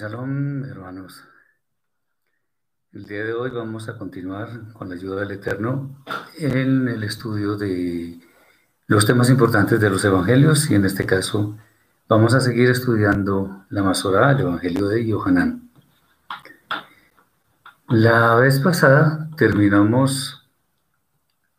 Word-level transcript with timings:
Shalom, 0.00 0.64
hermanos. 0.64 1.22
El 2.90 3.04
día 3.04 3.22
de 3.22 3.34
hoy 3.34 3.50
vamos 3.50 3.86
a 3.90 3.98
continuar 3.98 4.72
con 4.72 4.88
la 4.88 4.94
ayuda 4.94 5.20
del 5.20 5.32
Eterno 5.32 6.02
en 6.38 6.88
el 6.88 7.04
estudio 7.04 7.58
de 7.58 8.18
los 8.86 9.04
temas 9.04 9.28
importantes 9.28 9.78
de 9.78 9.90
los 9.90 10.02
evangelios 10.02 10.70
y 10.70 10.74
en 10.74 10.86
este 10.86 11.04
caso 11.04 11.58
vamos 12.08 12.32
a 12.32 12.40
seguir 12.40 12.70
estudiando 12.70 13.66
la 13.68 13.82
Masorá, 13.82 14.30
el 14.30 14.40
evangelio 14.40 14.88
de 14.88 15.06
Yohanan. 15.06 15.68
La 17.90 18.36
vez 18.36 18.58
pasada 18.58 19.28
terminamos 19.36 20.48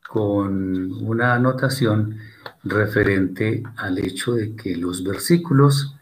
con 0.09 0.94
una 1.08 1.35
anotación 1.35 2.17
referente 2.63 3.61
al 3.77 3.99
hecho 3.99 4.33
de 4.33 4.55
que 4.55 4.75
los 4.77 5.03
versículos 5.03 5.95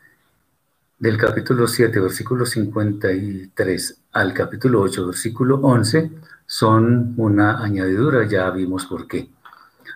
del 0.99 1.17
capítulo 1.17 1.66
7, 1.66 1.98
versículo 1.99 2.45
53 2.45 4.02
al 4.12 4.34
capítulo 4.34 4.81
8, 4.81 5.08
versículo 5.08 5.55
11, 5.62 6.12
son 6.45 7.13
una 7.16 7.63
añadidura, 7.63 8.27
ya 8.27 8.49
vimos 8.49 8.85
por 8.85 9.08
qué. 9.08 9.30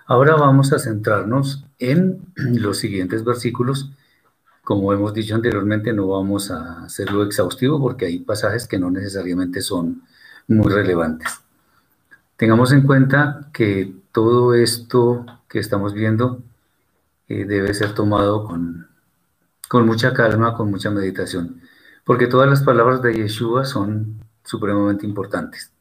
Ahora 0.06 0.36
vamos 0.36 0.72
a 0.72 0.80
centrarnos 0.80 1.66
en 1.78 2.22
los 2.36 2.78
siguientes 2.78 3.26
versículos. 3.26 3.92
Como 4.64 4.94
hemos 4.94 5.14
dicho 5.14 5.36
anteriormente, 5.36 5.92
no 5.92 6.08
vamos 6.08 6.52
a 6.52 6.84
hacerlo 6.84 7.24
exhaustivo 7.24 7.82
porque 7.82 8.06
hay 8.06 8.20
pasajes 8.20 8.66
que 8.66 8.80
no 8.80 8.90
necesariamente 8.90 9.62
son 9.62 10.04
muy 10.48 10.72
relevantes. 10.72 11.42
Tengamos 12.38 12.72
en 12.72 12.82
cuenta 12.84 13.50
que 13.52 13.94
todo 14.14 14.54
esto 14.54 15.26
que 15.50 15.60
estamos 15.60 15.94
viendo 15.94 16.42
eh, 17.28 17.44
debe 17.46 17.74
ser 17.74 17.94
tomado 17.94 18.46
con 18.46 18.88
con 19.74 19.88
mucha 19.88 20.14
calma, 20.14 20.54
con 20.54 20.70
mucha 20.70 20.92
meditación, 20.92 21.60
porque 22.04 22.28
todas 22.28 22.48
las 22.48 22.62
palabras 22.62 23.02
de 23.02 23.16
Yeshua 23.16 23.66
son 23.66 24.20
supremamente 24.44 25.04
importantes. 25.04 25.72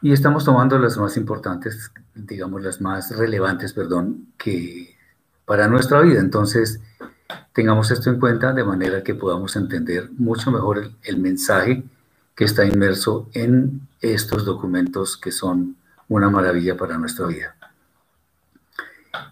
Y 0.00 0.10
estamos 0.10 0.46
tomando 0.46 0.78
las 0.78 0.96
más 0.96 1.18
importantes, 1.18 1.92
digamos 2.14 2.62
las 2.62 2.80
más 2.80 3.14
relevantes, 3.14 3.74
perdón, 3.74 4.28
que 4.38 4.96
para 5.44 5.68
nuestra 5.68 6.00
vida. 6.00 6.18
Entonces, 6.18 6.80
tengamos 7.52 7.90
esto 7.90 8.08
en 8.08 8.18
cuenta 8.18 8.54
de 8.54 8.64
manera 8.64 9.02
que 9.02 9.14
podamos 9.14 9.54
entender 9.56 10.08
mucho 10.16 10.50
mejor 10.50 10.78
el, 10.78 10.96
el 11.02 11.18
mensaje 11.18 11.84
que 12.34 12.44
está 12.44 12.64
inmerso 12.64 13.28
en 13.34 13.86
estos 14.00 14.46
documentos 14.46 15.18
que 15.18 15.30
son 15.30 15.76
una 16.08 16.30
maravilla 16.30 16.74
para 16.74 16.96
nuestra 16.96 17.26
vida. 17.26 17.54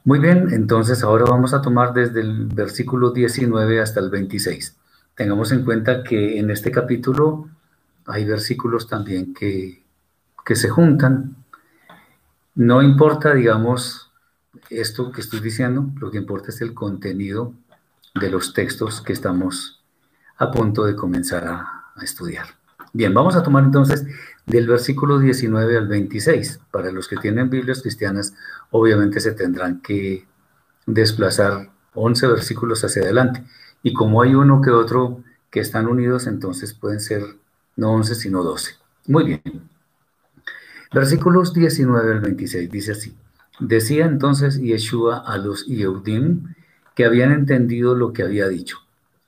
Muy 0.05 0.19
bien, 0.19 0.49
entonces 0.53 1.03
ahora 1.03 1.25
vamos 1.25 1.55
a 1.55 1.63
tomar 1.63 1.93
desde 1.93 2.21
el 2.21 2.47
versículo 2.47 3.11
19 3.11 3.81
hasta 3.81 4.01
el 4.01 4.11
26. 4.11 4.77
Tengamos 5.15 5.53
en 5.53 5.65
cuenta 5.65 6.03
que 6.03 6.39
en 6.39 6.51
este 6.51 6.71
capítulo 6.71 7.49
hay 8.07 8.25
versículos 8.25 8.89
también 8.89 9.33
que, 9.33 9.83
que 10.45 10.57
se 10.57 10.69
juntan. 10.69 11.37
No 12.55 12.83
importa, 12.83 13.35
digamos, 13.35 14.11
esto 14.69 15.13
que 15.13 15.21
estoy 15.21 15.41
diciendo, 15.41 15.91
lo 15.99 16.11
que 16.11 16.19
importa 16.19 16.51
es 16.51 16.61
el 16.61 16.75
contenido 16.75 17.55
de 18.15 18.31
los 18.31 18.53
textos 18.53 19.01
que 19.01 19.13
estamos 19.13 19.83
a 20.37 20.51
punto 20.51 20.85
de 20.85 20.97
comenzar 20.97 21.47
a, 21.47 21.93
a 21.95 22.05
estudiar. 22.05 22.47
Bien, 22.93 23.15
vamos 23.15 23.37
a 23.37 23.43
tomar 23.43 23.65
entonces 23.65 24.05
del 24.51 24.67
versículo 24.67 25.19
19 25.19 25.79
al 25.79 25.89
26. 25.89 26.61
Para 26.71 26.91
los 26.91 27.09
que 27.09 27.17
tienen 27.17 27.51
Biblias 27.51 27.83
cristianas, 27.83 28.35
obviamente 28.71 29.21
se 29.21 29.33
tendrán 29.33 29.81
que 29.81 30.27
desplazar 30.87 31.71
11 31.95 32.27
versículos 32.27 32.85
hacia 32.85 33.03
adelante. 33.03 33.45
Y 33.83 33.93
como 33.95 34.23
hay 34.23 34.35
uno 34.35 34.61
que 34.61 34.71
otro 34.71 35.23
que 35.51 35.61
están 35.61 35.87
unidos, 35.87 36.27
entonces 36.27 36.75
pueden 36.75 37.01
ser 37.01 37.23
no 37.77 37.93
11, 37.93 38.15
sino 38.15 38.43
12. 38.43 38.73
Muy 39.07 39.25
bien. 39.25 39.43
Versículos 40.93 41.55
19 41.55 42.13
al 42.13 42.21
26 42.21 42.71
dice 42.71 42.93
así. 42.93 43.17
Decía 43.61 44.07
entonces 44.07 44.59
Yeshua 44.59 45.19
a 45.19 45.39
los 45.39 45.67
Yehudim 45.67 46.55
que 46.97 47.05
habían 47.05 47.31
entendido 47.31 47.95
lo 47.95 48.13
que 48.13 48.23
había 48.23 48.49
dicho. 48.49 48.79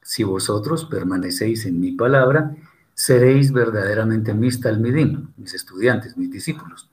Si 0.02 0.24
vosotros 0.24 0.84
permanecéis 0.84 1.64
en 1.64 1.80
mi 1.80 1.92
palabra, 1.92 2.56
seréis 2.94 3.52
verdaderamente 3.52 4.34
mis 4.34 4.60
talmidim, 4.60 5.32
mis 5.36 5.54
estudiantes, 5.54 6.16
mis 6.16 6.30
discípulos, 6.30 6.88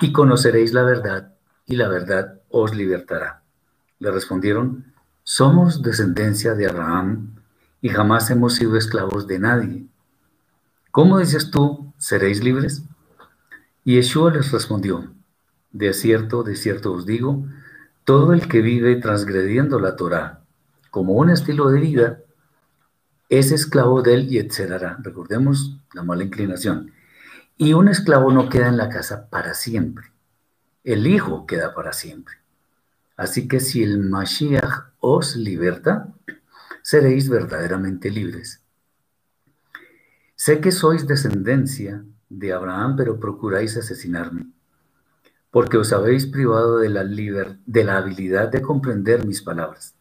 y 0.00 0.12
conoceréis 0.12 0.72
la 0.72 0.82
verdad, 0.82 1.34
y 1.66 1.76
la 1.76 1.88
verdad 1.88 2.40
os 2.48 2.74
libertará. 2.74 3.42
Le 3.98 4.10
respondieron, 4.10 4.92
somos 5.22 5.82
descendencia 5.82 6.54
de 6.54 6.68
Abraham 6.68 7.36
y 7.80 7.88
jamás 7.88 8.30
hemos 8.30 8.54
sido 8.54 8.76
esclavos 8.76 9.26
de 9.26 9.38
nadie. 9.38 9.86
¿Cómo 10.90 11.18
dices 11.18 11.50
tú, 11.50 11.92
seréis 11.98 12.42
libres? 12.42 12.82
Y 13.84 13.94
Yeshua 13.94 14.32
les 14.32 14.50
respondió, 14.52 15.12
de 15.72 15.92
cierto, 15.92 16.42
de 16.42 16.56
cierto 16.56 16.92
os 16.92 17.06
digo, 17.06 17.46
todo 18.04 18.32
el 18.32 18.48
que 18.48 18.60
vive 18.60 18.96
transgrediendo 18.96 19.78
la 19.78 19.96
Torah 19.96 20.42
como 20.92 21.14
un 21.14 21.30
estilo 21.30 21.70
de 21.70 21.80
vida, 21.80 22.18
es 23.38 23.50
esclavo 23.50 24.02
del 24.02 24.28
Yetzerara. 24.28 24.98
Recordemos 25.00 25.78
la 25.94 26.02
mala 26.02 26.22
inclinación. 26.22 26.92
Y 27.56 27.72
un 27.72 27.88
esclavo 27.88 28.30
no 28.30 28.50
queda 28.50 28.68
en 28.68 28.76
la 28.76 28.90
casa 28.90 29.30
para 29.30 29.54
siempre. 29.54 30.12
El 30.84 31.06
hijo 31.06 31.46
queda 31.46 31.74
para 31.74 31.94
siempre. 31.94 32.34
Así 33.16 33.48
que 33.48 33.60
si 33.60 33.82
el 33.82 34.00
Mashiach 34.00 34.92
os 35.00 35.34
liberta, 35.36 36.12
seréis 36.82 37.30
verdaderamente 37.30 38.10
libres. 38.10 38.60
Sé 40.34 40.60
que 40.60 40.70
sois 40.70 41.06
descendencia 41.06 42.04
de 42.28 42.52
Abraham, 42.52 42.96
pero 42.96 43.18
procuráis 43.18 43.78
asesinarme, 43.78 44.46
porque 45.50 45.78
os 45.78 45.94
habéis 45.94 46.26
privado 46.26 46.80
de 46.80 46.90
la, 46.90 47.04
de 47.04 47.84
la 47.84 47.96
habilidad 47.96 48.50
de 48.50 48.60
comprender 48.60 49.24
mis 49.24 49.40
palabras. 49.40 49.94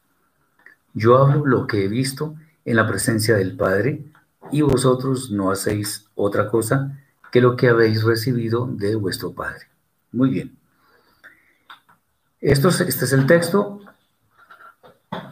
Yo 0.93 1.17
hablo 1.17 1.45
lo 1.45 1.67
que 1.67 1.85
he 1.85 1.87
visto 1.87 2.35
en 2.65 2.75
la 2.75 2.87
presencia 2.87 3.35
del 3.35 3.55
Padre, 3.55 4.11
y 4.51 4.61
vosotros 4.61 5.31
no 5.31 5.51
hacéis 5.51 6.09
otra 6.15 6.49
cosa 6.49 6.99
que 7.31 7.41
lo 7.41 7.55
que 7.55 7.69
habéis 7.69 8.03
recibido 8.03 8.67
de 8.67 8.95
vuestro 8.95 9.33
Padre. 9.33 9.67
Muy 10.11 10.29
bien. 10.29 10.57
Esto 12.39 12.69
este 12.69 13.05
es 13.05 13.13
el 13.13 13.25
texto. 13.25 13.79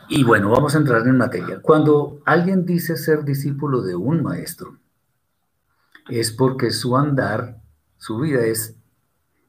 Y 0.07 0.23
bueno, 0.23 0.50
vamos 0.51 0.75
a 0.75 0.78
entrar 0.78 1.06
en 1.07 1.17
materia. 1.17 1.62
Cuando 1.62 2.22
alguien 2.25 2.66
dice 2.66 2.97
ser 2.97 3.23
discípulo 3.23 3.81
de 3.81 3.96
un 3.96 4.23
maestro, 4.23 4.78
es 6.07 6.31
porque 6.31 6.72
su 6.72 6.97
andar, 6.97 7.61
su 7.97 8.19
vida 8.19 8.46
es 8.46 8.75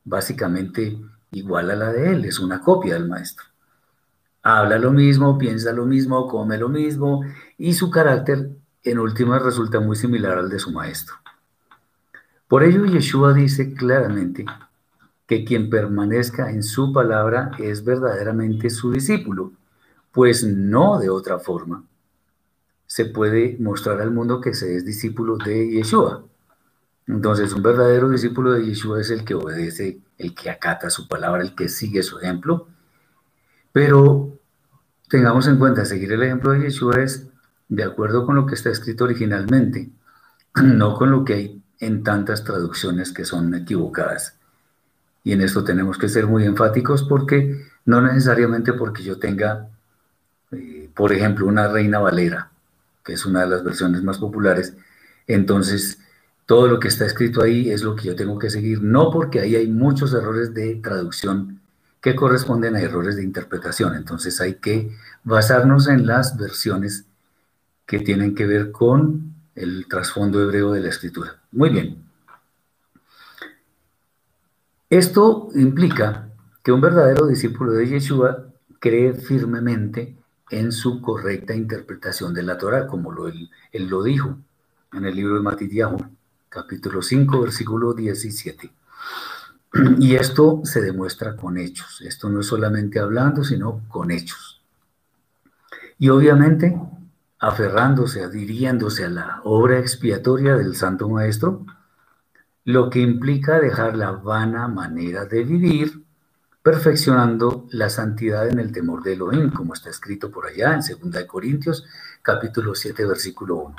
básicamente 0.05 1.01
igual 1.31 1.71
a 1.71 1.77
la 1.77 1.93
de 1.93 2.13
él, 2.13 2.25
es 2.25 2.41
una 2.41 2.61
copia 2.61 2.95
del 2.95 3.09
maestro 3.09 3.51
habla 4.43 4.79
lo 4.79 4.91
mismo, 4.91 5.39
piensa 5.39 5.73
lo 5.73 5.87
mismo, 5.87 6.27
come 6.27 6.59
lo 6.59 6.69
mismo 6.69 7.23
y 7.61 7.75
su 7.75 7.91
carácter 7.91 8.51
en 8.83 8.99
última 8.99 9.39
resulta 9.39 9.79
muy 9.79 9.95
similar 9.95 10.39
al 10.39 10.49
de 10.49 10.59
su 10.59 10.73
maestro. 10.73 11.15
Por 12.49 12.65
ello 12.65 12.85
Yeshua 12.85 13.33
dice 13.33 13.75
claramente 13.75 14.45
que 15.27 15.45
quien 15.45 15.71
permanezca 15.71 16.51
en 16.51 16.63
su 16.63 16.93
palabra 16.93 17.53
es 17.59 17.85
verdaderamente 17.85 18.71
su 18.71 18.91
discípulo, 18.91 19.53
pues 20.11 20.43
no 20.43 20.99
de 20.99 21.11
otra 21.11 21.39
forma 21.39 21.85
se 22.87 23.05
puede 23.05 23.57
mostrar 23.61 24.01
al 24.01 24.11
mundo 24.11 24.41
que 24.41 24.53
se 24.53 24.75
es 24.75 24.85
discípulo 24.85 25.37
de 25.37 25.71
Yeshua. 25.71 26.25
Entonces, 27.07 27.53
un 27.53 27.63
verdadero 27.63 28.09
discípulo 28.09 28.53
de 28.53 28.67
Yeshua 28.67 29.01
es 29.01 29.11
el 29.11 29.25
que 29.25 29.35
obedece, 29.35 30.01
el 30.19 30.35
que 30.35 30.51
acata 30.51 30.91
su 30.91 31.07
palabra, 31.07 31.43
el 31.43 31.55
que 31.55 31.69
sigue 31.69 32.03
su 32.03 32.19
ejemplo 32.19 32.67
pero 33.73 34.39
tengamos 35.09 35.47
en 35.47 35.59
cuenta, 35.59 35.85
seguir 35.85 36.13
el 36.13 36.23
ejemplo 36.23 36.53
de 36.53 36.63
Yeshua 36.63 37.01
es 37.01 37.29
de 37.71 37.85
acuerdo 37.85 38.27
con 38.27 38.35
lo 38.35 38.45
que 38.45 38.57
está 38.57 38.69
escrito 38.69 39.05
originalmente, 39.05 39.89
no 40.63 40.95
con 40.95 41.11
lo 41.11 41.25
que 41.25 41.35
hay 41.35 41.63
en 41.79 42.03
tantas 42.03 42.45
traducciones 42.45 43.13
que 43.13 43.25
son 43.25 43.55
equivocadas. 43.55 44.35
Y 45.25 45.33
en 45.33 45.41
esto 45.41 45.65
tenemos 45.65 45.97
que 45.97 46.09
ser 46.09 46.27
muy 46.27 46.45
enfáticos 46.45 47.05
porque 47.05 47.65
no 47.87 48.03
necesariamente 48.03 48.73
porque 48.73 49.03
yo 49.03 49.19
tenga, 49.19 49.69
eh, 50.51 50.91
por 50.95 51.13
ejemplo, 51.13 51.47
una 51.47 51.69
Reina 51.69 52.01
Valera, 52.01 52.51
que 53.05 53.15
es 53.15 53.25
una 53.25 53.43
de 53.43 53.49
las 53.49 53.65
versiones 53.65 54.03
más 54.03 54.19
populares, 54.19 54.75
entonces 55.27 55.99
todo 56.47 56.67
lo 56.67 56.81
que 56.81 56.89
está 56.89 57.07
escrito 57.07 57.43
ahí 57.43 57.71
es 57.71 57.83
lo 57.83 57.95
que 57.95 58.09
yo 58.09 58.17
tengo 58.17 58.39
que 58.39 58.51
seguir, 58.51 58.83
no 58.83 59.11
porque 59.13 59.41
ahí 59.41 59.55
hay 59.55 59.69
muchos 59.69 60.13
errores 60.13 60.53
de 60.53 60.75
traducción 60.77 61.61
que 62.01 62.17
corresponden 62.17 62.75
a 62.75 62.81
errores 62.81 63.15
de 63.17 63.23
interpretación. 63.23 63.95
Entonces 63.95 64.41
hay 64.41 64.55
que 64.55 64.91
basarnos 65.23 65.87
en 65.87 66.07
las 66.07 66.37
versiones 66.37 67.05
que 67.91 67.99
tienen 67.99 68.37
que 68.37 68.47
ver 68.47 68.71
con 68.71 69.35
el 69.57 69.89
trasfondo 69.89 70.41
hebreo 70.41 70.71
de 70.71 70.81
la 70.81 70.91
escritura. 70.91 71.41
Muy 71.51 71.71
bien. 71.71 72.05
Esto 74.89 75.49
implica 75.57 76.29
que 76.63 76.71
un 76.71 76.81
verdadero 76.81 77.27
discípulo 77.27 77.73
de 77.73 77.89
Yeshua 77.89 78.47
cree 78.79 79.13
firmemente 79.13 80.17
en 80.51 80.71
su 80.71 81.01
correcta 81.01 81.53
interpretación 81.53 82.33
de 82.33 82.45
la 82.45 82.57
Torah, 82.57 82.87
como 82.87 83.11
lo, 83.11 83.27
él, 83.27 83.51
lo 83.73 84.05
dijo 84.05 84.39
en 84.93 85.05
el 85.05 85.17
libro 85.17 85.35
de 85.35 85.41
Matitiahu, 85.41 85.97
capítulo 86.49 87.03
5, 87.03 87.41
versículo 87.41 87.93
17. 87.93 88.73
Y 89.99 90.15
esto 90.15 90.61
se 90.63 90.81
demuestra 90.81 91.35
con 91.35 91.59
hechos. 91.59 92.01
Esto 92.03 92.31
no 92.31 92.39
es 92.39 92.47
solamente 92.47 93.01
hablando, 93.01 93.43
sino 93.43 93.83
con 93.89 94.13
hechos. 94.13 94.63
Y 95.99 96.09
obviamente, 96.09 96.79
aferrándose, 97.41 98.23
adhiriéndose 98.23 99.07
a 99.07 99.09
la 99.09 99.41
obra 99.45 99.79
expiatoria 99.79 100.55
del 100.57 100.77
Santo 100.77 101.09
Maestro, 101.09 101.65
lo 102.65 102.91
que 102.91 103.01
implica 103.01 103.59
dejar 103.59 103.97
la 103.97 104.13
vana 104.13 104.69
manera 104.69 105.25
de 105.25 105.43
vivir 105.43 106.05
perfeccionando 106.63 107.67
la 107.71 107.89
santidad 107.89 108.47
en 108.47 108.59
el 108.59 108.71
temor 108.71 109.03
de 109.03 109.15
Elohim, 109.15 109.51
como 109.51 109.73
está 109.73 109.89
escrito 109.89 110.31
por 110.31 110.47
allá 110.47 110.75
en 110.75 111.11
2 111.11 111.25
Corintios, 111.25 111.87
capítulo 112.21 112.75
7, 112.75 113.07
versículo 113.07 113.57
1. 113.57 113.77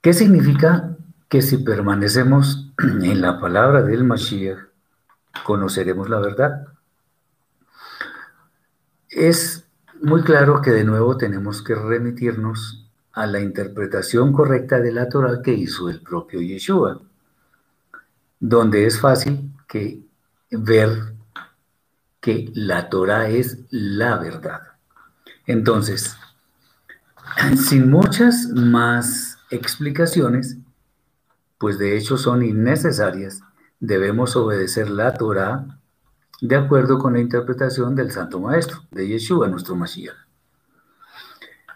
¿Qué 0.00 0.12
significa 0.12 0.96
que 1.28 1.40
si 1.40 1.58
permanecemos 1.58 2.72
en 2.82 3.20
la 3.20 3.40
palabra 3.40 3.82
del 3.82 4.02
Mashiach, 4.02 4.58
conoceremos 5.44 6.10
la 6.10 6.18
verdad? 6.18 6.66
Es 9.08 9.63
muy 10.02 10.22
claro 10.22 10.60
que 10.60 10.70
de 10.70 10.84
nuevo 10.84 11.16
tenemos 11.16 11.62
que 11.62 11.74
remitirnos 11.74 12.86
a 13.12 13.26
la 13.26 13.40
interpretación 13.40 14.32
correcta 14.32 14.80
de 14.80 14.92
la 14.92 15.08
Torah 15.08 15.40
que 15.42 15.52
hizo 15.52 15.88
el 15.88 16.00
propio 16.00 16.40
Yeshua, 16.40 17.00
donde 18.40 18.86
es 18.86 19.00
fácil 19.00 19.52
que 19.68 20.02
ver 20.50 21.14
que 22.20 22.50
la 22.54 22.88
Torah 22.88 23.28
es 23.28 23.58
la 23.70 24.16
verdad. 24.18 24.62
Entonces, 25.46 26.16
sin 27.56 27.90
muchas 27.90 28.48
más 28.48 29.38
explicaciones, 29.50 30.56
pues 31.58 31.78
de 31.78 31.96
hecho 31.96 32.16
son 32.16 32.42
innecesarias, 32.42 33.40
debemos 33.78 34.36
obedecer 34.36 34.90
la 34.90 35.14
Torah 35.14 35.78
de 36.40 36.56
acuerdo 36.56 36.98
con 36.98 37.14
la 37.14 37.20
interpretación 37.20 37.94
del 37.94 38.10
Santo 38.10 38.40
Maestro, 38.40 38.82
de 38.90 39.08
Yeshua, 39.08 39.48
nuestro 39.48 39.76
Mashiach. 39.76 40.16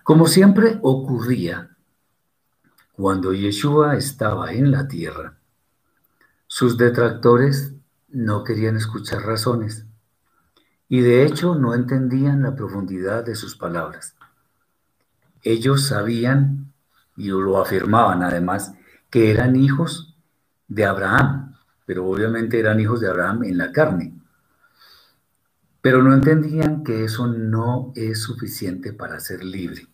Como 0.03 0.27
siempre 0.27 0.79
ocurría 0.83 1.77
cuando 2.93 3.33
Yeshua 3.33 3.97
estaba 3.97 4.53
en 4.53 4.71
la 4.71 4.89
tierra, 4.89 5.39
sus 6.47 6.79
detractores 6.79 7.75
no 8.09 8.43
querían 8.43 8.77
escuchar 8.77 9.23
razones 9.23 9.85
y 10.89 11.01
de 11.01 11.25
hecho 11.25 11.55
no 11.55 11.75
entendían 11.75 12.43
la 12.43 12.55
profundidad 12.55 13.25
de 13.25 13.35
sus 13.35 13.57
palabras. 13.57 14.17
Ellos 15.43 15.87
sabían, 15.87 16.73
y 17.17 17.29
lo 17.29 17.61
afirmaban 17.61 18.23
además, 18.23 18.73
que 19.11 19.31
eran 19.31 19.57
hijos 19.57 20.17
de 20.67 20.85
Abraham, 20.85 21.55
pero 21.87 22.07
obviamente 22.07 22.59
eran 22.59 22.81
hijos 22.81 23.01
de 23.01 23.09
Abraham 23.09 23.45
en 23.45 23.59
la 23.59 23.73
carne. 23.73 24.18
Pero 25.81 26.03
no 26.03 26.13
entendían 26.13 26.83
que 26.83 27.05
eso 27.05 27.27
no 27.27 27.93
es 27.95 28.23
suficiente 28.23 28.93
para 28.93 29.21
ser 29.21 29.45
libre 29.45 29.87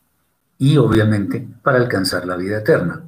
y 0.58 0.76
obviamente 0.76 1.46
para 1.62 1.78
alcanzar 1.78 2.26
la 2.26 2.36
vida 2.36 2.58
eterna. 2.58 3.02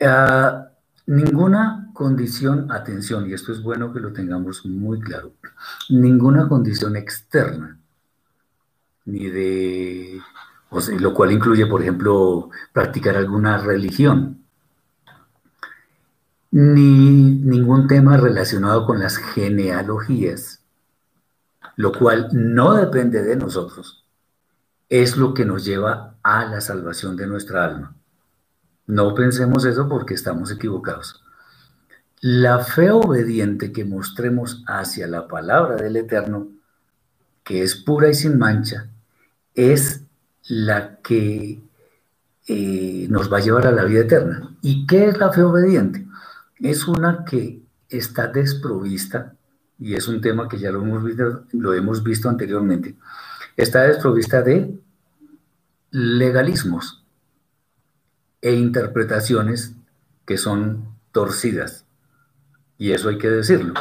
Ah, 0.00 0.70
Ninguna 1.10 1.90
condición, 1.92 2.70
atención, 2.70 3.28
y 3.28 3.32
esto 3.32 3.50
es 3.50 3.60
bueno 3.64 3.92
que 3.92 3.98
lo 3.98 4.12
tengamos 4.12 4.64
muy 4.64 5.00
claro, 5.00 5.32
ninguna 5.88 6.48
condición 6.48 6.94
externa, 6.94 7.80
ni 9.06 9.28
de, 9.28 10.20
lo 11.00 11.12
cual 11.12 11.32
incluye, 11.32 11.66
por 11.66 11.82
ejemplo, 11.82 12.50
practicar 12.72 13.16
alguna 13.16 13.58
religión, 13.58 14.39
ni 16.50 17.36
ningún 17.36 17.86
tema 17.86 18.16
relacionado 18.16 18.86
con 18.86 18.98
las 18.98 19.16
genealogías, 19.16 20.64
lo 21.76 21.92
cual 21.92 22.28
no 22.32 22.74
depende 22.74 23.22
de 23.22 23.36
nosotros, 23.36 24.04
es 24.88 25.16
lo 25.16 25.34
que 25.34 25.44
nos 25.44 25.64
lleva 25.64 26.16
a 26.22 26.44
la 26.46 26.60
salvación 26.60 27.16
de 27.16 27.26
nuestra 27.26 27.64
alma. 27.64 27.94
No 28.86 29.14
pensemos 29.14 29.64
eso 29.64 29.88
porque 29.88 30.14
estamos 30.14 30.50
equivocados. 30.50 31.22
La 32.20 32.58
fe 32.58 32.90
obediente 32.90 33.72
que 33.72 33.84
mostremos 33.84 34.64
hacia 34.66 35.06
la 35.06 35.28
palabra 35.28 35.76
del 35.76 35.96
Eterno, 35.96 36.48
que 37.44 37.62
es 37.62 37.76
pura 37.76 38.08
y 38.08 38.14
sin 38.14 38.36
mancha, 38.36 38.90
es 39.54 40.02
la 40.48 40.96
que 40.96 41.62
eh, 42.46 43.06
nos 43.08 43.32
va 43.32 43.38
a 43.38 43.40
llevar 43.40 43.66
a 43.68 43.72
la 43.72 43.84
vida 43.84 44.00
eterna. 44.00 44.56
¿Y 44.60 44.86
qué 44.86 45.06
es 45.06 45.18
la 45.18 45.32
fe 45.32 45.42
obediente? 45.42 46.06
Es 46.62 46.86
una 46.86 47.24
que 47.24 47.62
está 47.88 48.28
desprovista, 48.28 49.34
y 49.78 49.94
es 49.94 50.08
un 50.08 50.20
tema 50.20 50.48
que 50.48 50.58
ya 50.58 50.70
lo 50.70 50.82
hemos 50.82 51.02
visto, 51.02 51.44
lo 51.52 51.74
hemos 51.74 52.02
visto 52.02 52.28
anteriormente, 52.28 52.96
está 53.56 53.82
desprovista 53.82 54.42
de 54.42 54.78
legalismos, 55.90 57.00
e 58.42 58.54
interpretaciones 58.54 59.74
que 60.24 60.38
son 60.38 60.96
torcidas. 61.12 61.84
Y 62.78 62.92
eso 62.92 63.08
hay 63.08 63.18
que 63.18 63.30
decirlo. 63.30 63.74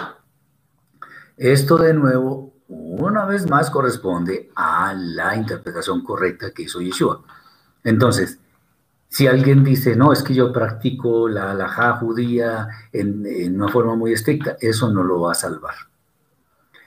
Esto 1.37 1.77
de 1.77 1.93
nuevo, 1.93 2.53
una 2.67 3.25
vez 3.25 3.49
más, 3.49 3.69
corresponde 3.69 4.51
a 4.55 4.93
la 4.93 5.35
interpretación 5.35 6.03
correcta 6.03 6.51
que 6.51 6.63
hizo 6.63 6.81
Yeshua. 6.81 7.23
Entonces, 7.83 8.39
si 9.09 9.27
alguien 9.27 9.63
dice, 9.63 9.95
no, 9.95 10.13
es 10.13 10.23
que 10.23 10.33
yo 10.33 10.53
practico 10.53 11.27
la 11.27 11.51
halajá 11.51 11.97
judía 11.97 12.67
en, 12.93 13.55
una 13.55 13.67
forma 13.69 13.95
muy 13.95 14.13
estricta, 14.13 14.55
eso 14.61 14.89
no 14.91 15.03
lo 15.03 15.21
va 15.21 15.31
a 15.31 15.35
salvar. 15.35 15.75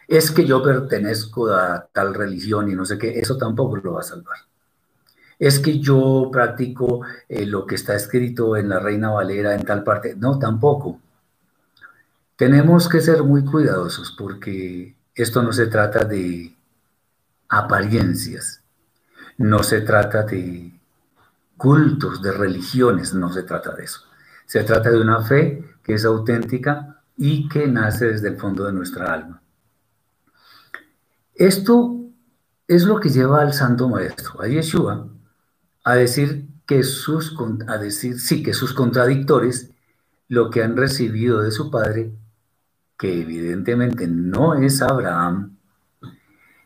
Es 0.09 0.31
que 0.31 0.45
yo 0.45 0.63
pertenezco 0.63 1.49
a 1.49 1.89
tal 1.93 2.15
religión 2.15 2.71
y 2.71 2.75
no 2.75 2.85
sé 2.85 2.97
qué, 2.99 3.19
eso 3.19 3.37
tampoco 3.37 3.77
lo 3.77 3.95
va 3.95 4.01
a 4.01 4.05
salvar 4.05 4.39
es 5.43 5.59
que 5.59 5.81
yo 5.81 6.29
practico 6.31 7.01
eh, 7.29 7.45
lo 7.47 7.67
que 7.67 7.75
está 7.75 7.97
escrito 7.97 8.57
en 8.57 8.69
la 8.69 8.79
Reina 8.79 9.11
Valera 9.11 9.57
en 9.57 9.65
tal 9.65 9.83
parte. 9.83 10.15
No, 10.15 10.39
tampoco. 10.39 11.01
Tenemos 12.37 12.89
que 12.89 13.01
ser 13.01 13.25
muy 13.25 13.45
cuidadosos 13.45 14.15
porque 14.17 14.95
esto 15.17 15.43
no 15.43 15.53
se 15.53 15.67
trata 15.67 16.05
de 16.05 16.55
apariencias, 17.49 18.63
no 19.37 19.65
se 19.65 19.81
trata 19.81 20.23
de 20.23 20.73
cultos, 21.63 22.21
de 22.21 22.33
religiones, 22.33 23.15
no 23.15 23.33
se 23.33 23.45
trata 23.45 23.73
de 23.77 23.85
eso. 23.85 24.01
Se 24.47 24.65
trata 24.65 24.91
de 24.91 25.01
una 25.01 25.23
fe 25.23 25.65
que 25.85 25.95
es 25.95 26.05
auténtica 26.05 27.01
y 27.17 27.49
que 27.49 27.69
nace 27.69 28.07
desde 28.07 28.31
el 28.31 28.37
fondo 28.37 28.65
de 28.65 28.73
nuestra 28.73 29.15
alma. 29.15 29.41
Esto 31.37 32.01
es 32.67 32.83
lo 32.83 32.99
que 32.99 33.11
lleva 33.11 33.43
al 33.43 33.53
Santo 33.53 33.89
Maestro, 33.89 34.43
a 34.43 34.49
Yeshua, 34.49 35.07
a 35.85 35.95
decir 35.95 36.49
que 36.67 36.83
sus, 36.83 37.37
a 37.69 37.79
decir, 37.79 38.19
sí, 38.19 38.43
que 38.43 38.55
sus 38.55 38.75
contradictores, 38.75 39.71
lo 40.27 40.51
que 40.51 40.65
han 40.65 40.77
recibido 40.77 41.43
de 41.43 41.53
su 41.53 41.71
padre, 41.71 42.13
que 42.99 43.23
evidentemente 43.23 44.09
no 44.09 44.55
es 44.55 44.83
Abraham, 44.83 45.59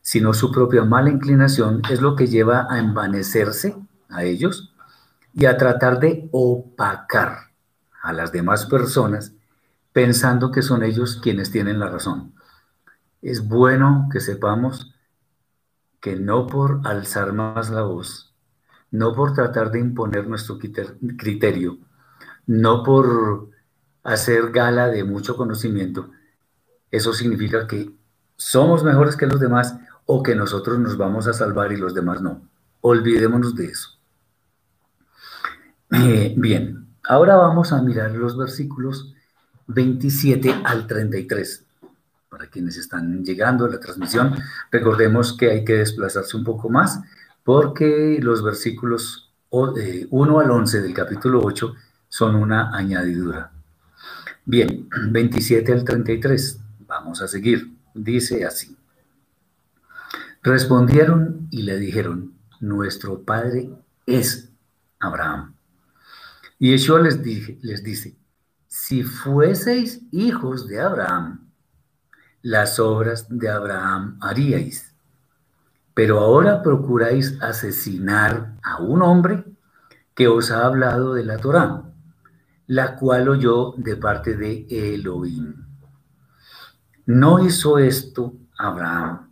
sino 0.01 0.33
su 0.33 0.51
propia 0.51 0.87
mala 0.87 1.11
inclinación, 1.11 1.83
es 1.91 2.01
lo 2.01 2.17
que 2.17 2.29
lleva 2.29 2.67
a 2.71 2.79
envanecerse 2.79 3.77
a 4.09 4.25
ellos 4.25 4.73
y 5.37 5.45
a 5.45 5.57
tratar 5.59 6.01
de 6.01 6.29
opacar 6.33 7.51
a 8.03 8.13
las 8.13 8.33
demás 8.33 8.65
personas 8.67 9.35
pensando 9.93 10.51
que 10.51 10.63
son 10.63 10.83
ellos 10.83 11.21
quienes 11.23 11.51
tienen 11.51 11.79
la 11.79 11.91
razón. 11.91 12.35
Es 13.21 13.47
bueno 13.47 14.09
que 14.11 14.21
sepamos 14.21 14.95
que 16.01 16.17
no 16.17 16.47
por 16.47 16.81
alzar 16.85 17.35
más 17.35 17.71
la 17.71 17.83
voz, 17.83 18.35
no 18.91 19.15
por 19.15 19.35
tratar 19.35 19.71
de 19.71 19.81
imponer 19.81 20.27
nuestro 20.27 20.59
criterio, 20.59 21.79
no 22.47 22.83
por 22.83 23.51
hacer 24.05 24.51
gala 24.53 24.89
de 24.89 25.05
mucho 25.05 25.37
conocimiento, 25.37 26.11
eso 26.91 27.13
significa 27.13 27.67
que 27.67 27.93
somos 28.37 28.85
mejores 28.85 29.17
que 29.17 29.27
los 29.27 29.41
demás 29.41 29.77
o 30.07 30.23
que 30.23 30.35
nosotros 30.35 30.79
nos 30.79 30.97
vamos 30.97 31.27
a 31.27 31.33
salvar 31.33 31.73
y 31.73 31.77
los 31.77 31.93
demás 31.95 32.23
no. 32.23 32.49
Olvidémonos 32.81 33.55
de 33.55 33.67
eso. 33.67 33.96
Eh, 35.93 36.35
bien, 36.37 36.89
ahora 37.09 37.37
vamos 37.37 37.73
a 37.73 37.81
mirar 37.81 38.11
los 38.13 38.37
versículos 38.37 39.15
27 39.69 40.63
al 40.65 40.87
33. 40.87 41.65
Para 42.29 42.49
quienes 42.49 42.77
están 42.77 43.25
llegando 43.25 43.65
a 43.65 43.71
la 43.71 43.81
transmisión, 43.81 44.35
recordemos 44.71 45.37
que 45.37 45.51
hay 45.51 45.65
que 45.65 45.75
desplazarse 45.75 46.37
un 46.37 46.45
poco 46.45 46.69
más 46.69 47.01
porque 47.45 48.19
los 48.21 48.43
versículos 48.43 49.33
1 49.51 49.79
eh, 49.79 50.09
al 50.11 50.51
11 50.51 50.83
del 50.83 50.93
capítulo 50.93 51.41
8 51.43 51.75
son 52.09 52.35
una 52.35 52.77
añadidura. 52.77 53.53
Bien, 54.45 54.89
27 55.11 55.73
al 55.73 55.85
33, 55.85 56.61
vamos 56.87 57.23
a 57.23 57.29
seguir. 57.29 57.73
Dice 57.95 58.45
así. 58.45 58.77
Respondieron 60.43 61.49
y 61.51 61.63
le 61.63 61.79
dijeron, 61.79 62.35
nuestro 62.61 63.23
padre 63.23 63.71
es 64.07 64.49
Abraham. 65.01 65.56
Y 66.59 66.71
Yeshua 66.71 67.01
les, 67.01 67.19
les 67.63 67.83
dice, 67.83 68.17
si 68.67 69.03
fueseis 69.03 70.03
hijos 70.11 70.67
de 70.67 70.81
Abraham, 70.81 71.51
las 72.43 72.79
obras 72.79 73.27
de 73.29 73.49
Abraham 73.49 74.19
haríais. 74.21 74.95
Pero 75.95 76.21
ahora 76.21 76.63
procuráis 76.63 77.39
asesinar 77.43 78.57
a 78.63 78.81
un 78.81 79.03
hombre 79.03 79.45
que 80.15 80.29
os 80.29 80.51
ha 80.51 80.65
hablado 80.65 81.15
de 81.15 81.25
la 81.25 81.39
Torá, 81.39 81.83
la 82.67 82.97
cual 82.97 83.29
oyó 83.29 83.75
de 83.77 83.97
parte 83.97 84.37
de 84.37 84.67
Elohim. 84.71 85.67
No 87.07 87.45
hizo 87.45 87.79
esto 87.79 88.35
Abraham. 88.59 89.31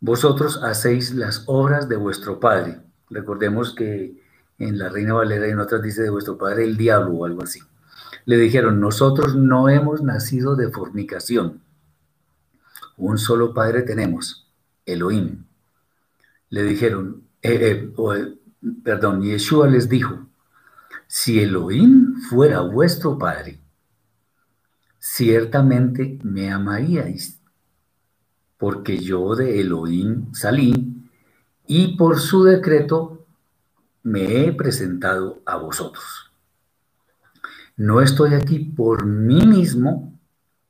Vosotros 0.00 0.60
hacéis 0.62 1.14
las 1.14 1.44
obras 1.46 1.88
de 1.88 1.96
vuestro 1.96 2.38
padre. 2.38 2.80
Recordemos 3.08 3.74
que 3.74 4.22
en 4.58 4.78
la 4.78 4.88
Reina 4.88 5.14
Valera 5.14 5.48
y 5.48 5.50
en 5.50 5.60
otras 5.60 5.82
dice 5.82 6.02
de 6.02 6.10
vuestro 6.10 6.38
padre 6.38 6.64
el 6.64 6.76
diablo 6.76 7.12
o 7.12 7.24
algo 7.24 7.42
así. 7.42 7.60
Le 8.24 8.36
dijeron, 8.36 8.80
nosotros 8.80 9.36
no 9.36 9.68
hemos 9.68 10.02
nacido 10.02 10.56
de 10.56 10.70
fornicación. 10.70 11.62
Un 12.96 13.18
solo 13.18 13.54
padre 13.54 13.82
tenemos, 13.82 14.50
Elohim. 14.84 15.44
Le 16.48 16.62
dijeron, 16.62 17.24
eh, 17.42 17.92
eh, 17.98 18.38
perdón, 18.82 19.22
Yeshua 19.22 19.68
les 19.68 19.88
dijo, 19.88 20.26
si 21.06 21.40
Elohim 21.40 22.16
fuera 22.28 22.60
vuestro 22.60 23.18
padre, 23.18 23.60
ciertamente 24.98 26.18
me 26.22 26.50
amaríais, 26.50 27.40
porque 28.58 28.98
yo 28.98 29.36
de 29.36 29.60
Elohim 29.60 30.32
salí 30.32 30.96
y 31.66 31.96
por 31.96 32.18
su 32.18 32.42
decreto 32.44 33.15
me 34.06 34.46
he 34.46 34.52
presentado 34.52 35.42
a 35.44 35.56
vosotros. 35.56 36.30
No 37.76 38.00
estoy 38.00 38.34
aquí 38.34 38.60
por 38.60 39.04
mí 39.04 39.44
mismo, 39.44 40.16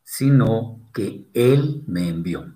sino 0.02 0.81
que 0.95 1.28
Él 1.35 1.85
me 1.87 2.09
envió. 2.09 2.55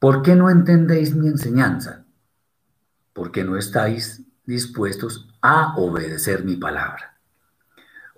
¿Por 0.00 0.22
qué 0.22 0.34
no 0.34 0.50
entendéis 0.50 1.14
mi 1.14 1.28
enseñanza? 1.28 2.04
Porque 3.12 3.44
no 3.44 3.56
estáis 3.56 4.22
dispuestos 4.44 5.28
a 5.40 5.76
obedecer 5.76 6.44
mi 6.44 6.56
palabra. 6.56 7.16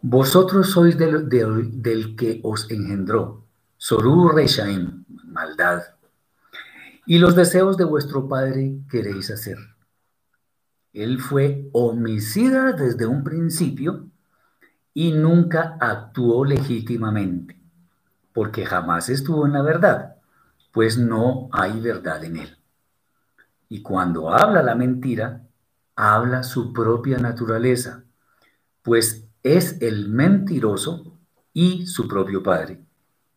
Vosotros 0.00 0.70
sois 0.70 0.96
del, 0.96 2.16
que 2.16 2.40
os 2.42 2.70
engendró, 2.70 3.44
Sorú 3.76 4.30
Reshaim, 4.30 5.04
maldad, 5.26 5.82
y 7.04 7.18
los 7.18 7.36
deseos 7.36 7.76
de 7.76 7.84
vuestro 7.84 8.26
padre 8.26 8.78
queréis 8.90 9.30
hacer. 9.30 9.73
Él 10.94 11.20
fue 11.20 11.68
homicida 11.72 12.72
desde 12.72 13.04
un 13.04 13.22
principio 13.22 14.08
y 14.94 15.12
nunca 15.12 15.76
actuó 15.78 16.46
legítimamente 16.46 17.64
porque 18.34 18.66
jamás 18.66 19.08
estuvo 19.08 19.46
en 19.46 19.52
la 19.52 19.62
verdad, 19.62 20.16
pues 20.72 20.98
no 20.98 21.48
hay 21.52 21.80
verdad 21.80 22.22
en 22.24 22.36
él. 22.36 22.58
Y 23.68 23.80
cuando 23.80 24.28
habla 24.30 24.62
la 24.62 24.74
mentira, 24.74 25.42
habla 25.94 26.42
su 26.42 26.72
propia 26.72 27.16
naturaleza, 27.18 28.02
pues 28.82 29.24
es 29.44 29.80
el 29.80 30.08
mentiroso 30.08 31.16
y 31.52 31.86
su 31.86 32.08
propio 32.08 32.42
padre. 32.42 32.84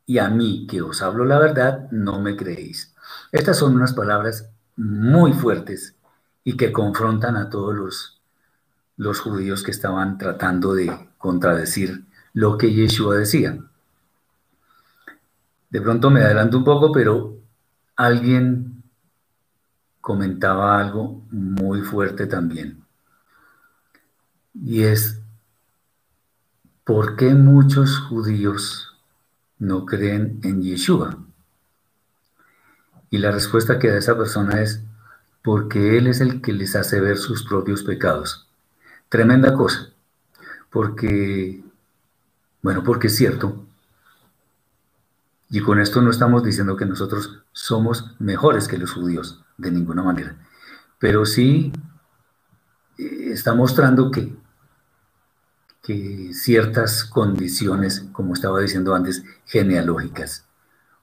Y 0.08 0.18
a 0.18 0.30
mí 0.30 0.66
que 0.68 0.82
os 0.82 1.02
hablo 1.04 1.26
la 1.26 1.38
verdad, 1.38 1.90
no 1.92 2.20
me 2.20 2.36
creéis. 2.36 2.96
Estas 3.32 3.58
son 3.58 3.76
unas 3.76 3.94
palabras 3.94 4.50
muy 4.76 5.32
fuertes 5.34 5.96
y 6.48 6.56
que 6.56 6.72
confrontan 6.72 7.36
a 7.36 7.50
todos 7.50 7.76
los, 7.76 8.22
los 8.96 9.20
judíos 9.20 9.64
que 9.64 9.72
estaban 9.72 10.18
tratando 10.18 10.74
de 10.74 11.10
contradecir 11.18 12.06
lo 12.32 12.58
que 12.58 12.72
Yeshua 12.72 13.18
decía. 13.18 13.60
De 15.70 15.82
pronto 15.82 16.10
me 16.10 16.22
adelanto 16.22 16.58
un 16.58 16.64
poco, 16.64 16.94
pero 16.94 17.36
alguien 17.98 18.82
comentaba 20.00 20.80
algo 20.80 21.22
muy 21.32 21.82
fuerte 21.82 22.28
también. 22.28 22.82
Y 24.54 24.84
es, 24.84 25.20
¿por 26.86 27.18
qué 27.18 27.34
muchos 27.34 28.00
judíos 28.00 28.96
no 29.60 29.86
creen 29.86 30.40
en 30.44 30.62
Yeshua? 30.62 31.18
Y 33.10 33.18
la 33.18 33.32
respuesta 33.32 33.80
que 33.80 33.90
da 33.90 33.98
esa 33.98 34.18
persona 34.18 34.62
es, 34.62 34.87
porque 35.48 35.98
Él 35.98 36.08
es 36.08 36.20
el 36.20 36.42
que 36.42 36.52
les 36.52 36.76
hace 36.76 37.00
ver 37.00 37.16
sus 37.16 37.48
propios 37.48 37.82
pecados. 37.82 38.50
Tremenda 39.08 39.54
cosa, 39.54 39.94
porque, 40.70 41.64
bueno, 42.62 42.84
porque 42.84 43.08
es 43.08 43.16
cierto, 43.16 43.66
y 45.50 45.62
con 45.62 45.80
esto 45.80 46.02
no 46.02 46.10
estamos 46.10 46.44
diciendo 46.44 46.76
que 46.76 46.86
nosotros 46.86 47.46
somos 47.54 48.14
mejores 48.20 48.68
que 48.68 48.78
los 48.78 48.92
judíos, 48.92 49.42
de 49.58 49.72
ninguna 49.72 50.04
manera. 50.04 50.36
Pero 51.00 51.26
sí 51.26 51.72
eh, 52.98 53.30
está 53.32 53.54
mostrando 53.54 54.12
que, 54.12 54.36
que 55.82 56.34
ciertas 56.34 57.06
condiciones, 57.06 58.06
como 58.12 58.34
estaba 58.34 58.60
diciendo 58.60 58.94
antes, 58.94 59.24
genealógicas 59.46 60.47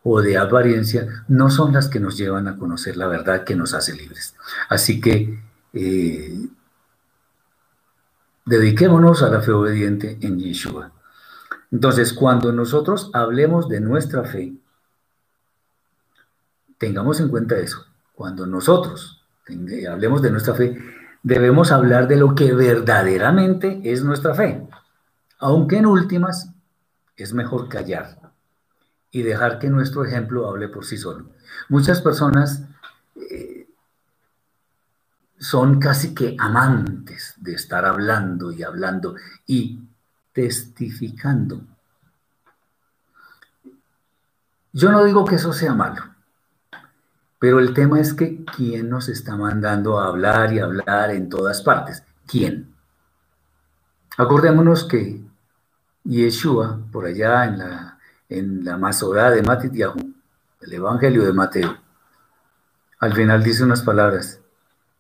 o 0.05 0.21
de 0.21 0.37
apariencia, 0.37 1.25
no 1.29 1.51
son 1.51 1.73
las 1.73 1.89
que 1.89 1.99
nos 1.99 2.17
llevan 2.17 2.47
a 2.47 2.57
conocer 2.57 2.97
la 2.97 3.07
verdad 3.07 3.43
que 3.43 3.57
nos 3.57 3.73
hace 3.73 3.95
libres. 3.95 4.37
Así 4.69 5.01
que 5.01 5.43
eh, 5.73 6.47
dediquémonos 8.45 9.23
a 9.23 9.31
la 9.31 9.41
fe 9.41 9.51
obediente 9.53 10.19
en 10.21 10.39
Yeshua. 10.39 10.93
Entonces, 11.73 12.13
cuando 12.13 12.53
nosotros 12.53 13.11
hablemos 13.15 13.69
de 13.69 13.81
nuestra 13.81 14.25
fe, 14.25 14.53
tengamos 16.77 17.19
en 17.21 17.31
cuenta 17.31 17.57
eso. 17.57 17.87
Cuando 18.13 18.47
nosotros 18.47 19.25
hablemos 19.91 20.21
de 20.21 20.31
nuestra 20.31 20.55
fe, 20.55 20.79
debemos 21.23 21.73
hablar 21.73 22.09
de 22.09 22.17
lo 22.17 22.35
que 22.35 22.53
verdaderamente 22.53 23.81
es 23.85 24.05
nuestra 24.05 24.35
fe. 24.35 24.69
Aunque 25.39 25.79
en 25.79 25.87
últimas 25.87 26.51
es 27.17 27.33
mejor 27.33 27.71
callar 27.71 28.24
y 29.15 29.23
dejar 29.23 29.61
que 29.61 29.71
nuestro 29.71 30.05
ejemplo 30.05 30.49
hable 30.49 30.69
por 30.69 30.85
sí 30.85 30.99
solo. 30.99 31.27
Muchas 31.69 32.01
personas 32.01 32.65
eh, 33.15 33.69
son 35.39 35.79
casi 35.79 36.13
que 36.17 36.35
amantes 36.37 37.35
de 37.37 37.55
estar 37.55 37.85
hablando 37.85 38.51
y 38.51 38.65
hablando 38.65 39.15
y 39.47 39.81
testificando. 40.33 41.61
Yo 44.73 44.91
no 44.91 45.05
digo 45.05 45.25
que 45.25 45.37
eso 45.37 45.53
sea 45.53 45.75
malo, 45.75 46.03
pero 47.39 47.61
el 47.61 47.73
tema 47.73 48.01
es 48.01 48.15
que 48.15 48.45
¿quién 48.57 48.91
nos 48.91 49.09
está 49.09 49.37
mandando 49.37 50.01
a 50.01 50.09
hablar 50.09 50.53
y 50.53 50.59
hablar 50.59 51.13
en 51.13 51.29
todas 51.29 51.63
partes? 51.63 52.03
¿Quién? 52.27 52.75
Acordémonos 54.17 54.83
que 54.83 55.25
Yeshua, 56.03 56.81
por 56.91 57.07
allá 57.07 57.45
en 57.45 57.59
la, 57.59 57.94
en 58.39 58.65
la 58.65 58.77
Masorá 58.77 59.31
de 59.31 59.43
Matitiahu, 59.43 60.15
el 60.61 60.73
Evangelio 60.73 61.25
de 61.25 61.33
Mateo, 61.33 61.77
al 62.99 63.13
final 63.13 63.43
dice 63.43 63.65
unas 63.65 63.83
palabras, 63.83 64.41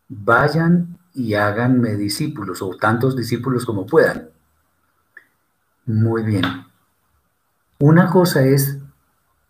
vayan 0.08 0.98
y 1.14 1.34
háganme 1.34 1.94
discípulos, 1.94 2.60
o 2.60 2.76
tantos 2.76 3.16
discípulos 3.16 3.64
como 3.64 3.86
puedan. 3.86 4.28
Muy 5.86 6.22
bien. 6.22 6.44
Una 7.78 8.10
cosa 8.10 8.42
es 8.42 8.78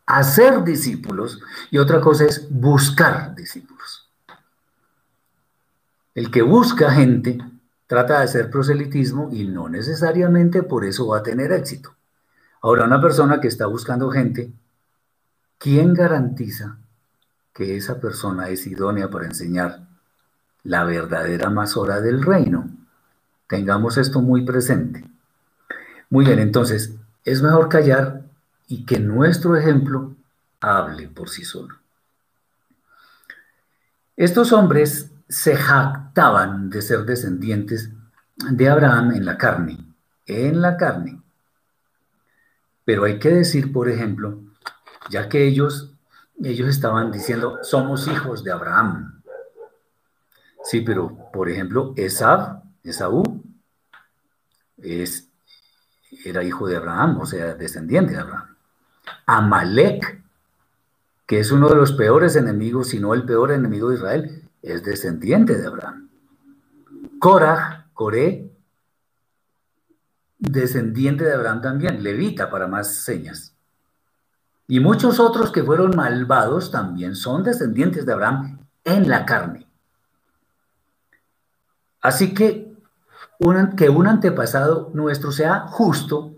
hacer 0.07 0.62
discípulos 0.62 1.41
y 1.71 1.79
otra 1.79 2.00
cosa 2.00 2.25
es 2.25 2.47
buscar 2.50 3.35
discípulos. 3.35 4.09
El 6.14 6.31
que 6.31 6.43
busca 6.43 6.93
gente 6.93 7.38
trata 7.87 8.19
de 8.19 8.25
hacer 8.25 8.50
proselitismo 8.50 9.31
y 9.33 9.47
no 9.49 9.69
necesariamente 9.69 10.62
por 10.62 10.85
eso 10.85 11.09
va 11.09 11.19
a 11.19 11.23
tener 11.23 11.53
éxito. 11.53 11.95
Ahora, 12.64 12.87
una 12.87 12.99
persona 12.99 13.42
que 13.42 13.49
está 13.49 13.66
buscando 13.66 14.11
gente, 14.11 14.50
¿quién 15.59 15.92
garantiza 15.92 16.78
que 17.52 17.76
esa 17.76 18.00
persona 18.00 18.49
es 18.49 18.66
idónea 18.66 19.11
para 19.11 19.26
enseñar 19.26 19.87
la 20.62 20.85
verdadera 20.85 21.50
masora 21.50 22.00
del 22.00 22.23
reino? 22.23 22.71
Tengamos 23.49 23.99
esto 23.99 24.23
muy 24.23 24.47
presente. 24.47 25.04
Muy 26.09 26.25
bien, 26.25 26.38
entonces, 26.38 26.94
es 27.23 27.42
mejor 27.42 27.68
callar 27.68 28.23
y 28.66 28.87
que 28.87 28.99
nuestro 28.99 29.56
ejemplo 29.56 30.16
hable 30.62 31.09
por 31.09 31.28
sí 31.28 31.44
solo. 31.44 31.76
Estos 34.16 34.54
hombres 34.54 35.11
se 35.28 35.54
jactaban 35.54 36.71
de 36.71 36.80
ser 36.80 37.04
descendientes 37.04 37.90
de 38.37 38.68
Abraham 38.71 39.12
en 39.16 39.26
la 39.26 39.37
carne, 39.37 39.85
en 40.25 40.62
la 40.62 40.78
carne. 40.78 41.24
Pero 42.85 43.05
hay 43.05 43.19
que 43.19 43.31
decir, 43.31 43.73
por 43.73 43.88
ejemplo, 43.88 44.41
ya 45.11 45.29
que 45.29 45.47
ellos 45.47 45.95
ellos 46.43 46.69
estaban 46.69 47.12
diciendo, 47.12 47.59
somos 47.62 48.09
hijos 48.09 48.43
de 48.43 48.53
Abraham. 48.53 49.23
Sí, 50.64 50.81
pero 50.81 51.17
por 51.33 51.49
ejemplo, 51.49 51.93
Esab, 51.97 52.62
Esaú, 52.83 53.43
es, 54.79 55.29
era 56.25 56.43
hijo 56.43 56.67
de 56.67 56.76
Abraham, 56.76 57.21
o 57.21 57.26
sea, 57.26 57.55
descendiente 57.55 58.12
de 58.12 58.19
Abraham. 58.19 58.57
Amalek, 59.26 60.23
que 61.26 61.41
es 61.41 61.50
uno 61.53 61.69
de 61.69 61.76
los 61.76 61.93
peores 61.93 62.37
enemigos, 62.37 62.88
si 62.88 62.99
no 62.99 63.14
el 63.14 63.25
peor 63.25 63.53
enemigo 63.53 63.91
de 63.91 63.97
Israel, 63.97 64.43
es 64.62 64.83
descendiente 64.83 65.57
de 65.57 65.67
Abraham. 65.67 66.09
Korah, 67.19 67.87
Coré, 67.95 68.50
descendiente 70.50 71.24
de 71.24 71.34
Abraham 71.34 71.60
también, 71.60 72.02
levita 72.02 72.50
para 72.50 72.66
más 72.66 72.94
señas. 72.94 73.54
Y 74.66 74.80
muchos 74.80 75.20
otros 75.20 75.50
que 75.50 75.62
fueron 75.62 75.94
malvados 75.94 76.70
también 76.70 77.14
son 77.14 77.42
descendientes 77.42 78.06
de 78.06 78.12
Abraham 78.12 78.58
en 78.84 79.08
la 79.08 79.26
carne. 79.26 79.66
Así 82.00 82.34
que 82.34 82.74
que 83.76 83.90
un 83.90 84.06
antepasado 84.06 84.90
nuestro 84.94 85.32
sea 85.32 85.66
justo 85.68 86.34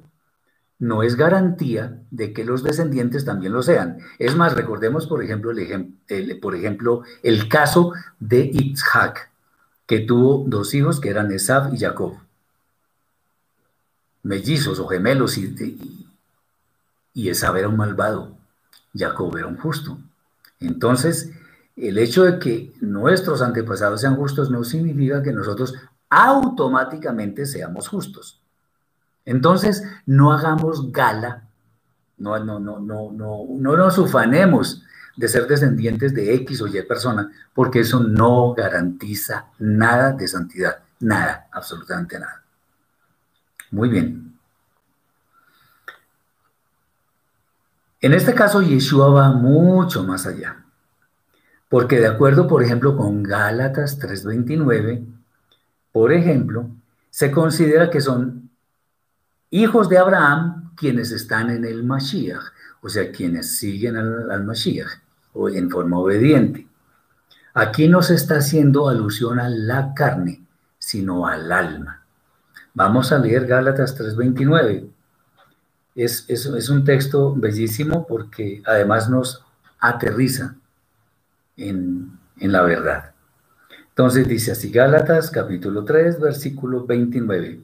no 0.79 1.03
es 1.03 1.17
garantía 1.17 2.03
de 2.11 2.33
que 2.33 2.45
los 2.45 2.63
descendientes 2.63 3.25
también 3.25 3.53
lo 3.53 3.63
sean. 3.63 3.99
Es 4.19 4.37
más, 4.37 4.55
recordemos, 4.55 5.07
por 5.07 5.23
ejemplo, 5.23 5.53
el, 5.53 6.41
por 6.41 6.55
ejemplo, 6.55 7.03
el 7.23 7.49
caso 7.49 7.93
de 8.19 8.51
Itzhak, 8.53 9.31
que 9.87 10.01
tuvo 10.01 10.45
dos 10.47 10.75
hijos 10.75 11.01
que 11.01 11.11
eran 11.11 11.31
Esab 11.33 11.73
y 11.73 11.79
Jacob. 11.79 12.15
Mellizos 14.27 14.81
o 14.81 14.89
gemelos, 14.89 15.39
y, 15.39 15.55
y 17.15 17.29
era 17.29 17.69
un 17.69 17.77
malvado, 17.77 18.37
Jacob 18.93 19.37
era 19.37 19.47
un 19.47 19.57
justo. 19.57 19.99
Entonces, 20.59 21.31
el 21.77 21.97
hecho 21.99 22.25
de 22.25 22.39
que 22.39 22.75
nuestros 22.81 23.41
antepasados 23.41 24.01
sean 24.01 24.17
justos 24.17 24.51
no 24.51 24.65
significa 24.65 25.23
que 25.23 25.33
nosotros 25.33 25.75
automáticamente 26.11 27.47
seamos 27.47 27.89
justos. 27.89 28.41
Entonces, 29.25 29.85
no 30.07 30.33
hagamos 30.33 30.91
gala, 30.91 31.45
no, 32.19 32.39
no, 32.39 32.59
no, 32.59 32.81
no, 32.81 33.13
no, 33.13 33.45
no 33.49 33.77
nos 33.77 33.99
ufanemos 33.99 34.83
de 35.17 35.29
ser 35.29 35.47
descendientes 35.47 36.15
de 36.15 36.35
X 36.35 36.63
o 36.63 36.67
Y 36.67 36.83
persona, 36.83 37.31
porque 37.55 37.81
eso 37.81 38.01
no 38.01 38.55
garantiza 38.55 39.47
nada 39.59 40.13
de 40.13 40.27
santidad, 40.27 40.79
nada, 41.01 41.49
absolutamente 41.53 42.19
nada. 42.19 42.43
Muy 43.71 43.89
bien. 43.89 44.27
En 48.01 48.13
este 48.13 48.35
caso, 48.35 48.63
Yeshua 48.63 49.09
va 49.09 49.33
mucho 49.33 50.05
más 50.05 50.27
allá, 50.27 50.65
porque 51.69 51.99
de 51.99 52.07
acuerdo, 52.07 52.47
por 52.47 52.63
ejemplo, 52.63 52.97
con 52.97 53.23
Gálatas 53.23 53.99
3:29, 53.99 55.05
por 55.91 56.13
ejemplo, 56.13 56.71
se 57.11 57.33
considera 57.33 57.91
que 57.91 58.01
son 58.01 58.51
hijos 59.51 59.89
de 59.89 59.99
Abraham 59.99 60.73
quienes 60.77 61.11
están 61.11 61.51
en 61.51 61.65
el 61.65 61.83
Mashiach, 61.83 62.45
o 62.83 62.89
sea, 62.89 63.11
quienes 63.11 63.57
siguen 63.57 63.97
al, 63.97 64.31
al 64.31 64.45
Mashiach 64.45 65.01
o 65.33 65.49
en 65.49 65.71
forma 65.71 65.99
obediente. 65.99 66.69
Aquí 67.55 67.89
no 67.89 68.03
se 68.03 68.15
está 68.15 68.37
haciendo 68.37 68.89
alusión 68.89 69.41
a 69.41 69.49
la 69.49 69.95
carne, 69.95 70.47
sino 70.79 71.27
al 71.27 71.51
alma. 71.51 72.06
Vamos 72.77 73.11
a 73.11 73.19
leer 73.19 73.47
Gálatas 73.47 73.99
3:29. 73.99 74.87
Es, 75.95 76.27
es, 76.29 76.69
un 76.69 76.85
texto 76.85 77.35
bellísimo 77.35 78.07
porque 78.07 78.63
además 78.67 79.09
nos 79.09 79.43
aterriza 79.81 80.57
en, 81.57 82.19
en 82.39 82.53
la 82.53 82.61
verdad. 82.61 83.15
Entonces 83.89 84.29
dice 84.29 84.53
así 84.53 84.71
Gálatas 84.71 85.31
capítulo 85.31 85.87
3, 85.87 86.21
versículo 86.21 86.85
29. 86.85 87.63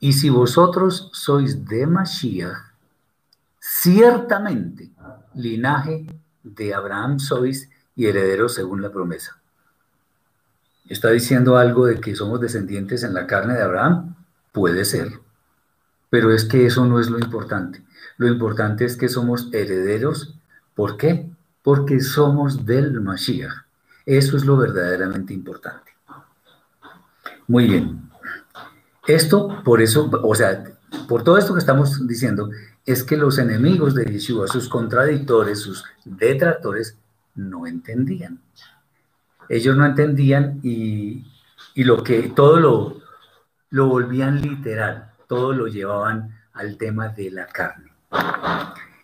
Y 0.00 0.14
si 0.14 0.30
vosotros 0.30 1.10
sois 1.12 1.66
de 1.66 1.86
Mashiach, 1.86 2.56
ciertamente 3.60 4.88
linaje 5.34 6.06
de 6.42 6.72
Abraham 6.72 7.18
sois 7.18 7.68
y 7.94 8.06
herederos 8.06 8.54
según 8.54 8.80
la 8.80 8.90
promesa. 8.90 9.36
¿Está 10.88 11.10
diciendo 11.10 11.58
algo 11.58 11.84
de 11.84 12.00
que 12.00 12.16
somos 12.16 12.40
descendientes 12.40 13.02
en 13.02 13.12
la 13.12 13.26
carne 13.26 13.52
de 13.52 13.62
Abraham? 13.62 14.16
Puede 14.56 14.86
ser, 14.86 15.20
pero 16.08 16.32
es 16.32 16.46
que 16.46 16.64
eso 16.64 16.86
no 16.86 16.98
es 16.98 17.10
lo 17.10 17.18
importante. 17.18 17.84
Lo 18.16 18.26
importante 18.26 18.86
es 18.86 18.96
que 18.96 19.10
somos 19.10 19.50
herederos. 19.52 20.34
¿Por 20.74 20.96
qué? 20.96 21.28
Porque 21.62 22.00
somos 22.00 22.64
del 22.64 23.02
Mashiach. 23.02 23.52
Eso 24.06 24.34
es 24.34 24.46
lo 24.46 24.56
verdaderamente 24.56 25.34
importante. 25.34 25.92
Muy 27.46 27.68
bien. 27.68 28.08
Esto, 29.06 29.62
por 29.62 29.82
eso, 29.82 30.08
o 30.22 30.34
sea, 30.34 30.64
por 31.06 31.22
todo 31.22 31.36
esto 31.36 31.52
que 31.52 31.60
estamos 31.60 32.06
diciendo, 32.06 32.48
es 32.86 33.04
que 33.04 33.18
los 33.18 33.36
enemigos 33.36 33.94
de 33.94 34.06
Yeshua, 34.06 34.48
sus 34.48 34.70
contradictores, 34.70 35.60
sus 35.60 35.84
detractores, 36.02 36.96
no 37.34 37.66
entendían. 37.66 38.40
Ellos 39.50 39.76
no 39.76 39.84
entendían 39.84 40.60
y, 40.62 41.26
lo 41.74 42.02
que 42.02 42.32
todo 42.34 42.58
lo, 42.58 43.05
lo 43.76 43.88
volvían 43.88 44.40
literal, 44.40 45.12
todo 45.28 45.52
lo 45.52 45.66
llevaban 45.66 46.34
al 46.54 46.78
tema 46.78 47.08
de 47.08 47.30
la 47.30 47.46
carne. 47.46 47.92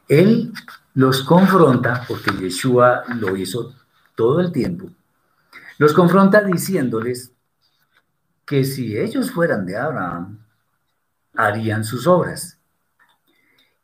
Él 0.08 0.50
los 0.94 1.22
confronta, 1.24 2.06
porque 2.08 2.30
Yeshua 2.30 3.04
lo 3.16 3.36
hizo 3.36 3.74
todo 4.14 4.40
el 4.40 4.50
tiempo, 4.50 4.88
los 5.76 5.92
confronta 5.92 6.40
diciéndoles 6.40 7.32
que 8.46 8.64
si 8.64 8.96
ellos 8.96 9.30
fueran 9.30 9.66
de 9.66 9.76
Abraham, 9.76 10.38
harían 11.34 11.84
sus 11.84 12.06
obras. 12.06 12.58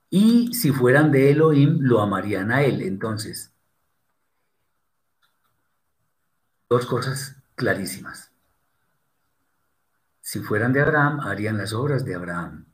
Y 0.08 0.54
si 0.54 0.72
fueran 0.72 1.12
de 1.12 1.32
Elohim, 1.32 1.80
lo 1.82 2.00
amarían 2.00 2.50
a 2.50 2.62
él. 2.62 2.80
Entonces, 2.80 3.52
dos 6.70 6.86
cosas 6.86 7.36
clarísimas. 7.56 8.27
Si 10.28 10.40
fueran 10.40 10.74
de 10.74 10.82
Abraham, 10.82 11.20
harían 11.20 11.56
las 11.56 11.72
obras 11.72 12.04
de 12.04 12.14
Abraham. 12.14 12.66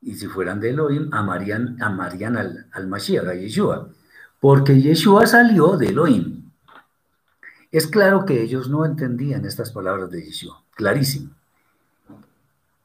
Y 0.00 0.14
si 0.14 0.28
fueran 0.28 0.60
de 0.60 0.70
Elohim, 0.70 1.12
amarían, 1.12 1.76
amarían 1.82 2.38
al, 2.38 2.68
al 2.72 2.86
Mashiach, 2.86 3.26
a 3.26 3.34
Yeshua. 3.34 3.90
Porque 4.40 4.80
Yeshua 4.80 5.26
salió 5.26 5.76
de 5.76 5.88
Elohim. 5.88 6.50
Es 7.70 7.86
claro 7.86 8.24
que 8.24 8.40
ellos 8.40 8.70
no 8.70 8.86
entendían 8.86 9.44
estas 9.44 9.72
palabras 9.72 10.10
de 10.10 10.24
Yeshua. 10.24 10.62
Clarísimo. 10.74 11.34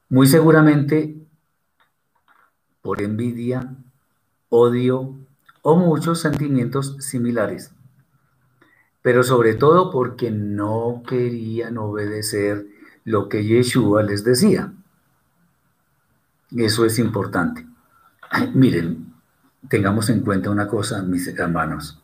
Muy 0.10 0.28
seguramente 0.28 1.16
por 2.82 3.02
envidia, 3.02 3.78
odio 4.50 5.16
o 5.62 5.78
muchos 5.78 6.20
sentimientos 6.20 6.98
similares, 7.00 7.72
pero 9.02 9.24
sobre 9.24 9.54
todo 9.54 9.90
porque 9.90 10.32
no 10.32 11.02
querían 11.08 11.78
obedecer 11.78 12.76
lo 13.06 13.30
que 13.30 13.46
Yeshua 13.46 14.04
les 14.04 14.24
decía. 14.24 14.74
Eso 16.56 16.86
es 16.86 17.00
importante. 17.00 17.66
Miren, 18.54 19.14
tengamos 19.70 20.10
en 20.10 20.22
cuenta 20.22 20.50
una 20.50 20.68
cosa, 20.68 21.02
mis 21.04 21.28
hermanos. 21.28 22.02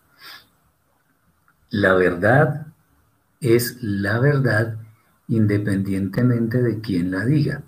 La 1.69 1.93
verdad 1.93 2.67
es 3.39 3.81
la 3.81 4.19
verdad 4.19 4.77
independientemente 5.27 6.61
de 6.61 6.81
quién 6.81 7.11
la 7.11 7.25
diga. 7.25 7.63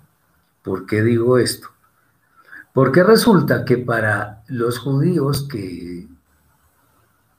¿Por 0.62 0.86
qué 0.86 1.02
digo 1.02 1.38
esto? 1.38 1.68
Porque 2.72 3.02
resulta 3.02 3.64
que 3.64 3.78
para 3.78 4.42
los 4.48 4.78
judíos 4.78 5.46
que 5.48 6.08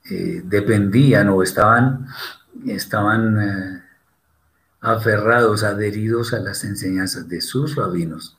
eh, 0.09 0.41
dependían 0.43 1.29
o 1.29 1.43
estaban, 1.43 2.07
estaban 2.65 3.41
eh, 3.41 3.84
aferrados, 4.81 5.63
adheridos 5.63 6.33
a 6.33 6.39
las 6.39 6.63
enseñanzas 6.63 7.27
de 7.27 7.41
sus 7.41 7.75
rabinos, 7.75 8.37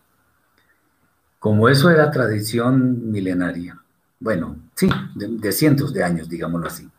como 1.39 1.69
eso 1.69 1.91
era 1.91 2.11
tradición 2.11 3.11
milenaria, 3.11 3.81
bueno, 4.19 4.57
sí, 4.75 4.89
de, 5.15 5.53
cientos 5.53 5.93
de 5.93 6.03
años, 6.03 6.29
digámoslo 6.29 6.67
así, 6.67 6.91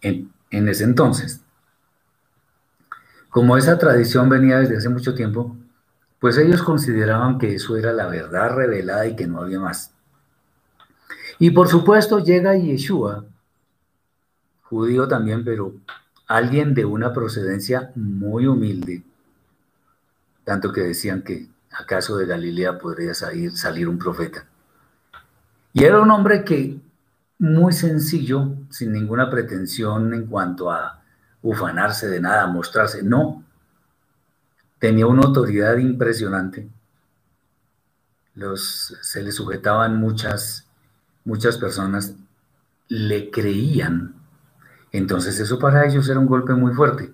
en, 0.00 0.32
en 0.50 0.68
ese 0.68 0.84
entonces. 0.84 1.40
Como 3.28 3.56
esa 3.56 3.78
tradición 3.78 4.28
venía 4.28 4.58
desde 4.58 4.76
hace 4.76 4.88
mucho 4.88 5.14
tiempo, 5.14 5.56
pues 6.20 6.38
ellos 6.38 6.62
consideraban 6.62 7.38
que 7.38 7.54
eso 7.54 7.76
era 7.76 7.92
la 7.92 8.06
verdad 8.06 8.54
revelada 8.54 9.06
y 9.06 9.16
que 9.16 9.26
no 9.26 9.42
había 9.42 9.60
más. 9.60 9.92
Y 11.38 11.50
por 11.50 11.68
supuesto 11.68 12.20
llega 12.20 12.56
Yeshua, 12.56 13.24
judío 14.62 15.08
también, 15.08 15.44
pero 15.44 15.74
alguien 16.26 16.74
de 16.74 16.84
una 16.84 17.12
procedencia 17.12 17.92
muy 17.94 18.46
humilde, 18.46 19.02
tanto 20.44 20.72
que 20.72 20.80
decían 20.82 21.22
que 21.22 21.48
acaso 21.70 22.16
de 22.16 22.26
Galilea 22.26 22.78
podría 22.78 23.14
salir, 23.14 23.88
un 23.88 23.98
profeta. 23.98 24.46
Y 25.72 25.84
era 25.84 26.00
un 26.00 26.10
hombre 26.10 26.44
que 26.44 26.80
muy 27.38 27.72
sencillo, 27.72 28.54
sin 28.70 28.92
ninguna 28.92 29.28
pretensión 29.28 30.14
en 30.14 30.26
cuanto 30.26 30.70
a 30.70 31.02
ufanarse 31.42 32.08
de 32.08 32.20
nada, 32.20 32.46
mostrarse. 32.46 33.02
No, 33.02 33.44
tenía 34.78 35.06
una 35.06 35.22
autoridad 35.22 35.76
impresionante. 35.76 36.68
Los, 38.34 38.96
se 39.02 39.22
le 39.22 39.32
sujetaban 39.32 39.96
muchas, 39.96 40.66
muchas 41.24 41.58
personas, 41.58 42.14
le 42.88 43.30
creían. 43.30 44.13
Entonces 44.94 45.40
eso 45.40 45.58
para 45.58 45.84
ellos 45.88 46.08
era 46.08 46.20
un 46.20 46.26
golpe 46.26 46.54
muy 46.54 46.72
fuerte, 46.72 47.12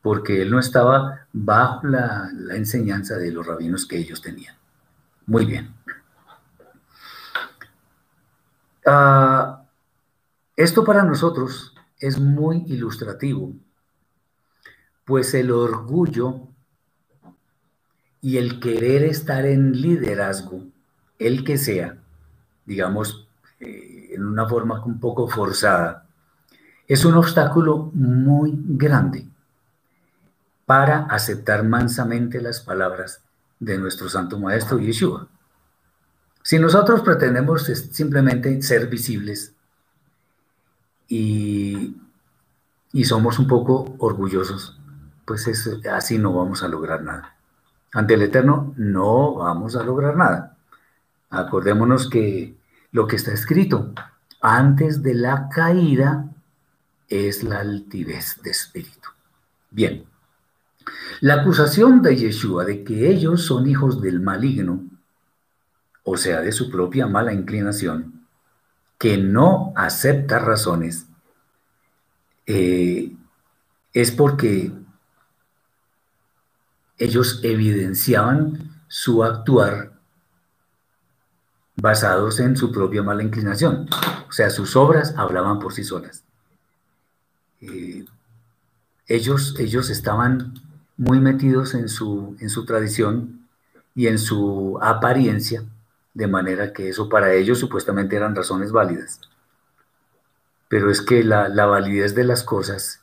porque 0.00 0.42
él 0.42 0.48
no 0.52 0.60
estaba 0.60 1.26
bajo 1.32 1.84
la, 1.88 2.30
enseñanza 2.54 3.16
de 3.16 3.32
los 3.32 3.44
rabinos 3.44 3.84
que 3.84 3.98
ellos 3.98 4.22
tenían. 4.22 4.54
Muy 5.26 5.44
bien. 5.44 5.74
Uh, 8.86 9.56
esto 10.54 10.84
para 10.84 11.02
nosotros 11.02 11.74
es 11.98 12.20
muy 12.20 12.62
ilustrativo, 12.68 13.52
pues 15.04 15.34
el 15.34 15.50
orgullo 15.50 16.42
y 18.20 18.36
el 18.36 18.60
querer 18.60 19.02
estar 19.02 19.44
en 19.46 19.72
liderazgo, 19.72 20.62
el 21.18 21.42
que 21.42 21.58
sea, 21.58 21.98
digamos, 22.64 23.28
eh, 23.58 24.10
en 24.12 24.24
una 24.24 24.48
forma 24.48 24.84
un 24.84 25.00
poco 25.00 25.26
forzada, 25.26 26.05
es 26.88 27.04
un 27.04 27.14
obstáculo 27.14 27.90
muy 27.94 28.52
grande 28.54 29.26
para 30.66 31.04
aceptar 31.04 31.64
mansamente 31.64 32.40
las 32.40 32.60
palabras 32.60 33.20
de 33.58 33.78
nuestro 33.78 34.08
Santo 34.08 34.38
Maestro 34.38 34.78
Yeshua. 34.78 35.28
Si 36.42 36.58
nosotros 36.58 37.00
pretendemos 37.00 37.64
simplemente 37.64 38.62
ser 38.62 38.86
visibles 38.88 39.54
y, 41.08 41.96
somos 43.04 43.38
un 43.38 43.46
poco 43.46 43.94
orgullosos, 43.98 44.78
pues 45.24 45.48
así 45.92 46.18
no 46.18 46.32
vamos 46.32 46.62
a 46.62 46.68
lograr 46.68 47.02
nada. 47.02 47.36
Ante 47.92 48.14
el 48.14 48.22
Eterno 48.22 48.74
no 48.76 49.34
vamos 49.34 49.76
a 49.76 49.82
lograr 49.82 50.16
nada. 50.16 50.56
Acordémonos 51.30 52.08
que 52.08 52.56
lo 52.92 53.06
que 53.06 53.16
está 53.16 53.32
escrito 53.32 53.92
antes 54.40 55.02
de 55.02 55.14
la 55.14 55.48
caída 55.48 56.30
es 57.08 57.42
la 57.42 57.60
altivez 57.60 58.40
de 58.42 58.50
espíritu. 58.50 59.10
Bien, 59.70 60.04
la 61.20 61.34
acusación 61.34 62.02
de 62.02 62.16
Yeshua 62.16 62.64
de 62.64 62.84
que 62.84 63.10
ellos 63.10 63.44
son 63.44 63.68
hijos 63.68 64.00
del 64.00 64.20
maligno, 64.20 64.84
o 66.04 66.16
sea, 66.16 66.40
de 66.40 66.52
su 66.52 66.70
propia 66.70 67.06
mala 67.06 67.32
inclinación, 67.32 68.26
que 68.98 69.18
no 69.18 69.72
acepta 69.76 70.38
razones 70.38 71.06
eh, 72.46 73.12
es 73.92 74.10
porque 74.12 74.72
ellos 76.98 77.40
evidenciaban 77.42 78.70
su 78.88 79.24
actuar 79.24 79.92
basados 81.76 82.40
en 82.40 82.56
su 82.56 82.72
propia 82.72 83.02
mala 83.02 83.22
inclinación. 83.22 83.88
O 84.28 84.32
sea, 84.32 84.50
sus 84.50 84.76
obras 84.76 85.14
hablaban 85.16 85.58
por 85.58 85.72
sí 85.72 85.84
solas. 85.84 86.25
Eh, 87.60 88.04
ellos, 89.06 89.54
ellos 89.58 89.90
estaban 89.90 90.54
muy 90.96 91.20
metidos 91.20 91.74
en 91.74 91.88
su, 91.88 92.36
en 92.40 92.50
su 92.50 92.64
tradición 92.64 93.46
y 93.94 94.08
en 94.08 94.18
su 94.18 94.78
apariencia 94.82 95.64
de 96.14 96.26
manera 96.26 96.72
que 96.72 96.88
eso 96.88 97.08
para 97.08 97.34
ellos 97.34 97.58
supuestamente 97.58 98.16
eran 98.16 98.34
razones 98.34 98.72
válidas. 98.72 99.20
Pero 100.68 100.90
es 100.90 101.00
que 101.00 101.22
la, 101.22 101.48
validez 101.66 102.14
de 102.14 102.24
las 102.24 102.42
cosas 102.42 103.00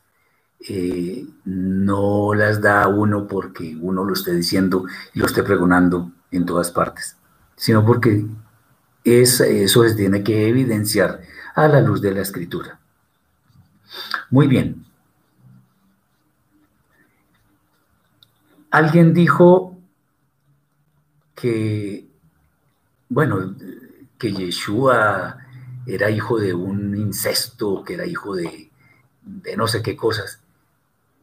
eh, 0.68 1.26
no 1.46 2.34
las 2.34 2.62
da 2.62 2.88
uno 2.88 3.28
porque 3.28 3.78
uno 3.80 4.04
lo 4.04 4.14
esté 4.14 4.34
diciendo 4.34 4.86
y 5.14 5.20
lo 5.20 5.26
esté 5.26 5.44
pregonando 5.44 6.12
en 6.32 6.46
todas 6.46 6.72
partes, 6.72 7.16
sino 7.56 7.86
porque 7.86 8.26
es, 9.04 9.40
eso 9.42 9.88
se 9.88 9.96
tiene 9.96 10.24
que 10.24 10.48
evidenciar 10.48 11.22
a 11.56 11.68
la 11.68 11.82
luz 11.82 12.02
de 12.02 12.14
la 12.14 12.22
escritura. 12.22 12.80
Muy 14.30 14.48
bien. 14.48 14.86
Alguien 18.72 19.14
dijo 19.14 19.78
que 21.36 22.08
bueno, 23.14 23.56
que 24.18 24.34
Yeshua 24.34 25.38
era 25.86 26.10
hijo 26.10 26.40
de 26.40 26.54
un 26.54 26.96
incesto, 26.96 27.84
que 27.84 27.94
era 27.94 28.08
hijo 28.08 28.36
de, 28.36 28.72
no 29.56 29.68
sé 29.68 29.84
qué 29.84 29.96
cosas, 29.96 30.42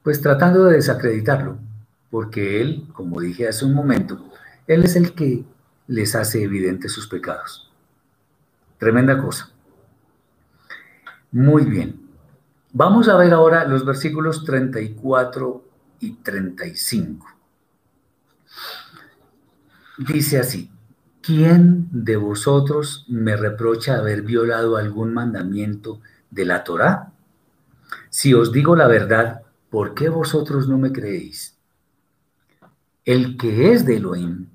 pues 0.05 0.21
tratando 0.21 0.67
de 0.67 0.77
desacreditarlo, 0.77 1.59
porque 2.11 2.61
él, 2.61 2.87
como 2.93 3.21
dije 3.21 3.49
hace 3.49 3.65
un 3.65 3.75
momento, 3.75 4.25
él 4.69 4.85
es 4.85 4.95
el 4.95 5.15
que 5.15 5.45
les 5.89 6.15
hace 6.15 6.45
evidentes 6.45 6.93
sus 6.93 7.09
pecados. 7.09 7.73
Tremenda 8.79 9.19
cosa. 9.19 9.51
Muy 11.33 11.65
bien. 11.65 12.10
Vamos 12.73 13.09
a 13.09 13.17
ver 13.17 13.33
ahora 13.33 13.65
los 13.65 13.85
versículos 13.85 14.45
34 14.45 15.65
y 15.99 16.13
35. 16.13 17.27
Dice 19.99 20.39
así, 20.39 20.71
¿quién 21.21 21.89
de 21.91 22.17
vosotros 22.17 23.05
me 23.09 23.37
reprocha 23.37 23.97
haber 23.97 24.23
violado 24.23 24.77
algún 24.77 25.13
mandamiento 25.13 26.01
de 26.31 26.45
la 26.45 26.63
Torá? 26.63 27.13
Si 28.09 28.35
os 28.35 28.53
digo 28.53 28.77
la 28.77 28.87
verdad, 28.87 29.43
¿por 29.69 29.95
qué 29.95 30.09
vosotros 30.09 30.69
no 30.69 30.79
me 30.79 30.93
creéis? 30.93 31.57
El 33.05 33.37
que 33.37 33.73
es 33.73 33.85
de 33.85 33.97
Elohim, 33.97 34.47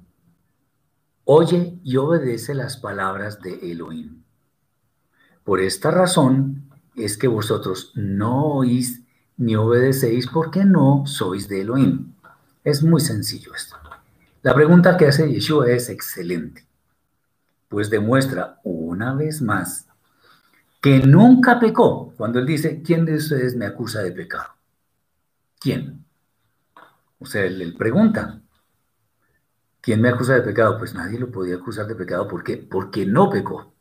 oye 1.25 1.77
y 1.83 1.97
obedece 1.97 2.55
las 2.55 2.77
palabras 2.77 3.41
de 3.41 3.71
Elohim. 3.71 4.23
Por 5.43 5.59
esta 5.59 5.91
razón 5.91 6.64
es 6.95 7.17
que 7.17 7.27
vosotros 7.27 7.91
no 7.95 8.45
oís 8.45 9.03
ni 9.37 9.55
obedecéis 9.55 10.27
porque 10.27 10.65
no 10.65 11.05
sois 11.05 11.47
de 11.47 11.61
Elohim. 11.61 12.13
Es 12.63 12.83
muy 12.83 13.01
sencillo 13.01 13.53
esto. 13.53 13.75
La 14.41 14.53
pregunta 14.53 14.95
que 14.95 15.07
hace 15.07 15.31
Yeshua 15.31 15.71
es 15.71 15.89
excelente, 15.89 16.65
pues 17.67 17.89
demuestra 17.89 18.59
una 18.63 19.13
vez 19.13 19.41
más 19.41 19.87
que 20.81 20.99
nunca 20.99 21.59
pecó 21.59 22.13
cuando 22.15 22.37
él 22.37 22.45
dice, 22.45 22.83
¿quién 22.83 23.05
de 23.05 23.15
ustedes 23.15 23.55
me 23.55 23.65
acusa 23.65 24.03
de 24.03 24.11
pecado? 24.11 24.49
¿Quién? 25.59 26.05
O 27.17 27.25
sea, 27.25 27.43
él, 27.43 27.75
pregunta, 27.75 28.39
¿quién 29.81 29.99
me 29.99 30.09
acusa 30.09 30.35
de 30.35 30.41
pecado? 30.41 30.77
Pues 30.77 30.93
nadie 30.93 31.17
lo 31.17 31.31
podía 31.31 31.55
acusar 31.55 31.87
de 31.87 31.95
pecado. 31.95 32.27
¿Por 32.27 32.43
qué? 32.43 32.57
Porque 32.57 33.03
no 33.05 33.31
pecó. 33.31 33.73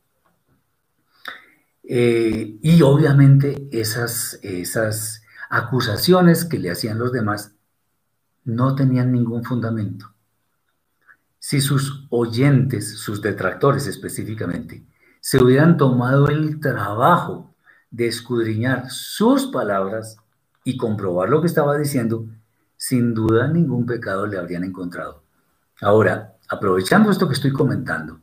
Eh, 1.86 2.58
y 2.62 2.82
obviamente 2.82 3.68
esas, 3.72 4.38
esas 4.42 5.22
acusaciones 5.50 6.44
que 6.44 6.58
le 6.58 6.70
hacían 6.70 6.98
los 6.98 7.12
demás 7.12 7.54
no 8.44 8.74
tenían 8.74 9.12
ningún 9.12 9.44
fundamento 9.44 10.14
si 11.46 11.60
sus 11.60 12.06
oyentes, 12.08 12.96
sus 12.98 13.20
detractores 13.20 13.86
específicamente, 13.86 14.82
se 15.20 15.44
hubieran 15.44 15.76
tomado 15.76 16.28
el 16.28 16.58
trabajo 16.58 17.54
de 17.90 18.06
escudriñar 18.06 18.88
sus 18.88 19.48
palabras 19.48 20.16
y 20.64 20.78
comprobar 20.78 21.28
lo 21.28 21.42
que 21.42 21.46
estaba 21.46 21.76
diciendo, 21.76 22.24
sin 22.78 23.12
duda 23.12 23.46
ningún 23.48 23.84
pecado 23.84 24.26
le 24.26 24.38
habrían 24.38 24.64
encontrado. 24.64 25.22
Ahora, 25.82 26.32
aprovechando 26.48 27.10
esto 27.10 27.28
que 27.28 27.34
estoy 27.34 27.52
comentando, 27.52 28.20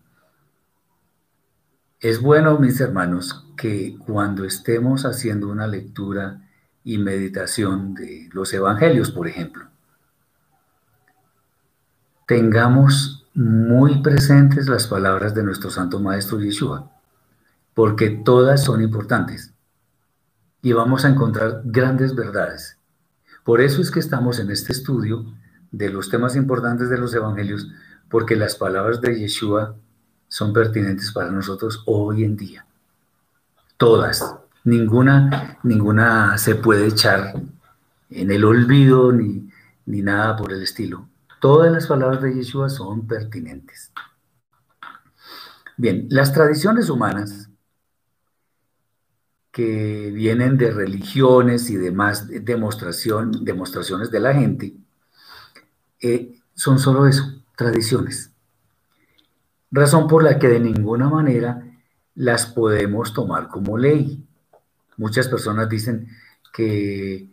es 1.99 2.19
bueno, 2.19 2.57
mis 2.57 2.81
hermanos, 2.81 3.45
que 3.61 3.95
cuando 4.07 4.43
estemos 4.43 5.05
haciendo 5.05 5.47
una 5.47 5.67
lectura 5.67 6.41
y 6.83 6.97
meditación 6.97 7.93
de 7.93 8.27
los 8.33 8.51
evangelios, 8.55 9.11
por 9.11 9.27
ejemplo, 9.27 9.67
tengamos 12.25 13.27
muy 13.35 14.01
presentes 14.01 14.67
las 14.67 14.87
palabras 14.87 15.35
de 15.35 15.43
nuestro 15.43 15.69
Santo 15.69 15.99
Maestro 15.99 16.39
Yeshua, 16.39 16.89
porque 17.75 18.09
todas 18.09 18.63
son 18.63 18.81
importantes 18.81 19.53
y 20.63 20.73
vamos 20.73 21.05
a 21.05 21.09
encontrar 21.09 21.61
grandes 21.63 22.15
verdades. 22.15 22.79
Por 23.43 23.61
eso 23.61 23.83
es 23.83 23.91
que 23.91 23.99
estamos 23.99 24.39
en 24.39 24.49
este 24.49 24.71
estudio 24.71 25.23
de 25.69 25.89
los 25.89 26.09
temas 26.09 26.35
importantes 26.35 26.89
de 26.89 26.97
los 26.97 27.13
evangelios, 27.13 27.67
porque 28.09 28.35
las 28.35 28.55
palabras 28.55 29.01
de 29.01 29.19
Yeshua 29.19 29.75
son 30.27 30.51
pertinentes 30.51 31.11
para 31.11 31.29
nosotros 31.29 31.83
hoy 31.85 32.23
en 32.23 32.35
día. 32.35 32.65
Todas, 33.81 34.35
ninguna, 34.63 35.57
ninguna 35.63 36.37
se 36.37 36.53
puede 36.53 36.85
echar 36.85 37.33
en 38.11 38.29
el 38.29 38.45
olvido 38.45 39.11
ni, 39.11 39.49
ni 39.87 40.03
nada 40.03 40.35
por 40.35 40.53
el 40.53 40.61
estilo. 40.61 41.09
Todas 41.39 41.71
las 41.71 41.87
palabras 41.87 42.21
de 42.21 42.35
Yeshua 42.35 42.69
son 42.69 43.07
pertinentes. 43.07 43.91
Bien, 45.77 46.05
las 46.11 46.31
tradiciones 46.31 46.91
humanas 46.91 47.49
que 49.49 50.11
vienen 50.13 50.59
de 50.59 50.69
religiones 50.69 51.71
y 51.71 51.75
demás 51.75 52.27
demostración, 52.29 53.43
demostraciones 53.43 54.11
de 54.11 54.19
la 54.19 54.35
gente, 54.35 54.75
eh, 55.99 56.39
son 56.53 56.77
solo 56.77 57.07
eso, 57.07 57.23
tradiciones. 57.57 58.31
Razón 59.71 60.07
por 60.07 60.23
la 60.23 60.37
que 60.37 60.49
de 60.49 60.59
ninguna 60.59 61.09
manera 61.09 61.70
las 62.21 62.45
podemos 62.45 63.13
tomar 63.13 63.47
como 63.47 63.79
ley. 63.79 64.23
Muchas 64.97 65.27
personas 65.27 65.67
dicen 65.67 66.07
que 66.53 67.27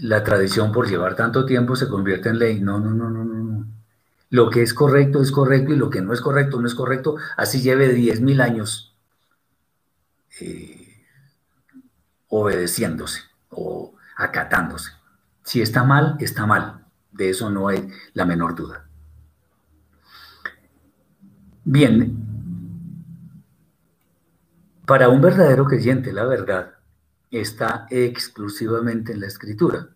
la 0.00 0.24
tradición 0.24 0.72
por 0.72 0.88
llevar 0.88 1.14
tanto 1.14 1.46
tiempo 1.46 1.76
se 1.76 1.86
convierte 1.86 2.30
en 2.30 2.40
ley. 2.40 2.60
No, 2.60 2.80
no, 2.80 2.90
no, 2.90 3.08
no, 3.08 3.24
no. 3.24 3.64
Lo 4.30 4.50
que 4.50 4.62
es 4.62 4.74
correcto 4.74 5.22
es 5.22 5.30
correcto 5.30 5.72
y 5.72 5.76
lo 5.76 5.88
que 5.88 6.02
no 6.02 6.12
es 6.12 6.20
correcto 6.20 6.60
no 6.60 6.66
es 6.66 6.74
correcto. 6.74 7.14
Así 7.36 7.60
lleve 7.60 7.96
10.000 7.96 8.42
años 8.42 8.92
eh, 10.40 11.04
obedeciéndose 12.26 13.20
o 13.50 13.94
acatándose. 14.16 14.90
Si 15.44 15.62
está 15.62 15.84
mal, 15.84 16.16
está 16.18 16.44
mal. 16.44 16.84
De 17.12 17.30
eso 17.30 17.50
no 17.50 17.68
hay 17.68 17.88
la 18.14 18.24
menor 18.24 18.56
duda. 18.56 18.84
Bien, 21.62 22.35
para 24.86 25.08
un 25.08 25.20
verdadero 25.20 25.64
creyente 25.64 26.12
la 26.12 26.24
verdad 26.24 26.74
está 27.30 27.86
exclusivamente 27.90 29.12
en 29.12 29.20
la 29.20 29.26
escritura 29.26 29.88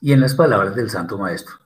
y 0.00 0.12
en 0.12 0.20
las 0.20 0.34
palabras 0.34 0.76
del 0.76 0.88
Santo 0.88 1.18
Maestro. 1.18 1.56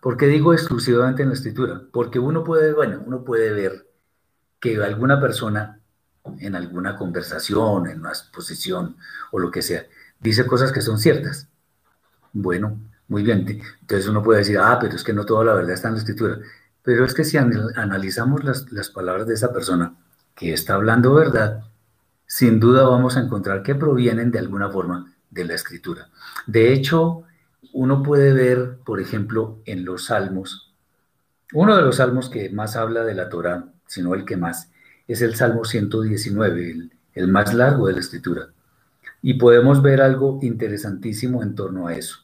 ¿Por 0.00 0.16
qué 0.16 0.26
digo 0.26 0.52
exclusivamente 0.52 1.22
en 1.22 1.28
la 1.28 1.34
escritura? 1.34 1.82
Porque 1.92 2.18
uno 2.18 2.42
puede, 2.42 2.72
bueno, 2.72 3.02
uno 3.04 3.22
puede 3.22 3.52
ver 3.52 3.86
que 4.60 4.82
alguna 4.82 5.20
persona 5.20 5.80
en 6.38 6.54
alguna 6.54 6.96
conversación, 6.96 7.86
en 7.86 8.00
una 8.00 8.10
exposición 8.10 8.96
o 9.30 9.38
lo 9.38 9.50
que 9.50 9.60
sea, 9.60 9.84
dice 10.20 10.46
cosas 10.46 10.72
que 10.72 10.80
son 10.80 10.98
ciertas. 10.98 11.48
Bueno, 12.32 12.80
muy 13.08 13.22
bien. 13.22 13.46
Entonces 13.80 14.08
uno 14.08 14.22
puede 14.22 14.38
decir, 14.38 14.58
ah, 14.58 14.78
pero 14.80 14.94
es 14.94 15.04
que 15.04 15.12
no 15.12 15.26
toda 15.26 15.44
la 15.44 15.54
verdad 15.54 15.72
está 15.72 15.88
en 15.88 15.94
la 15.94 16.00
escritura. 16.00 16.38
Pero 16.82 17.04
es 17.04 17.12
que 17.12 17.24
si 17.24 17.36
analizamos 17.36 18.42
las, 18.44 18.72
las 18.72 18.88
palabras 18.88 19.26
de 19.26 19.34
esa 19.34 19.52
persona 19.52 19.94
que 20.34 20.52
está 20.54 20.74
hablando 20.74 21.12
verdad, 21.14 21.64
sin 22.34 22.58
duda 22.58 22.82
vamos 22.82 23.16
a 23.16 23.20
encontrar 23.20 23.62
que 23.62 23.76
provienen 23.76 24.32
de 24.32 24.40
alguna 24.40 24.68
forma 24.68 25.14
de 25.30 25.44
la 25.44 25.54
escritura. 25.54 26.08
De 26.48 26.72
hecho, 26.72 27.22
uno 27.72 28.02
puede 28.02 28.32
ver, 28.32 28.78
por 28.84 29.00
ejemplo, 29.00 29.60
en 29.66 29.84
los 29.84 30.06
salmos, 30.06 30.74
uno 31.52 31.76
de 31.76 31.82
los 31.82 31.98
salmos 31.98 32.28
que 32.28 32.50
más 32.50 32.74
habla 32.74 33.04
de 33.04 33.14
la 33.14 33.28
Torah, 33.28 33.66
sino 33.86 34.14
el 34.14 34.24
que 34.24 34.36
más, 34.36 34.68
es 35.06 35.22
el 35.22 35.36
Salmo 35.36 35.64
119, 35.64 36.90
el, 37.12 37.28
más 37.28 37.54
largo 37.54 37.86
de 37.86 37.92
la 37.92 38.00
escritura. 38.00 38.48
Y 39.22 39.34
podemos 39.34 39.80
ver 39.80 40.02
algo 40.02 40.40
interesantísimo 40.42 41.40
en 41.40 41.54
torno 41.54 41.86
a 41.86 41.94
eso. 41.94 42.18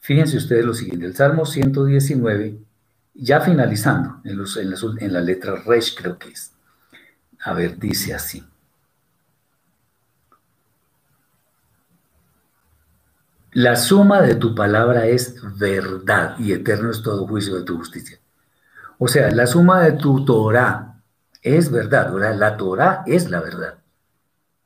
Fíjense 0.00 0.36
ustedes 0.36 0.64
lo 0.64 0.74
siguiente, 0.74 1.06
el 1.06 1.14
Salmo 1.14 1.46
119, 1.46 2.58
ya 3.14 3.40
finalizando, 3.40 4.20
en, 4.24 4.40
en, 4.40 4.74
en 4.98 5.12
la 5.12 5.20
letra 5.20 5.62
Resh 5.64 5.96
creo 5.96 6.18
que 6.18 6.30
es. 6.30 6.50
A 7.44 7.54
ver, 7.54 7.78
dice 7.78 8.14
así. 8.14 8.44
La 13.52 13.76
suma 13.76 14.22
de 14.22 14.36
tu 14.36 14.54
palabra 14.54 15.06
es 15.06 15.36
verdad 15.58 16.38
y 16.38 16.52
eterno 16.52 16.90
es 16.90 17.02
todo 17.02 17.26
juicio 17.26 17.56
de 17.56 17.64
tu 17.64 17.76
justicia. 17.78 18.18
O 18.98 19.08
sea, 19.08 19.30
la 19.30 19.46
suma 19.46 19.82
de 19.82 19.92
tu 19.92 20.24
Torah 20.24 21.00
es 21.42 21.70
verdad, 21.70 22.12
¿verdad? 22.12 22.36
La 22.36 22.56
Torah 22.56 23.02
es 23.06 23.28
la 23.30 23.40
verdad. 23.40 23.78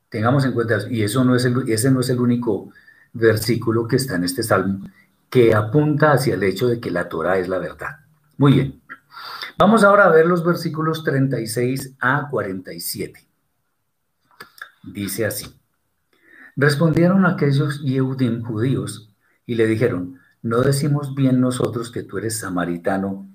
Tengamos 0.09 0.45
en 0.45 0.51
cuenta, 0.51 0.79
y 0.89 1.01
eso 1.03 1.23
no 1.23 1.35
es 1.35 1.45
el, 1.45 1.67
ese 1.69 1.89
no 1.89 2.01
es 2.01 2.09
el 2.09 2.19
único 2.19 2.71
versículo 3.13 3.87
que 3.87 3.95
está 3.95 4.15
en 4.15 4.25
este 4.25 4.43
salmo 4.43 4.87
que 5.29 5.53
apunta 5.53 6.13
hacia 6.13 6.35
el 6.35 6.43
hecho 6.43 6.67
de 6.67 6.79
que 6.79 6.91
la 6.91 7.09
Torah 7.09 7.37
es 7.37 7.49
la 7.49 7.57
verdad. 7.57 7.97
Muy 8.37 8.53
bien. 8.53 8.81
Vamos 9.57 9.83
ahora 9.83 10.05
a 10.05 10.09
ver 10.09 10.25
los 10.25 10.45
versículos 10.45 11.03
36 11.03 11.95
a 11.99 12.27
47. 12.29 13.27
Dice 14.83 15.25
así. 15.25 15.45
Respondieron 16.55 17.25
aquellos 17.25 17.81
Yehudim 17.81 18.41
judíos 18.41 19.09
y 19.45 19.55
le 19.55 19.67
dijeron, 19.67 20.19
¿no 20.41 20.61
decimos 20.61 21.13
bien 21.13 21.41
nosotros 21.41 21.91
que 21.91 22.03
tú 22.03 22.17
eres 22.17 22.39
samaritano 22.39 23.27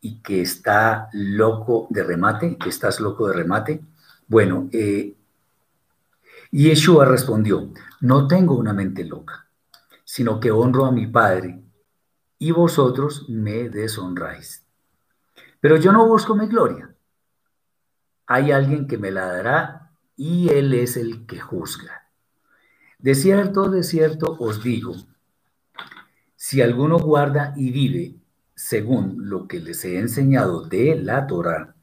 y 0.00 0.20
que 0.20 0.40
está 0.40 1.08
loco 1.12 1.86
de 1.90 2.02
remate, 2.02 2.56
que 2.56 2.70
estás 2.70 2.98
loco 3.00 3.28
de 3.28 3.34
remate? 3.34 3.82
Bueno, 4.26 4.70
eh, 4.72 5.14
Yeshua 6.50 7.04
respondió, 7.04 7.72
no 8.00 8.26
tengo 8.26 8.56
una 8.56 8.72
mente 8.72 9.04
loca, 9.04 9.46
sino 10.04 10.40
que 10.40 10.50
honro 10.50 10.86
a 10.86 10.92
mi 10.92 11.06
Padre 11.06 11.62
y 12.38 12.50
vosotros 12.52 13.28
me 13.28 13.68
deshonráis. 13.68 14.64
Pero 15.60 15.76
yo 15.76 15.92
no 15.92 16.06
busco 16.06 16.34
mi 16.34 16.46
gloria. 16.46 16.94
Hay 18.26 18.50
alguien 18.50 18.88
que 18.88 18.98
me 18.98 19.10
la 19.10 19.26
dará 19.26 19.92
y 20.16 20.48
él 20.48 20.72
es 20.72 20.96
el 20.96 21.26
que 21.26 21.38
juzga. 21.38 22.01
De 23.02 23.16
cierto, 23.16 23.68
de 23.68 23.82
cierto 23.82 24.36
os 24.38 24.62
digo, 24.62 24.94
si 26.36 26.62
alguno 26.62 27.00
guarda 27.00 27.52
y 27.56 27.72
vive 27.72 28.14
según 28.54 29.28
lo 29.28 29.48
que 29.48 29.58
les 29.58 29.84
he 29.84 29.98
enseñado 29.98 30.62
de 30.62 30.94
la 30.94 31.26
Torah, 31.26 31.74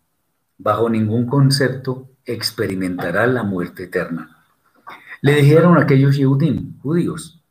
bajo 0.58 0.90
ningún 0.90 1.28
concepto 1.28 2.10
experimentará 2.24 3.28
la 3.28 3.44
muerte 3.44 3.84
eterna. 3.84 4.46
Le 5.20 5.36
dijeron 5.36 5.78
aquellos 5.78 6.16
Yehudim, 6.16 6.80
judíos, 6.80 7.44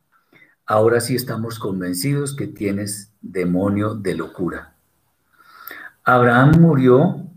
ahora 0.65 0.99
sí 0.99 1.13
estamos 1.13 1.59
convencidos 1.59 2.35
que 2.35 2.47
tienes 2.47 3.13
demonio 3.21 3.93
de 3.93 4.15
locura. 4.15 4.73
Abraham 6.03 6.59
murió 6.59 7.29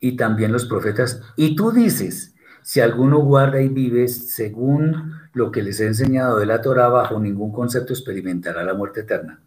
y 0.00 0.16
también 0.16 0.50
los 0.50 0.64
profetas, 0.64 1.22
y 1.36 1.54
tú 1.54 1.70
dices, 1.70 2.34
si 2.62 2.80
alguno 2.80 3.18
guarda 3.18 3.62
y 3.62 3.68
vive 3.68 4.08
según 4.08 5.19
lo 5.32 5.50
que 5.50 5.62
les 5.62 5.80
he 5.80 5.86
enseñado 5.86 6.38
de 6.38 6.46
la 6.46 6.60
Torah, 6.60 6.88
bajo 6.88 7.18
ningún 7.20 7.52
concepto 7.52 7.92
experimentará 7.92 8.64
la 8.64 8.74
muerte 8.74 9.00
eterna. 9.00 9.40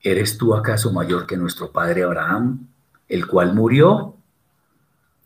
¿Eres 0.00 0.36
tú 0.36 0.54
acaso 0.54 0.92
mayor 0.92 1.26
que 1.26 1.36
nuestro 1.36 1.72
padre 1.72 2.02
Abraham, 2.02 2.68
el 3.08 3.26
cual 3.26 3.54
murió? 3.54 4.16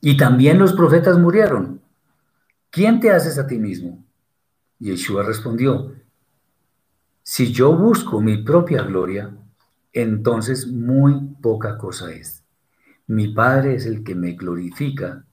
Y 0.01 0.17
también 0.17 0.59
los 0.59 0.73
profetas 0.73 1.19
murieron. 1.19 1.81
¿Quién 2.71 3.01
te 3.01 3.11
haces 3.11 3.39
a 3.39 3.47
ti 3.47 3.59
mismo? 3.59 4.05
Yeshua 4.79 5.25
respondió, 5.25 5.93
si 7.25 7.53
yo 7.53 7.77
busco 7.77 8.21
mi 8.21 8.39
propia 8.39 8.83
gloria, 8.83 9.37
entonces 9.93 10.67
muy 10.69 11.35
poca 11.43 11.77
cosa 11.77 12.13
es. 12.13 12.45
Mi 13.07 13.29
Padre 13.29 13.75
es 13.75 13.87
el 13.87 14.05
que 14.05 14.15
me 14.15 14.33
glorifica, 14.33 15.25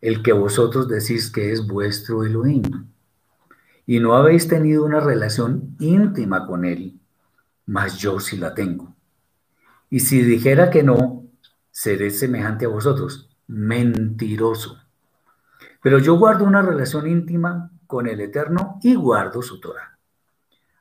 el 0.00 0.22
que 0.22 0.32
vosotros 0.32 0.88
decís 0.88 1.30
que 1.30 1.52
es 1.52 1.66
vuestro 1.66 2.24
Elohim 2.24 2.62
y 3.90 3.98
no 3.98 4.14
habéis 4.14 4.46
tenido 4.46 4.84
una 4.84 5.00
relación 5.00 5.74
íntima 5.80 6.46
con 6.46 6.64
Él, 6.64 7.00
mas 7.66 7.98
yo 7.98 8.20
sí 8.20 8.36
la 8.36 8.54
tengo. 8.54 8.94
Y 9.88 9.98
si 9.98 10.22
dijera 10.22 10.70
que 10.70 10.84
no, 10.84 11.24
seré 11.72 12.10
semejante 12.10 12.66
a 12.66 12.68
vosotros, 12.68 13.28
mentiroso. 13.48 14.78
Pero 15.82 15.98
yo 15.98 16.16
guardo 16.16 16.44
una 16.44 16.62
relación 16.62 17.08
íntima 17.08 17.72
con 17.88 18.06
el 18.06 18.20
Eterno 18.20 18.78
y 18.80 18.94
guardo 18.94 19.42
su 19.42 19.58
Torah. 19.58 19.98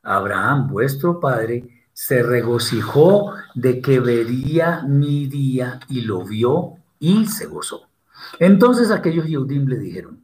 Abraham, 0.04 0.68
vuestro 0.68 1.20
padre, 1.20 1.88
se 1.92 2.22
regocijó 2.22 3.34
de 3.56 3.82
que 3.82 4.00
vería 4.00 4.84
mi 4.84 5.26
día 5.26 5.80
y 5.88 6.02
lo 6.02 6.24
vio 6.24 6.76
y 7.00 7.26
se 7.26 7.48
gozó. 7.48 7.90
Entonces 8.38 8.92
aquellos 8.92 9.26
Yehudim 9.26 9.66
le 9.66 9.80
dijeron, 9.80 10.24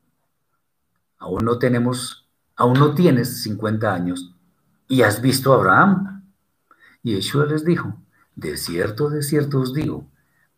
aún 1.18 1.46
no 1.46 1.58
tenemos 1.58 2.25
aún 2.56 2.74
no 2.74 2.94
tienes 2.94 3.42
50 3.44 3.94
años 3.94 4.34
y 4.88 5.02
has 5.02 5.22
visto 5.22 5.54
a 5.54 5.56
Abraham. 5.56 6.24
Y 7.04 7.16
Yeshua 7.16 7.46
les 7.46 7.66
dijo, 7.66 7.96
de 8.36 8.58
cierto, 8.58 9.10
de 9.10 9.22
cierto 9.22 9.60
os 9.62 9.74
digo, 9.74 10.08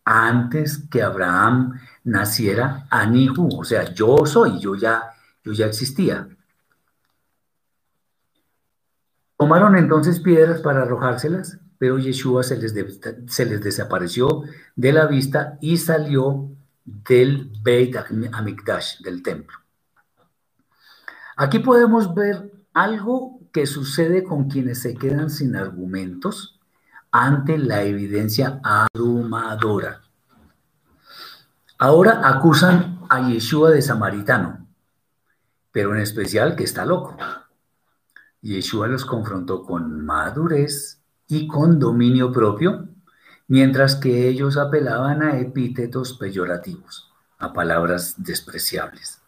antes 0.04 0.78
que 0.90 1.04
Abraham 1.04 1.80
naciera, 2.04 2.88
Anihu, 2.90 3.60
o 3.60 3.64
sea, 3.64 3.94
yo 3.94 4.26
soy, 4.26 4.60
yo 4.60 4.76
ya, 4.76 5.14
yo 5.44 5.52
ya 5.52 5.66
existía. 5.66 6.30
Tomaron 9.38 9.76
entonces 9.78 10.20
piedras 10.20 10.62
para 10.62 10.84
arrojárselas, 10.84 11.60
pero 11.78 12.00
Yeshua 12.00 12.44
se 12.44 12.58
les, 12.58 12.74
se 13.28 13.46
les 13.46 13.62
desapareció 13.62 14.44
de 14.76 14.94
la 14.94 15.06
vista 15.06 15.58
y 15.62 15.78
salió 15.78 16.50
del 16.86 17.52
Beit 17.62 17.96
Amikdash, 18.32 19.02
del 19.02 19.22
templo. 19.22 19.58
Aquí 21.40 21.60
podemos 21.60 22.16
ver 22.16 22.52
algo 22.74 23.40
que 23.54 23.68
sucede 23.68 24.24
con 24.24 24.50
quienes 24.50 24.82
se 24.82 24.96
quedan 24.96 25.30
sin 25.30 25.56
argumentos 25.56 26.60
ante 27.12 27.60
la 27.60 27.84
evidencia 27.84 28.60
abrumadora. 28.64 30.02
Ahora 31.78 32.28
acusan 32.28 33.02
a 33.08 33.30
Yeshua 33.30 33.70
de 33.70 33.84
samaritano, 33.84 34.68
pero 35.72 35.94
en 35.94 36.02
especial 36.02 36.56
que 36.56 36.64
está 36.64 36.88
loco. 36.88 37.16
Yeshua 38.42 38.88
los 38.88 39.06
confrontó 39.06 39.64
con 39.64 40.04
madurez 40.04 41.04
y 41.28 41.46
con 41.46 41.78
dominio 41.78 42.32
propio, 42.32 42.90
mientras 43.48 43.96
que 43.96 44.28
ellos 44.28 44.58
apelaban 44.58 45.22
a 45.22 45.38
epítetos 45.38 46.14
peyorativos, 46.14 47.12
a 47.38 47.54
palabras 47.54 48.16
despreciables. 48.18 49.22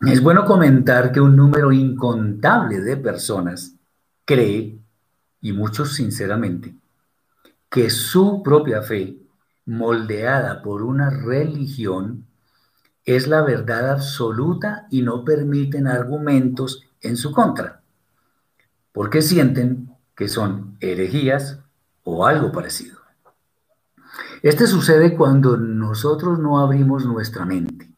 Es 0.00 0.20
bueno 0.20 0.44
comentar 0.44 1.12
que 1.12 1.20
un 1.20 1.36
número 1.36 1.70
incontable 1.70 2.80
de 2.80 2.96
personas 2.96 3.74
cree, 4.24 4.78
y 5.40 5.52
muchos 5.52 5.94
sinceramente, 5.94 6.74
que 7.68 7.88
su 7.90 8.42
propia 8.42 8.82
fe, 8.82 9.18
moldeada 9.66 10.62
por 10.62 10.82
una 10.82 11.10
religión, 11.10 12.26
es 13.04 13.28
la 13.28 13.42
verdad 13.42 13.90
absoluta 13.90 14.86
y 14.90 15.02
no 15.02 15.24
permiten 15.24 15.86
argumentos 15.86 16.84
en 17.00 17.16
su 17.16 17.32
contra, 17.32 17.80
porque 18.92 19.22
sienten 19.22 19.90
que 20.16 20.28
son 20.28 20.76
herejías 20.80 21.60
o 22.04 22.26
algo 22.26 22.50
parecido. 22.52 22.98
Este 24.42 24.66
sucede 24.66 25.16
cuando 25.16 25.56
nosotros 25.56 26.40
no 26.40 26.58
abrimos 26.58 27.06
nuestra 27.06 27.44
mente 27.44 27.91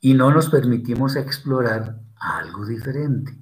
y 0.00 0.14
no 0.14 0.30
nos 0.30 0.48
permitimos 0.48 1.16
explorar 1.16 1.96
algo 2.16 2.66
diferente. 2.66 3.36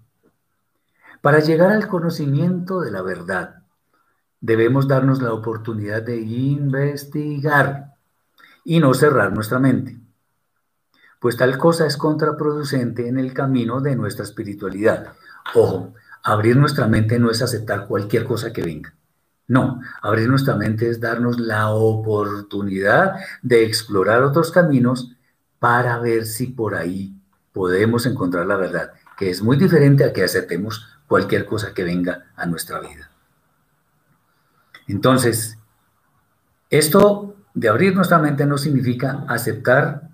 Para 1.21 1.41
llegar 1.41 1.71
al 1.71 1.89
conocimiento 1.89 2.81
de 2.81 2.91
la 2.91 3.03
verdad, 3.03 3.63
debemos 4.41 4.87
darnos 4.87 5.21
la 5.21 5.33
oportunidad 5.33 6.03
de 6.03 6.21
investigar 6.21 7.95
y 8.65 8.81
no 8.81 8.95
cerrar 8.95 9.33
nuestra 9.33 9.59
mente, 9.59 9.99
pues 11.21 11.37
tal 11.37 11.59
cosa 11.59 11.87
es 11.87 11.97
contraproducente 11.97 13.09
en 13.09 13.19
el 13.19 13.33
camino 13.33 13.81
de 13.81 13.97
nuestra 13.97 14.25
espiritualidad. 14.25 15.13
Ojo, 15.55 15.95
abrir 16.23 16.57
nuestra 16.57 16.87
mente 16.87 17.19
no 17.19 17.31
es 17.31 17.43
aceptar 17.43 17.87
cualquier 17.87 18.25
cosa 18.25 18.53
que 18.53 18.63
venga. 18.63 18.95
No, 19.49 19.81
abrir 20.03 20.29
nuestra 20.29 20.55
mente 20.55 20.91
es 20.91 21.01
darnos 21.01 21.41
la 21.41 21.71
oportunidad 21.71 23.15
de 23.43 23.65
explorar 23.65 24.23
otros 24.23 24.53
caminos 24.53 25.17
para 25.59 25.99
ver 25.99 26.27
si 26.27 26.47
por 26.47 26.75
ahí 26.75 27.15
podemos 27.53 28.07
encontrar 28.07 28.47
la 28.47 28.57
verdad, 28.57 28.93
que 29.17 29.31
es 29.31 29.43
muy 29.43 29.57
diferente 29.57 30.05
a 30.05 30.13
que 30.13 30.23
aceptemos 30.23 30.87
cualquier 31.07 31.45
cosa 31.47 31.75
que 31.75 31.85
venga 31.85 32.27
a 32.37 32.47
nuestra 32.47 32.81
vida. 32.81 33.11
Entonces, 34.87 35.59
esto 36.71 37.35
de 37.55 37.69
abrir 37.69 37.95
nuestra 37.95 38.19
mente 38.19 38.47
no 38.47 38.59
significa 38.59 39.25
aceptar 39.27 40.11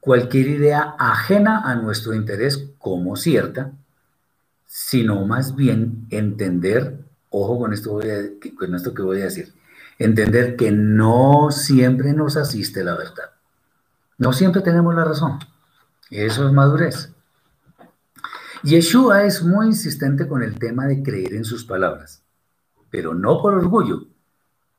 cualquier 0.00 0.48
idea 0.48 0.94
ajena 0.98 1.62
a 1.64 1.74
nuestro 1.74 2.14
interés 2.14 2.70
como 2.78 3.16
cierta, 3.16 3.72
sino 4.66 5.26
más 5.26 5.54
bien 5.54 6.06
entender, 6.10 6.98
ojo 7.30 7.58
con 7.58 7.72
esto, 7.72 8.00
con 8.58 8.74
esto 8.74 8.94
que 8.94 9.02
voy 9.02 9.20
a 9.20 9.24
decir, 9.24 9.52
entender 9.98 10.56
que 10.56 10.70
no 10.72 11.50
siempre 11.50 12.12
nos 12.12 12.36
asiste 12.36 12.82
la 12.82 12.96
verdad. 12.96 13.33
No 14.18 14.32
siempre 14.32 14.62
tenemos 14.62 14.94
la 14.94 15.04
razón. 15.04 15.38
Eso 16.10 16.46
es 16.46 16.52
madurez. 16.52 17.12
Yeshua 18.62 19.24
es 19.24 19.42
muy 19.42 19.66
insistente 19.66 20.26
con 20.26 20.42
el 20.42 20.58
tema 20.58 20.86
de 20.86 21.02
creer 21.02 21.34
en 21.34 21.44
sus 21.44 21.64
palabras, 21.64 22.22
pero 22.90 23.12
no 23.12 23.42
por 23.42 23.54
orgullo, 23.54 24.06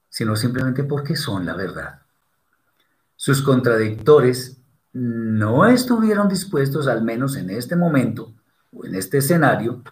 sino 0.10 0.36
simplemente 0.36 0.84
porque 0.84 1.16
son 1.16 1.46
la 1.46 1.56
verdad. 1.56 2.02
Sus 3.16 3.42
contradictores 3.42 4.58
no 4.94 5.66
estuvieron 5.66 6.30
dispuestos, 6.30 6.88
al 6.88 7.04
menos 7.04 7.36
en 7.36 7.50
este 7.50 7.76
momento 7.76 8.34
o 8.74 8.86
en 8.86 8.96
este 8.96 9.20
escenario, 9.20 9.84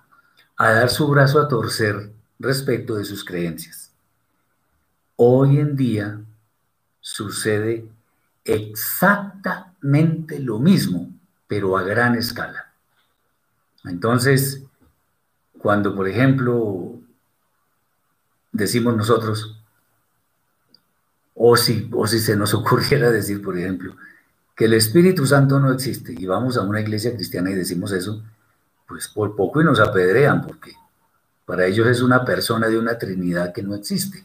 a 0.57 0.71
dar 0.71 0.89
su 0.89 1.07
brazo 1.07 1.39
a 1.39 1.47
torcer 1.47 2.13
respecto 2.39 2.95
de 2.95 3.05
sus 3.05 3.23
creencias. 3.23 3.91
Hoy 5.15 5.59
en 5.59 5.75
día 5.75 6.21
sucede 6.99 7.87
exactamente 8.45 10.39
lo 10.39 10.59
mismo, 10.59 11.09
pero 11.47 11.77
a 11.77 11.83
gran 11.83 12.15
escala. 12.15 12.73
Entonces, 13.85 14.63
cuando, 15.57 15.95
por 15.95 16.07
ejemplo, 16.07 16.99
decimos 18.51 18.95
nosotros, 18.95 19.59
o 21.35 21.57
si, 21.57 21.89
o 21.91 22.07
si 22.07 22.19
se 22.19 22.35
nos 22.35 22.53
ocurriera 22.55 23.11
decir, 23.11 23.41
por 23.41 23.57
ejemplo, 23.57 23.95
que 24.55 24.65
el 24.65 24.73
Espíritu 24.73 25.25
Santo 25.25 25.59
no 25.59 25.71
existe 25.71 26.13
y 26.17 26.25
vamos 26.25 26.57
a 26.57 26.61
una 26.61 26.81
iglesia 26.81 27.15
cristiana 27.15 27.49
y 27.49 27.55
decimos 27.55 27.91
eso, 27.91 28.23
pues 28.87 29.07
por 29.07 29.35
poco 29.35 29.61
y 29.61 29.63
nos 29.63 29.79
apedrean, 29.79 30.41
porque 30.41 30.73
para 31.45 31.65
ellos 31.65 31.87
es 31.87 32.01
una 32.01 32.23
persona 32.23 32.67
de 32.67 32.77
una 32.77 32.97
Trinidad 32.97 33.51
que 33.51 33.63
no 33.63 33.73
existe. 33.73 34.23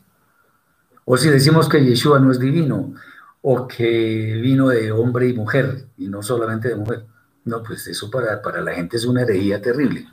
O 1.05 1.17
si 1.17 1.31
decimos 1.31 1.69
que 1.69 1.83
Yeshua 1.83 2.21
no 2.21 2.31
es 2.31 2.39
divino, 2.39 2.95
o 3.41 3.69
que 3.69 4.39
vino 4.43 4.69
de 4.69 4.93
hombre 4.93 5.29
y 5.29 5.33
mujer, 5.33 5.89
y 5.97 6.09
no 6.09 6.23
solamente 6.23 6.69
de 6.69 6.77
mujer. 6.77 7.07
No, 7.45 7.63
pues 7.63 7.87
eso 7.87 8.11
para, 8.11 8.43
para 8.43 8.61
la 8.61 8.75
gente 8.75 8.97
es 8.97 9.05
una 9.05 9.23
herejía 9.23 9.63
terrible. 9.63 10.07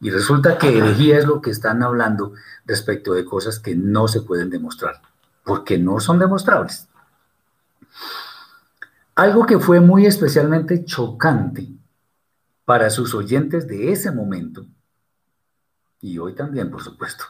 Y 0.00 0.10
resulta 0.10 0.58
que 0.58 0.78
herejía 0.78 1.18
es 1.18 1.26
lo 1.26 1.40
que 1.40 1.50
están 1.50 1.82
hablando 1.82 2.32
respecto 2.66 3.14
de 3.14 3.24
cosas 3.24 3.58
que 3.58 3.74
no 3.74 4.06
se 4.06 4.22
pueden 4.22 4.50
demostrar, 4.50 5.00
porque 5.44 5.78
no 5.78 5.98
son 5.98 6.18
demostrables. 6.18 6.88
Algo 9.14 9.46
que 9.46 9.58
fue 9.58 9.80
muy 9.80 10.06
especialmente 10.06 10.84
chocante 10.84 11.68
para 12.64 12.90
sus 12.90 13.14
oyentes 13.14 13.66
de 13.66 13.90
ese 13.90 14.12
momento, 14.12 14.66
y 16.00 16.18
hoy 16.18 16.34
también, 16.34 16.70
por 16.70 16.82
supuesto, 16.82 17.24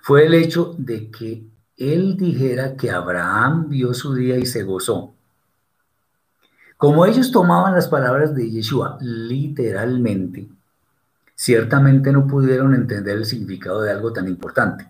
fue 0.00 0.26
el 0.26 0.34
hecho 0.34 0.76
de 0.78 1.10
que 1.10 1.48
él 1.76 2.16
dijera 2.16 2.76
que 2.76 2.90
Abraham 2.90 3.68
vio 3.68 3.94
su 3.94 4.14
día 4.14 4.36
y 4.36 4.46
se 4.46 4.62
gozó. 4.62 5.14
Como 6.76 7.06
ellos 7.06 7.30
tomaban 7.30 7.74
las 7.74 7.88
palabras 7.88 8.34
de 8.34 8.50
Yeshua 8.50 8.98
literalmente, 9.00 10.48
ciertamente 11.34 12.12
no 12.12 12.26
pudieron 12.26 12.74
entender 12.74 13.16
el 13.16 13.24
significado 13.24 13.82
de 13.82 13.90
algo 13.90 14.12
tan 14.12 14.28
importante. 14.28 14.88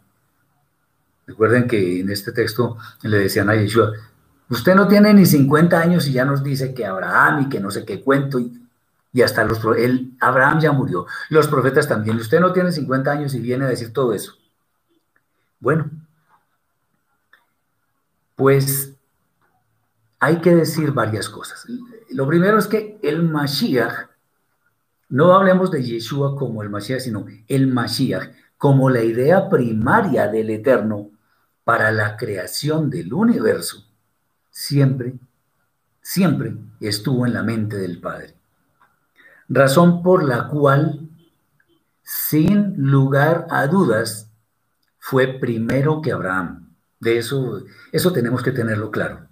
Recuerden 1.27 1.67
que 1.67 2.01
en 2.01 2.11
este 2.11 2.33
texto 2.33 2.77
le 3.03 3.19
decían 3.19 3.49
a 3.49 3.55
Yeshua, 3.55 3.93
usted 4.51 4.75
no 4.75 4.89
tiene 4.89 5.15
ni 5.15 5.25
50 5.25 5.79
años 5.79 6.07
y 6.07 6.13
ya 6.13 6.25
nos 6.25 6.43
dice 6.43 6.75
que 6.75 6.85
Abraham 6.85 7.43
y 7.43 7.49
que 7.49 7.61
no 7.61 7.71
sé 7.71 7.85
qué 7.85 8.03
cuento 8.03 8.39
y, 8.39 8.53
y 9.13 9.23
hasta 9.23 9.45
los 9.45 9.61
Abraham 10.21 10.61
ya 10.61 10.73
murió, 10.73 11.07
los 11.31 11.49
profetas 11.49 11.89
también, 11.89 12.17
usted 12.17 12.41
no 12.41 12.53
tiene 12.53 12.73
50 12.73 13.11
años 13.11 13.35
y 13.35 13.41
viene 13.41 13.65
a 13.65 13.69
decir 13.69 13.93
todo 13.93 14.13
eso. 14.13 14.35
Bueno, 15.61 15.91
pues 18.37 18.95
hay 20.19 20.41
que 20.41 20.55
decir 20.55 20.93
varias 20.93 21.29
cosas. 21.29 21.67
Lo 22.11 22.27
primero 22.27 22.59
es 22.59 22.67
que 22.67 22.99
el 23.03 23.23
Mashiach, 23.23 24.09
no 25.11 25.35
hablemos 25.35 25.71
de 25.71 25.83
Yeshua 25.83 26.37
como 26.37 26.63
el 26.63 26.71
Mashiach, 26.71 27.01
sino 27.01 27.27
el 27.47 27.67
Mashiach 27.67 28.31
como 28.57 28.89
la 28.89 29.03
idea 29.03 29.49
primaria 29.49 30.29
del 30.29 30.51
Eterno 30.51 31.11
para 31.65 31.91
la 31.91 32.17
creación 32.17 32.91
del 32.91 33.13
universo, 33.13 33.85
siempre, 34.51 35.15
siempre 36.01 36.57
estuvo 36.81 37.27
en 37.27 37.35
la 37.35 37.43
mente 37.43 37.77
del 37.77 38.01
Padre. 38.01 38.35
Razón 39.49 40.03
por 40.03 40.25
la 40.25 40.49
cual, 40.49 41.09
sin 42.03 42.75
lugar 42.91 43.47
a 43.51 43.67
dudas, 43.67 44.31
fue 44.99 45.39
primero 45.39 46.01
que 46.01 46.13
Abraham. 46.13 46.64
De 47.05 47.19
eso, 47.19 47.63
eso 47.93 48.13
tenemos 48.13 48.43
que 48.43 48.51
tenerlo 48.51 48.91
claro. 48.91 49.29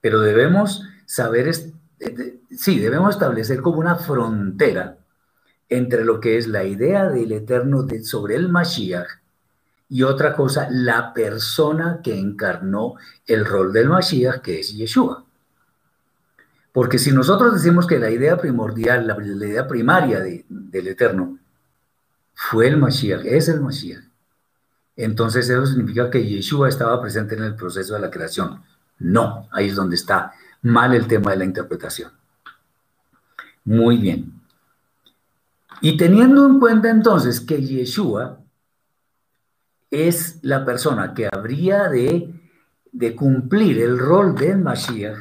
Pero 0.00 0.20
debemos 0.20 0.82
saber, 1.06 1.48
eh, 1.48 2.40
sí, 2.50 2.78
debemos 2.78 3.14
establecer 3.14 3.62
como 3.62 3.78
una 3.78 3.96
frontera 3.96 4.98
entre 5.68 6.04
lo 6.04 6.20
que 6.20 6.36
es 6.36 6.46
la 6.46 6.64
idea 6.64 7.08
del 7.08 7.32
Eterno 7.32 7.86
sobre 8.02 8.36
el 8.36 8.48
Mashiach 8.48 9.08
y 9.88 10.02
otra 10.02 10.34
cosa, 10.34 10.68
la 10.70 11.12
persona 11.12 12.00
que 12.02 12.18
encarnó 12.18 12.94
el 13.26 13.44
rol 13.44 13.72
del 13.72 13.88
Mashiach, 13.88 14.40
que 14.40 14.60
es 14.60 14.74
Yeshua. 14.74 15.24
Porque 16.72 16.98
si 16.98 17.12
nosotros 17.12 17.54
decimos 17.54 17.86
que 17.86 17.98
la 17.98 18.10
idea 18.10 18.36
primordial, 18.36 19.06
la, 19.06 19.16
idea 19.22 19.66
primaria 19.66 20.20
del 20.20 20.88
Eterno 20.88 21.38
fue 22.34 22.66
el 22.66 22.76
Mashiach, 22.76 23.24
es 23.24 23.48
el 23.48 23.60
Mashiach, 23.60 24.03
entonces 24.96 25.48
eso 25.48 25.66
significa 25.66 26.10
que 26.10 26.24
Yeshua 26.24 26.68
estaba 26.68 27.00
presente 27.00 27.34
en 27.34 27.42
el 27.42 27.56
proceso 27.56 27.94
de 27.94 28.00
la 28.00 28.10
creación. 28.10 28.62
No, 28.98 29.48
ahí 29.52 29.68
es 29.68 29.74
donde 29.74 29.96
está 29.96 30.32
mal 30.62 30.94
el 30.94 31.06
tema 31.06 31.32
de 31.32 31.38
la 31.38 31.44
interpretación. 31.44 32.12
Muy 33.64 33.98
bien. 33.98 34.40
Y 35.80 35.96
teniendo 35.96 36.46
en 36.46 36.60
cuenta 36.60 36.90
entonces 36.90 37.40
que 37.40 37.60
Yeshua 37.60 38.38
es 39.90 40.38
la 40.42 40.64
persona 40.64 41.14
que 41.14 41.28
habría 41.30 41.88
de, 41.88 42.32
cumplir 43.16 43.82
el 43.82 43.98
rol 43.98 44.34
del 44.34 44.58
Mashiach, 44.58 45.18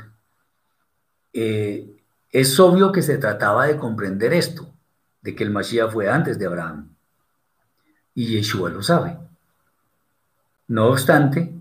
eh, 1.33 1.89
Es 2.31 2.59
obvio 2.59 2.91
que 2.91 3.01
se 3.01 3.17
trataba 3.17 3.67
de 3.67 3.77
comprender 3.77 4.33
esto, 4.33 4.73
de 5.21 5.35
que 5.35 5.43
el 5.43 5.51
Mashiach 5.51 5.91
fue 5.91 6.09
antes 6.09 6.39
de 6.39 6.45
Abraham. 6.47 6.95
Y 8.15 8.27
Yeshua 8.27 8.69
lo 8.69 8.81
sabe. 8.81 9.22
No 10.73 10.87
obstante, 10.87 11.53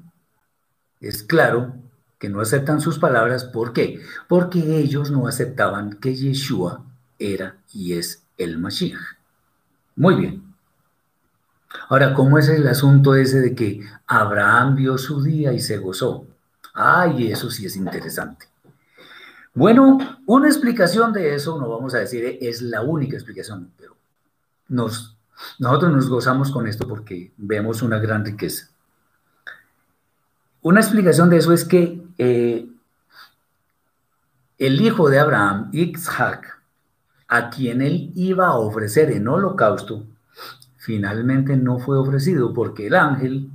es 0.99 1.23
claro 1.23 1.75
que 2.19 2.31
no 2.31 2.41
aceptan 2.41 2.81
sus 2.81 2.99
palabras. 2.99 3.45
¿Por 3.45 3.75
qué? 3.75 4.01
Porque 4.27 4.79
ellos 4.79 5.11
no 5.11 5.27
aceptaban 5.27 5.99
que 5.99 6.15
Yeshua 6.15 6.83
era 7.19 7.59
y 7.75 7.93
es 7.93 8.25
el 8.39 8.57
Mashiach. 8.57 9.03
Muy 9.97 10.15
bien. 10.15 10.55
Ahora, 11.91 12.15
¿cómo 12.15 12.39
es 12.39 12.49
el 12.49 12.67
asunto 12.67 13.15
ese 13.15 13.41
de 13.41 13.55
que 13.55 13.87
Abraham 14.07 14.77
vio 14.77 14.97
su 14.97 15.23
día 15.23 15.53
y 15.53 15.61
se 15.61 15.77
gozó? 15.77 16.27
Ay, 16.73 17.31
eso 17.31 17.51
sí 17.51 17.67
es 17.67 17.77
interesante. 17.77 18.47
Bueno, 19.53 19.99
una 20.25 20.49
explicación 20.49 21.13
de 21.13 21.35
eso, 21.35 21.61
no 21.61 21.69
vamos 21.69 21.95
a 21.95 21.99
decir, 21.99 22.39
es 22.41 22.63
la 22.63 22.81
única 22.81 23.17
explicación, 23.17 23.73
pero 23.77 23.95
nos, 24.69 25.19
nosotros 25.59 25.93
nos 25.93 26.09
gozamos 26.09 26.51
con 26.51 26.67
esto 26.67 26.89
porque 26.89 27.35
vemos 27.37 27.83
una 27.83 27.99
gran 27.99 28.25
riqueza. 28.25 28.72
Una 30.63 30.81
explicación 30.81 31.29
de 31.29 31.39
eso 31.39 31.53
es 31.53 31.65
que 31.65 32.01
eh, 32.19 32.69
el 34.59 34.81
hijo 34.81 35.11
de 35.11 35.19
Abraham, 35.19 35.71
Isaac, 35.73 36.63
a 37.27 37.51
quien 37.51 37.83
él 37.83 38.13
iba 38.15 38.47
a 38.47 38.59
ofrecer 38.59 39.11
en 39.11 39.27
holocausto, 39.27 40.07
finalmente 40.77 41.57
no 41.57 41.81
fue 41.81 41.99
ofrecido 41.99 42.55
porque 42.55 42.87
el 42.87 42.95
ángel, 42.95 43.51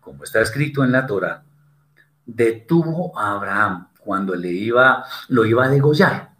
como 0.00 0.24
está 0.24 0.40
escrito 0.40 0.82
en 0.84 0.92
la 0.92 1.06
Torah, 1.06 1.42
detuvo 2.24 3.18
a 3.18 3.32
Abraham 3.32 3.88
cuando 3.98 4.34
le 4.34 4.50
iba, 4.50 5.04
lo 5.28 5.44
iba 5.44 5.66
a 5.66 5.68
degollar. 5.68 6.30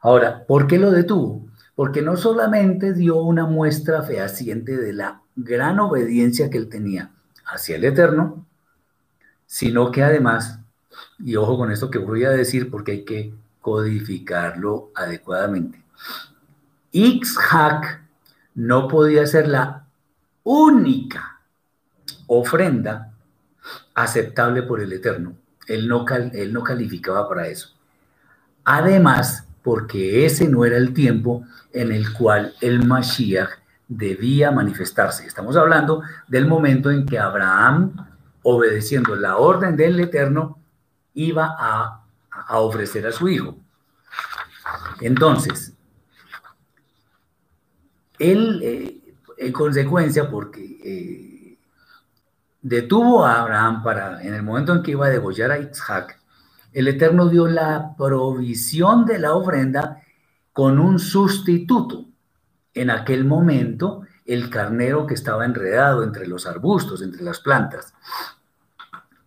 Ahora, 0.00 0.44
¿por 0.44 0.66
qué 0.66 0.78
lo 0.78 0.90
detuvo? 0.90 1.46
Porque 1.76 2.02
no 2.02 2.16
solamente 2.16 2.94
dio 2.94 3.18
una 3.18 3.46
muestra 3.46 4.02
fehaciente 4.02 4.76
de 4.76 4.92
la 4.92 5.20
gran 5.36 5.78
obediencia 5.78 6.50
que 6.50 6.58
él 6.58 6.68
tenía 6.68 7.12
hacia 7.44 7.76
el 7.76 7.84
Eterno, 7.84 8.44
sino 9.46 9.90
que 9.90 10.02
además, 10.02 10.58
y 11.18 11.36
ojo 11.36 11.56
con 11.56 11.70
esto 11.70 11.90
que 11.90 11.98
voy 11.98 12.24
a 12.24 12.30
decir 12.30 12.70
porque 12.70 12.92
hay 12.92 13.04
que 13.04 13.34
codificarlo 13.60 14.90
adecuadamente, 14.94 15.82
Ixhac 16.92 18.02
no 18.54 18.88
podía 18.88 19.26
ser 19.26 19.48
la 19.48 19.84
única 20.44 21.40
ofrenda 22.26 23.12
aceptable 23.94 24.62
por 24.62 24.80
el 24.80 24.92
Eterno. 24.92 25.34
Él 25.66 25.88
no, 25.88 26.04
él 26.08 26.52
no 26.52 26.62
calificaba 26.62 27.28
para 27.28 27.48
eso. 27.48 27.70
Además, 28.64 29.46
porque 29.62 30.24
ese 30.24 30.48
no 30.48 30.64
era 30.64 30.76
el 30.76 30.94
tiempo 30.94 31.44
en 31.72 31.92
el 31.92 32.12
cual 32.12 32.54
el 32.60 32.86
Mashiach 32.86 33.50
debía 33.88 34.50
manifestarse. 34.50 35.26
Estamos 35.26 35.56
hablando 35.56 36.02
del 36.28 36.46
momento 36.46 36.90
en 36.90 37.04
que 37.04 37.18
Abraham, 37.18 37.92
obedeciendo 38.48 39.16
la 39.16 39.38
orden 39.38 39.76
del 39.76 39.98
Eterno, 39.98 40.60
iba 41.14 41.56
a, 41.58 42.04
ofrecer 42.50 43.04
a 43.04 43.10
su 43.10 43.28
hijo. 43.28 43.56
Entonces, 45.00 45.74
él, 48.20 48.60
eh, 48.62 49.00
en 49.38 49.52
consecuencia, 49.52 50.30
porque 50.30 50.78
eh, 50.84 51.58
detuvo 52.62 53.26
a 53.26 53.40
Abraham 53.40 53.82
para, 53.82 54.22
en 54.22 54.32
el 54.32 54.44
momento 54.44 54.74
en 54.74 54.82
que 54.82 54.92
iba 54.92 55.06
a 55.06 55.10
degollar 55.10 55.50
a 55.50 55.58
Isaac, 55.58 56.16
el 56.72 56.86
Eterno 56.86 57.28
dio 57.28 57.48
la 57.48 57.96
provisión 57.96 59.06
de 59.06 59.18
la 59.18 59.34
ofrenda 59.34 60.02
con 60.52 60.78
un 60.78 61.00
sustituto. 61.00 62.04
En 62.74 62.90
aquel 62.90 63.24
momento, 63.24 64.02
el 64.24 64.50
carnero 64.50 65.06
que 65.06 65.14
estaba 65.14 65.44
enredado 65.44 66.02
entre 66.02 66.26
los 66.26 66.46
arbustos, 66.46 67.02
entre 67.02 67.22
las 67.22 67.40
plantas, 67.40 67.94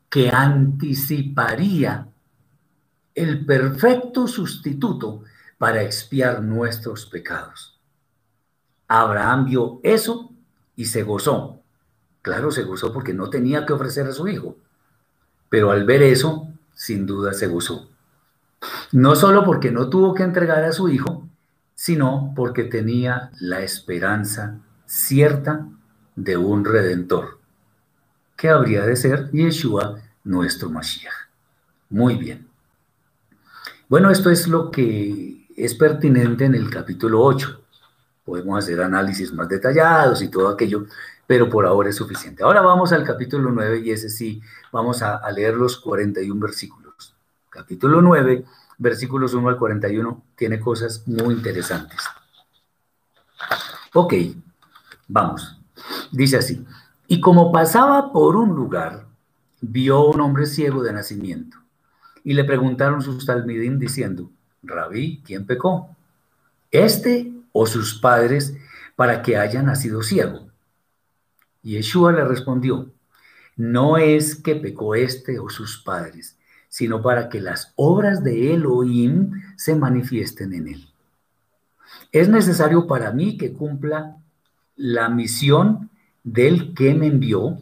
que 0.10 0.30
anticiparía 0.30 2.08
el 3.16 3.46
perfecto 3.46 4.28
sustituto 4.28 5.24
para 5.58 5.84
expiar 5.84 6.42
nuestros 6.42 7.06
pecados. 7.06 7.80
Abraham 8.88 9.46
vio 9.46 9.80
eso 9.84 10.34
y 10.76 10.86
se 10.86 11.04
gozó 11.04 11.60
Claro, 12.22 12.52
se 12.52 12.64
gozó 12.64 12.92
porque 12.92 13.14
no 13.14 13.30
tenía 13.30 13.66
que 13.66 13.74
ofrecer 13.74 14.08
a 14.08 14.12
su 14.12 14.28
hijo. 14.28 14.58
Pero 15.50 15.72
al 15.72 15.86
ver 15.86 16.04
eso, 16.04 16.50
sin 16.74 17.06
duda 17.06 17.34
se 17.34 17.48
gozó. 17.48 17.90
No 18.92 19.16
solo 19.16 19.44
porque 19.44 19.72
no 19.72 19.90
tuvo 19.90 20.14
que 20.14 20.24
entregar 20.24 20.64
a 20.64 20.72
su 20.72 20.90
hijo, 20.90 21.28
sino 21.76 22.34
porque 22.36 22.66
tenía 22.66 23.32
la 23.40 23.62
esperanza 23.62 24.60
cierta 24.86 25.68
de 26.16 26.36
un 26.36 26.66
redentor, 26.66 27.39
que 28.40 28.48
habría 28.48 28.86
de 28.86 28.96
ser 28.96 29.30
Yeshua, 29.32 30.00
nuestro 30.24 30.70
Mashiach. 30.70 31.14
Muy 31.90 32.16
bien. 32.16 32.48
Bueno, 33.90 34.10
esto 34.10 34.32
es 34.32 34.48
lo 34.48 34.72
que 34.72 35.46
es 35.58 35.76
pertinente 35.76 36.46
en 36.46 36.56
el 36.56 36.70
capítulo 36.70 37.22
8. 37.22 37.62
Podemos 38.24 38.64
hacer 38.64 38.82
análisis 38.82 39.34
más 39.34 39.50
detallados 39.50 40.22
y 40.22 40.30
todo 40.30 40.48
aquello, 40.48 40.86
pero 41.28 41.50
por 41.50 41.66
ahora 41.66 41.90
es 41.90 41.98
suficiente. 41.98 42.42
Ahora 42.42 42.62
vamos 42.62 42.94
al 42.94 43.04
capítulo 43.04 43.52
9 43.52 43.82
y 43.84 43.92
ese 43.92 44.10
sí, 44.10 44.42
vamos 44.72 45.02
a, 45.02 45.30
leer 45.32 45.56
los 45.56 45.78
41 45.78 46.40
versículos. 46.40 47.14
Capítulo 47.50 48.02
9, 48.02 48.46
versículos 48.78 49.34
1 49.34 49.50
al 49.50 49.58
41, 49.58 50.24
tiene 50.38 50.62
cosas 50.62 51.06
muy 51.08 51.34
interesantes. 51.34 52.00
Ok, 53.94 54.14
vamos. 55.10 55.58
Dice 56.12 56.38
así, 56.38 56.66
y 57.12 57.22
como 57.22 57.52
pasaba 57.52 58.14
por 58.14 58.36
un 58.36 58.56
lugar, 58.56 59.08
vio 59.62 60.06
un 60.06 60.22
hombre 60.22 60.46
ciego 60.46 60.84
de 60.84 60.94
nacimiento, 60.94 61.58
y 62.24 62.36
le 62.36 62.44
preguntaron 62.44 63.02
sus 63.02 63.26
talmidim 63.26 63.80
diciendo, 63.80 64.30
Rabí, 64.62 65.24
¿quién 65.26 65.48
pecó? 65.48 65.96
¿Este 66.70 67.34
o 67.52 67.66
sus 67.66 68.00
padres 68.00 68.56
para 68.96 69.24
que 69.24 69.38
haya 69.38 69.64
nacido 69.64 70.04
ciego? 70.04 70.50
Y 71.64 71.72
Yeshua 71.72 72.12
le 72.12 72.26
respondió, 72.26 72.92
no 73.56 73.98
es 73.98 74.36
que 74.36 74.56
pecó 74.56 74.94
este 74.94 75.40
o 75.40 75.50
sus 75.50 75.82
padres, 75.82 76.38
sino 76.68 77.02
para 77.02 77.28
que 77.28 77.42
las 77.42 77.74
obras 77.76 78.24
de 78.24 78.54
Elohim 78.54 79.32
se 79.58 79.74
manifiesten 79.74 80.54
en 80.54 80.68
él. 80.68 80.90
Es 82.12 82.30
necesario 82.30 82.86
para 82.86 83.12
mí 83.12 83.36
que 83.36 83.52
cumpla 83.52 84.18
la 84.76 85.10
misión 85.10 85.90
del 86.24 86.74
que 86.74 86.94
me 86.94 87.08
envió 87.08 87.58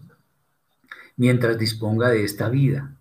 mientras 1.15 1.57
disponga 1.57 2.09
de 2.09 2.23
esta 2.23 2.49
vida. 2.49 2.95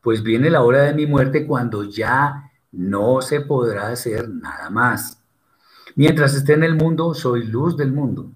Pues 0.00 0.22
viene 0.22 0.50
la 0.50 0.62
hora 0.62 0.82
de 0.82 0.94
mi 0.94 1.06
muerte 1.06 1.46
cuando 1.46 1.84
ya 1.84 2.50
no 2.72 3.20
se 3.22 3.40
podrá 3.40 3.88
hacer 3.88 4.28
nada 4.28 4.70
más. 4.70 5.22
Mientras 5.94 6.34
esté 6.34 6.54
en 6.54 6.64
el 6.64 6.76
mundo, 6.76 7.14
soy 7.14 7.46
luz 7.46 7.76
del 7.76 7.92
mundo. 7.92 8.30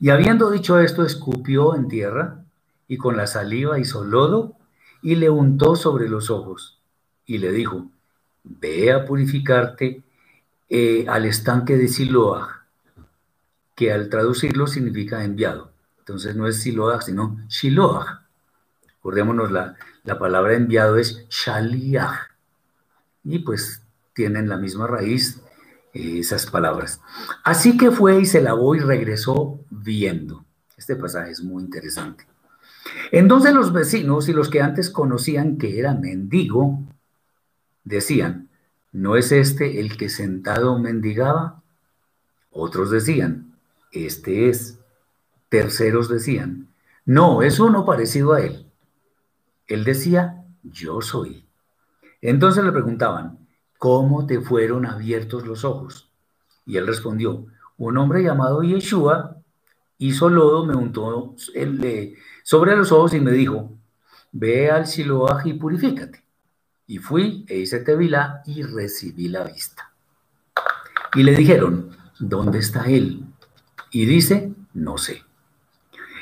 Y 0.00 0.10
habiendo 0.10 0.50
dicho 0.50 0.78
esto, 0.80 1.04
escupió 1.04 1.76
en 1.76 1.88
tierra 1.88 2.44
y 2.88 2.96
con 2.96 3.16
la 3.16 3.26
saliva 3.26 3.78
hizo 3.78 4.04
lodo 4.04 4.56
y 5.02 5.16
le 5.16 5.30
untó 5.30 5.76
sobre 5.76 6.08
los 6.08 6.30
ojos 6.30 6.80
y 7.26 7.38
le 7.38 7.52
dijo, 7.52 7.90
ve 8.44 8.92
a 8.92 9.04
purificarte 9.04 10.02
eh, 10.68 11.06
al 11.08 11.26
estanque 11.26 11.76
de 11.76 11.88
Siloah, 11.88 12.61
que 13.74 13.92
al 13.92 14.08
traducirlo 14.08 14.66
significa 14.66 15.24
enviado. 15.24 15.72
Entonces 15.98 16.36
no 16.36 16.46
es 16.46 16.60
Siloah, 16.60 17.00
sino 17.00 17.38
Shiloah. 17.48 18.26
Acordémonos, 18.98 19.50
la, 19.50 19.76
la 20.04 20.18
palabra 20.18 20.54
enviado 20.54 20.98
es 20.98 21.26
Shaliach. 21.28 22.30
Y 23.24 23.40
pues 23.40 23.82
tienen 24.14 24.48
la 24.48 24.56
misma 24.56 24.86
raíz 24.86 25.40
esas 25.92 26.46
palabras. 26.46 27.00
Así 27.44 27.76
que 27.76 27.90
fue 27.90 28.20
y 28.20 28.26
se 28.26 28.42
lavó 28.42 28.74
y 28.74 28.80
regresó 28.80 29.60
viendo. 29.70 30.44
Este 30.76 30.96
pasaje 30.96 31.30
es 31.30 31.42
muy 31.42 31.62
interesante. 31.62 32.26
Entonces 33.10 33.52
los 33.52 33.72
vecinos 33.72 34.28
y 34.28 34.32
los 34.32 34.48
que 34.48 34.60
antes 34.60 34.90
conocían 34.90 35.58
que 35.58 35.78
era 35.78 35.94
mendigo, 35.94 36.82
decían, 37.84 38.48
¿no 38.90 39.16
es 39.16 39.32
este 39.32 39.80
el 39.80 39.96
que 39.96 40.08
sentado 40.08 40.78
mendigaba? 40.78 41.62
Otros 42.50 42.90
decían, 42.90 43.51
este 43.92 44.48
es. 44.48 44.78
Terceros 45.48 46.08
decían, 46.08 46.68
no, 47.04 47.42
es 47.42 47.60
uno 47.60 47.84
parecido 47.84 48.32
a 48.32 48.40
él. 48.40 48.66
Él 49.66 49.84
decía, 49.84 50.44
yo 50.62 51.00
soy. 51.00 51.46
Entonces 52.20 52.64
le 52.64 52.72
preguntaban, 52.72 53.38
¿cómo 53.78 54.26
te 54.26 54.40
fueron 54.40 54.86
abiertos 54.86 55.46
los 55.46 55.64
ojos? 55.64 56.10
Y 56.64 56.76
él 56.76 56.86
respondió, 56.86 57.46
un 57.76 57.98
hombre 57.98 58.22
llamado 58.22 58.62
Yeshua 58.62 59.36
hizo 59.98 60.28
lodo, 60.30 60.64
me 60.64 60.76
untó 60.76 61.34
sobre 62.44 62.76
los 62.76 62.92
ojos 62.92 63.14
y 63.14 63.20
me 63.20 63.32
dijo, 63.32 63.72
ve 64.30 64.70
al 64.70 64.86
Siloaj 64.86 65.46
y 65.46 65.54
purifícate. 65.54 66.22
Y 66.86 66.98
fui 66.98 67.44
e 67.48 67.58
hice 67.58 67.80
tevilá 67.80 68.42
y 68.46 68.62
recibí 68.62 69.28
la 69.28 69.44
vista. 69.44 69.92
Y 71.14 71.22
le 71.22 71.34
dijeron, 71.34 71.90
¿dónde 72.18 72.58
está 72.58 72.84
él? 72.84 73.26
Y 73.92 74.06
dice, 74.06 74.52
no 74.74 74.98
sé. 74.98 75.22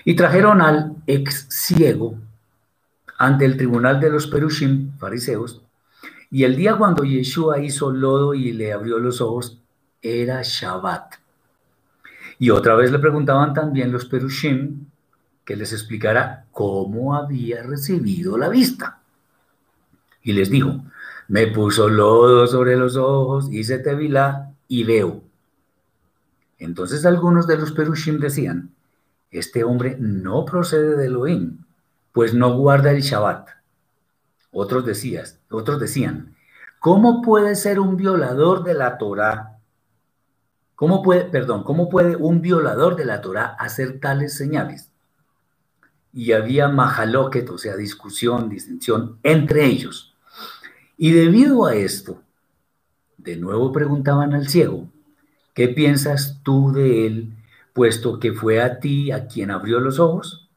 Y 0.04 0.14
trajeron 0.14 0.60
al 0.60 0.96
ex 1.06 1.46
ciego 1.48 2.16
ante 3.16 3.44
el 3.44 3.56
tribunal 3.56 4.00
de 4.00 4.10
los 4.10 4.26
perushim, 4.26 4.96
fariseos, 4.98 5.62
y 6.30 6.44
el 6.44 6.56
día 6.56 6.76
cuando 6.76 7.04
Yeshua 7.04 7.60
hizo 7.60 7.90
lodo 7.90 8.34
y 8.34 8.52
le 8.52 8.72
abrió 8.72 8.98
los 8.98 9.20
ojos, 9.20 9.60
era 10.02 10.42
Shabbat. 10.42 11.14
Y 12.38 12.50
otra 12.50 12.74
vez 12.74 12.90
le 12.90 12.98
preguntaban 12.98 13.52
también 13.52 13.92
los 13.92 14.06
perushim 14.06 14.86
que 15.44 15.56
les 15.56 15.72
explicara 15.72 16.46
cómo 16.52 17.14
había 17.14 17.62
recibido 17.62 18.38
la 18.38 18.48
vista. 18.48 19.00
Y 20.22 20.32
les 20.32 20.50
dijo, 20.50 20.82
me 21.28 21.48
puso 21.48 21.88
lodo 21.88 22.46
sobre 22.46 22.76
los 22.76 22.96
ojos, 22.96 23.52
hice 23.52 23.78
tevilá 23.78 24.52
y 24.68 24.84
veo. 24.84 25.22
Entonces 26.60 27.06
algunos 27.06 27.46
de 27.46 27.56
los 27.56 27.72
perushim 27.72 28.20
decían, 28.20 28.74
este 29.30 29.64
hombre 29.64 29.96
no 29.98 30.44
procede 30.44 30.94
de 30.96 31.06
Elohim, 31.06 31.64
pues 32.12 32.34
no 32.34 32.54
guarda 32.56 32.92
el 32.92 33.00
Shabbat. 33.00 33.48
Otros, 34.52 34.84
decías, 34.84 35.40
otros 35.48 35.80
decían, 35.80 36.36
¿cómo 36.78 37.22
puede 37.22 37.56
ser 37.56 37.80
un 37.80 37.96
violador 37.96 38.62
de 38.62 38.74
la 38.74 38.98
Torá? 38.98 39.58
¿Cómo 40.74 41.02
puede, 41.02 41.24
perdón, 41.24 41.64
cómo 41.64 41.88
puede 41.88 42.16
un 42.16 42.42
violador 42.42 42.94
de 42.94 43.06
la 43.06 43.22
Torá 43.22 43.46
hacer 43.58 43.98
tales 43.98 44.36
señales? 44.36 44.90
Y 46.12 46.32
había 46.32 46.68
majaloquet, 46.68 47.48
o 47.48 47.56
sea, 47.56 47.76
discusión, 47.76 48.50
disensión 48.50 49.18
entre 49.22 49.64
ellos. 49.64 50.14
Y 50.98 51.12
debido 51.12 51.64
a 51.64 51.74
esto, 51.74 52.20
de 53.16 53.36
nuevo 53.36 53.72
preguntaban 53.72 54.34
al 54.34 54.48
ciego, 54.48 54.88
¿qué 55.54 55.68
piensas 55.68 56.40
tú 56.42 56.72
de 56.72 57.06
él, 57.06 57.32
puesto 57.72 58.18
que 58.18 58.32
fue 58.32 58.60
a 58.60 58.80
ti 58.80 59.10
a 59.12 59.26
quien 59.26 59.50
abrió 59.50 59.80
los 59.80 59.98
ojos? 59.98 60.50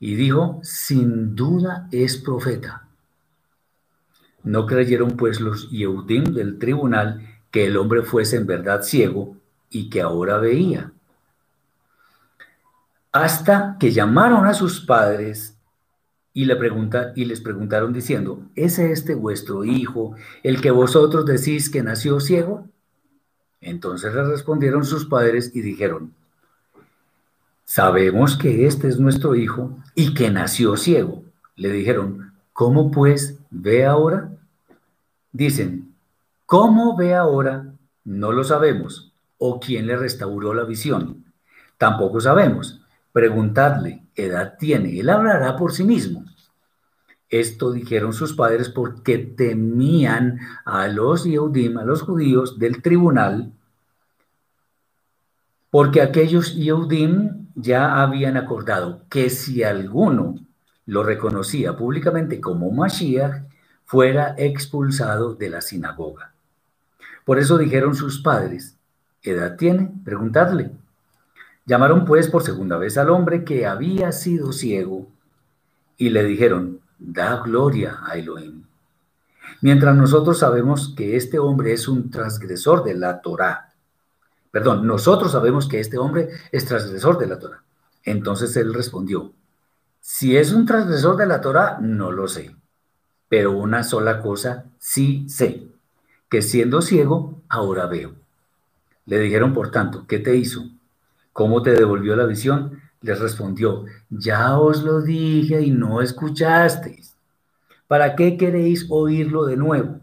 y 0.00 0.14
dijo, 0.14 0.58
sin 0.62 1.36
duda 1.36 1.86
es 1.92 2.16
profeta. 2.16 2.88
No 4.42 4.64
creyeron 4.64 5.10
pues 5.10 5.40
los 5.40 5.70
Yehudim 5.70 6.24
del 6.24 6.58
tribunal 6.58 7.28
que 7.50 7.66
el 7.66 7.76
hombre 7.76 8.02
fuese 8.02 8.38
en 8.38 8.46
verdad 8.46 8.82
ciego 8.82 9.36
y 9.68 9.90
que 9.90 10.00
ahora 10.00 10.38
veía. 10.38 10.92
Hasta 13.12 13.76
que 13.78 13.92
llamaron 13.92 14.46
a 14.46 14.54
sus 14.54 14.80
padres 14.80 15.58
y, 16.32 16.46
le 16.46 16.56
y 17.16 17.24
les 17.26 17.40
preguntaron 17.42 17.92
diciendo, 17.92 18.40
¿es 18.54 18.78
este 18.78 19.14
vuestro 19.14 19.64
hijo 19.64 20.14
el 20.42 20.62
que 20.62 20.70
vosotros 20.70 21.26
decís 21.26 21.68
que 21.68 21.82
nació 21.82 22.20
ciego? 22.20 22.66
Entonces 23.60 24.14
le 24.14 24.24
respondieron 24.24 24.84
sus 24.84 25.06
padres 25.06 25.52
y 25.54 25.60
dijeron, 25.60 26.14
Sabemos 27.72 28.36
que 28.36 28.66
este 28.66 28.88
es 28.88 28.98
nuestro 28.98 29.36
hijo 29.36 29.78
y 29.94 30.12
que 30.12 30.28
nació 30.28 30.76
ciego. 30.76 31.22
Le 31.54 31.70
dijeron, 31.70 32.32
¿cómo 32.52 32.90
pues 32.90 33.38
ve 33.48 33.86
ahora? 33.86 34.28
Dicen, 35.30 35.94
¿cómo 36.46 36.96
ve 36.96 37.14
ahora? 37.14 37.66
No 38.04 38.32
lo 38.32 38.42
sabemos. 38.42 39.12
¿O 39.38 39.60
quién 39.60 39.86
le 39.86 39.96
restauró 39.96 40.52
la 40.52 40.64
visión? 40.64 41.24
Tampoco 41.78 42.20
sabemos. 42.20 42.80
Preguntadle, 43.12 44.02
¿qué 44.16 44.26
edad 44.26 44.56
tiene? 44.58 44.98
Él 44.98 45.08
hablará 45.08 45.56
por 45.56 45.72
sí 45.72 45.84
mismo. 45.84 46.24
Esto 47.30 47.70
dijeron 47.70 48.12
sus 48.12 48.34
padres 48.34 48.68
porque 48.68 49.18
temían 49.18 50.40
a 50.64 50.88
los 50.88 51.24
Yehudim, 51.24 51.78
a 51.78 51.84
los 51.84 52.02
judíos 52.02 52.58
del 52.58 52.82
tribunal, 52.82 53.52
porque 55.70 56.02
aquellos 56.02 56.56
Yehudim 56.56 57.46
ya 57.54 58.02
habían 58.02 58.36
acordado 58.36 59.04
que 59.08 59.30
si 59.30 59.62
alguno 59.62 60.40
lo 60.86 61.04
reconocía 61.04 61.76
públicamente 61.76 62.40
como 62.40 62.72
Mashiach, 62.72 63.44
fuera 63.84 64.34
expulsado 64.36 65.34
de 65.34 65.50
la 65.50 65.60
sinagoga. 65.60 66.32
Por 67.24 67.38
eso 67.38 67.58
dijeron 67.58 67.94
sus 67.94 68.20
padres, 68.20 68.76
¿qué 69.22 69.32
edad 69.32 69.56
tiene? 69.56 69.92
Preguntadle. 70.04 70.72
Llamaron 71.66 72.04
pues 72.04 72.28
por 72.28 72.42
segunda 72.42 72.76
vez 72.76 72.98
al 72.98 73.10
hombre 73.10 73.44
que 73.44 73.66
había 73.66 74.10
sido 74.10 74.52
ciego 74.52 75.06
y 75.96 76.10
le 76.10 76.24
dijeron, 76.24 76.80
da 77.00 77.42
gloria 77.42 77.98
a 78.06 78.16
Elohim. 78.16 78.62
Mientras 79.62 79.96
nosotros 79.96 80.38
sabemos 80.38 80.94
que 80.96 81.16
este 81.16 81.40
hombre 81.40 81.72
es 81.72 81.88
un 81.88 82.10
transgresor 82.10 82.84
de 82.84 82.94
la 82.94 83.20
Torá, 83.20 83.70
Perdón, 84.50 84.86
nosotros 84.86 85.32
sabemos 85.32 85.68
que 85.68 85.80
este 85.80 85.98
hombre 85.98 86.28
es 86.50 86.64
transgresor 86.64 87.18
de 87.18 87.26
la 87.26 87.38
Torah. 87.38 87.62
Entonces 88.04 88.56
él 88.56 88.74
respondió, 88.74 89.32
si 90.00 90.36
es 90.36 90.52
un 90.52 90.66
transgresor 90.66 91.16
de 91.16 91.26
la 91.26 91.40
Torah, 91.40 91.78
no 91.80 92.10
lo 92.10 92.26
sé. 92.26 92.54
Pero 93.28 93.52
una 93.52 93.84
sola 93.84 94.20
cosa 94.20 94.64
sí 94.78 95.28
sé, 95.28 95.68
que 96.28 96.42
siendo 96.42 96.82
ciego, 96.82 97.40
ahora 97.48 97.86
veo. 97.86 98.14
Le 99.06 99.18
dijeron, 99.20 99.54
por 99.54 99.70
tanto, 99.70 100.06
¿qué 100.08 100.18
te 100.18 100.36
hizo? 100.36 100.64
¿Cómo 101.32 101.62
te 101.62 101.70
devolvió 101.72 102.16
la 102.16 102.26
visión? 102.26 102.80
Les 103.02 103.18
respondió, 103.18 103.86
ya 104.10 104.58
os 104.58 104.82
lo 104.82 105.00
dije 105.00 105.62
y 105.62 105.70
no 105.70 106.02
escuchasteis. 106.02 107.14
¿Para 107.88 108.14
qué 108.14 108.36
queréis 108.36 108.86
oírlo 108.90 109.46
de 109.46 109.56
nuevo? 109.56 109.98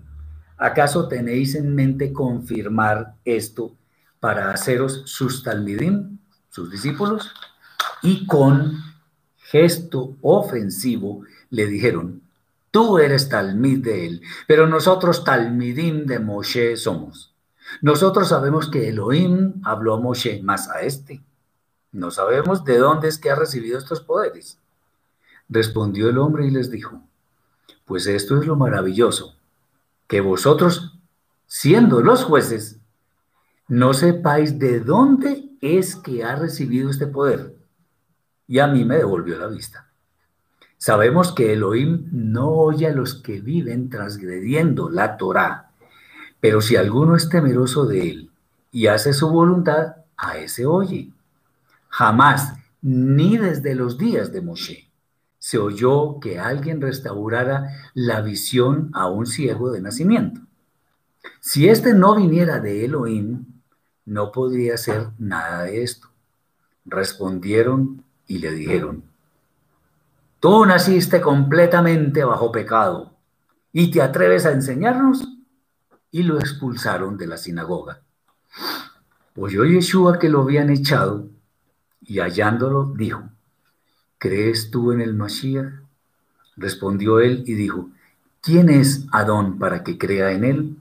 ¿Acaso 0.57 1.07
tenéis 1.07 1.55
en 1.55 1.75
mente 1.75 2.11
confirmar 2.11 3.13
esto 3.23 3.75
para 4.19 4.51
haceros 4.51 5.03
sus 5.05 5.43
talmidim, 5.43 6.17
sus 6.49 6.71
discípulos, 6.71 7.31
y 8.01 8.25
con 8.25 8.73
gesto 9.37 10.15
ofensivo 10.21 11.23
le 11.49 11.67
dijeron, 11.67 12.21
tú 12.71 12.97
eres 12.97 13.29
talmid 13.29 13.83
de 13.83 14.05
él, 14.07 14.21
pero 14.47 14.67
nosotros 14.67 15.23
talmidim 15.23 16.05
de 16.05 16.19
Moshe 16.19 16.75
somos. 16.77 17.33
Nosotros 17.81 18.29
sabemos 18.29 18.69
que 18.69 18.89
Elohim 18.89 19.61
habló 19.63 19.95
a 19.95 19.99
Moshe, 19.99 20.41
más 20.41 20.69
a 20.69 20.81
este. 20.81 21.21
No 21.91 22.11
sabemos 22.11 22.63
de 22.65 22.77
dónde 22.77 23.07
es 23.07 23.17
que 23.17 23.31
ha 23.31 23.35
recibido 23.35 23.77
estos 23.77 24.01
poderes. 24.01 24.59
Respondió 25.49 26.09
el 26.09 26.17
hombre 26.17 26.45
y 26.45 26.51
les 26.51 26.69
dijo, 26.69 27.01
pues 27.85 28.05
esto 28.07 28.39
es 28.39 28.45
lo 28.45 28.55
maravilloso, 28.55 29.35
que 30.07 30.21
vosotros, 30.21 30.97
siendo 31.45 32.01
los 32.01 32.23
jueces, 32.23 32.79
no 33.67 33.93
sepáis 33.93 34.59
de 34.59 34.79
dónde 34.81 35.49
es 35.61 35.95
que 35.95 36.23
ha 36.23 36.35
recibido 36.35 36.89
este 36.89 37.07
poder. 37.07 37.55
Y 38.47 38.59
a 38.59 38.67
mí 38.67 38.85
me 38.85 38.97
devolvió 38.97 39.37
la 39.37 39.47
vista. 39.47 39.87
Sabemos 40.77 41.33
que 41.33 41.53
Elohim 41.53 42.07
no 42.11 42.49
oye 42.51 42.87
a 42.87 42.93
los 42.93 43.15
que 43.15 43.41
viven 43.41 43.89
transgrediendo 43.89 44.89
la 44.89 45.17
Torá, 45.17 45.71
pero 46.39 46.61
si 46.61 46.75
alguno 46.75 47.15
es 47.15 47.29
temeroso 47.29 47.85
de 47.85 48.09
él 48.09 48.31
y 48.71 48.87
hace 48.87 49.13
su 49.13 49.29
voluntad, 49.29 49.95
a 50.15 50.37
ese 50.37 50.65
oye. 50.65 51.11
Jamás, 51.97 52.53
ni 52.83 53.39
desde 53.39 53.73
los 53.73 53.97
días 53.97 54.31
de 54.31 54.41
Moshe, 54.41 54.91
se 55.39 55.57
oyó 55.57 56.19
que 56.19 56.37
alguien 56.37 56.79
restaurara 56.79 57.71
la 57.95 58.21
visión 58.21 58.91
a 58.93 59.07
un 59.09 59.25
ciego 59.25 59.71
de 59.71 59.81
nacimiento. 59.81 60.41
Si 61.39 61.67
éste 61.67 61.95
no 61.95 62.15
viniera 62.15 62.59
de 62.59 62.85
Elohim, 62.85 63.47
no 64.05 64.31
podría 64.31 64.77
ser 64.77 65.07
nada 65.17 65.63
de 65.63 65.81
esto. 65.81 66.09
Respondieron 66.85 68.03
y 68.27 68.37
le 68.37 68.51
dijeron, 68.51 69.03
tú 70.39 70.67
naciste 70.67 71.19
completamente 71.19 72.23
bajo 72.23 72.51
pecado 72.51 73.15
y 73.73 73.89
te 73.89 74.03
atreves 74.03 74.45
a 74.45 74.51
enseñarnos 74.51 75.27
y 76.11 76.21
lo 76.21 76.37
expulsaron 76.37 77.17
de 77.17 77.25
la 77.25 77.37
sinagoga. 77.37 78.03
Oyó 79.35 79.65
Yeshua 79.65 80.19
que 80.19 80.29
lo 80.29 80.43
habían 80.43 80.69
echado 80.69 81.31
y 82.07 82.19
hallándolo 82.19 82.93
dijo, 82.95 83.23
¿crees 84.17 84.71
tú 84.71 84.93
en 84.93 85.01
el 85.01 85.13
Mashiach? 85.13 85.73
Respondió 86.55 87.19
él 87.19 87.43
y 87.45 87.53
dijo, 87.53 87.89
¿quién 88.41 88.69
es 88.69 89.05
Adón 89.11 89.59
para 89.59 89.83
que 89.83 89.97
crea 89.97 90.31
en 90.31 90.45
él? 90.45 90.77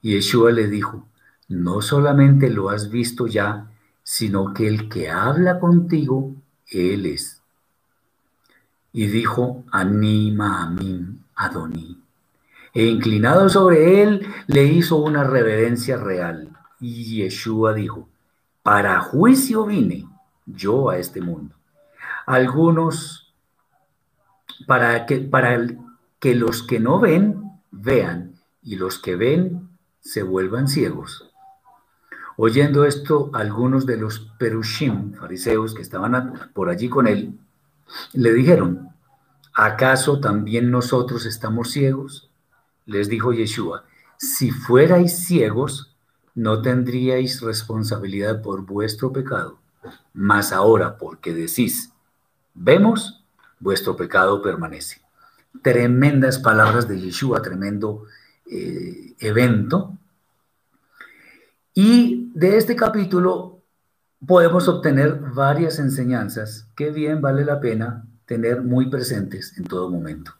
Y 0.00 0.14
Yeshua 0.14 0.50
le 0.52 0.66
dijo, 0.66 1.06
no 1.48 1.82
solamente 1.82 2.48
lo 2.50 2.70
has 2.70 2.90
visto 2.90 3.26
ya, 3.26 3.70
sino 4.02 4.54
que 4.54 4.66
el 4.66 4.88
que 4.88 5.10
habla 5.10 5.60
contigo, 5.60 6.34
Él 6.68 7.06
es. 7.06 7.40
Y 8.92 9.06
dijo, 9.06 9.64
Anima 9.70 10.62
a 10.62 10.70
mí, 10.70 11.04
Adoní. 11.34 12.00
E 12.72 12.86
inclinado 12.86 13.48
sobre 13.48 14.02
él, 14.02 14.26
le 14.46 14.64
hizo 14.64 14.96
una 14.96 15.24
reverencia 15.24 15.96
real. 15.96 16.50
Y 16.80 17.16
Yeshua 17.16 17.74
dijo, 17.74 18.08
para 18.62 19.00
juicio 19.00 19.64
vine 19.64 20.06
yo 20.46 20.90
a 20.90 20.98
este 20.98 21.20
mundo. 21.20 21.54
Algunos, 22.24 23.34
para 24.66 25.06
que, 25.06 25.18
para 25.18 25.58
que 26.18 26.34
los 26.34 26.62
que 26.62 26.80
no 26.80 26.98
ven, 26.98 27.42
vean, 27.70 28.34
y 28.62 28.76
los 28.76 28.98
que 28.98 29.16
ven, 29.16 29.68
se 30.00 30.22
vuelvan 30.22 30.68
ciegos. 30.68 31.30
Oyendo 32.36 32.84
esto, 32.84 33.30
algunos 33.32 33.86
de 33.86 33.96
los 33.96 34.20
perushim, 34.38 35.14
fariseos 35.14 35.74
que 35.74 35.82
estaban 35.82 36.50
por 36.52 36.68
allí 36.68 36.88
con 36.88 37.06
él, 37.06 37.38
le 38.12 38.34
dijeron, 38.34 38.90
¿acaso 39.54 40.20
también 40.20 40.70
nosotros 40.70 41.26
estamos 41.26 41.70
ciegos? 41.70 42.30
Les 42.84 43.08
dijo 43.08 43.32
Yeshua, 43.32 43.84
si 44.18 44.50
fuerais 44.50 45.18
ciegos, 45.18 45.96
no 46.34 46.60
tendríais 46.60 47.40
responsabilidad 47.40 48.42
por 48.42 48.66
vuestro 48.66 49.12
pecado, 49.12 49.58
mas 50.12 50.52
ahora 50.52 50.96
porque 50.98 51.34
decís, 51.34 51.92
vemos, 52.54 53.24
vuestro 53.58 53.96
pecado 53.96 54.42
permanece. 54.42 55.00
Tremendas 55.62 56.38
palabras 56.38 56.88
de 56.88 57.00
Yeshua, 57.00 57.42
tremendo 57.42 58.04
eh, 58.50 59.14
evento. 59.18 59.96
Y 61.74 62.30
de 62.34 62.56
este 62.56 62.76
capítulo 62.76 63.62
podemos 64.26 64.68
obtener 64.68 65.18
varias 65.34 65.78
enseñanzas 65.78 66.68
que 66.76 66.90
bien 66.90 67.20
vale 67.20 67.44
la 67.44 67.60
pena 67.60 68.06
tener 68.24 68.62
muy 68.62 68.90
presentes 68.90 69.56
en 69.56 69.64
todo 69.64 69.90
momento. 69.90 70.32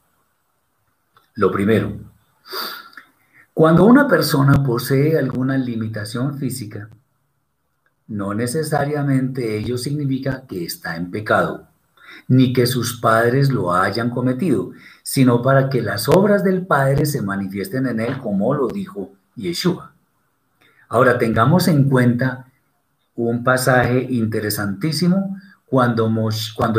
Lo 1.34 1.50
primero, 1.50 1.92
cuando 3.52 3.84
una 3.84 4.08
persona 4.08 4.62
posee 4.62 5.18
alguna 5.18 5.56
limitación 5.56 6.38
física, 6.38 6.88
no 8.08 8.34
necesariamente 8.34 9.58
ello 9.58 9.78
significa 9.78 10.44
que 10.46 10.64
está 10.64 10.96
en 10.96 11.10
pecado, 11.10 11.68
ni 12.28 12.52
que 12.52 12.66
sus 12.66 13.00
padres 13.00 13.50
lo 13.50 13.72
hayan 13.72 14.10
cometido, 14.10 14.72
sino 15.02 15.42
para 15.42 15.68
que 15.68 15.82
las 15.82 16.08
obras 16.08 16.44
del 16.44 16.66
Padre 16.66 17.06
se 17.06 17.22
manifiesten 17.22 17.86
en 17.86 18.00
él, 18.00 18.18
como 18.18 18.54
lo 18.54 18.68
dijo 18.68 19.12
Yeshua. 19.34 19.92
Ahora 20.88 21.18
tengamos 21.18 21.68
en 21.68 21.88
cuenta 21.88 22.46
un 23.16 23.42
pasaje 23.42 24.06
interesantísimo 24.10 25.36
cuando, 25.66 26.08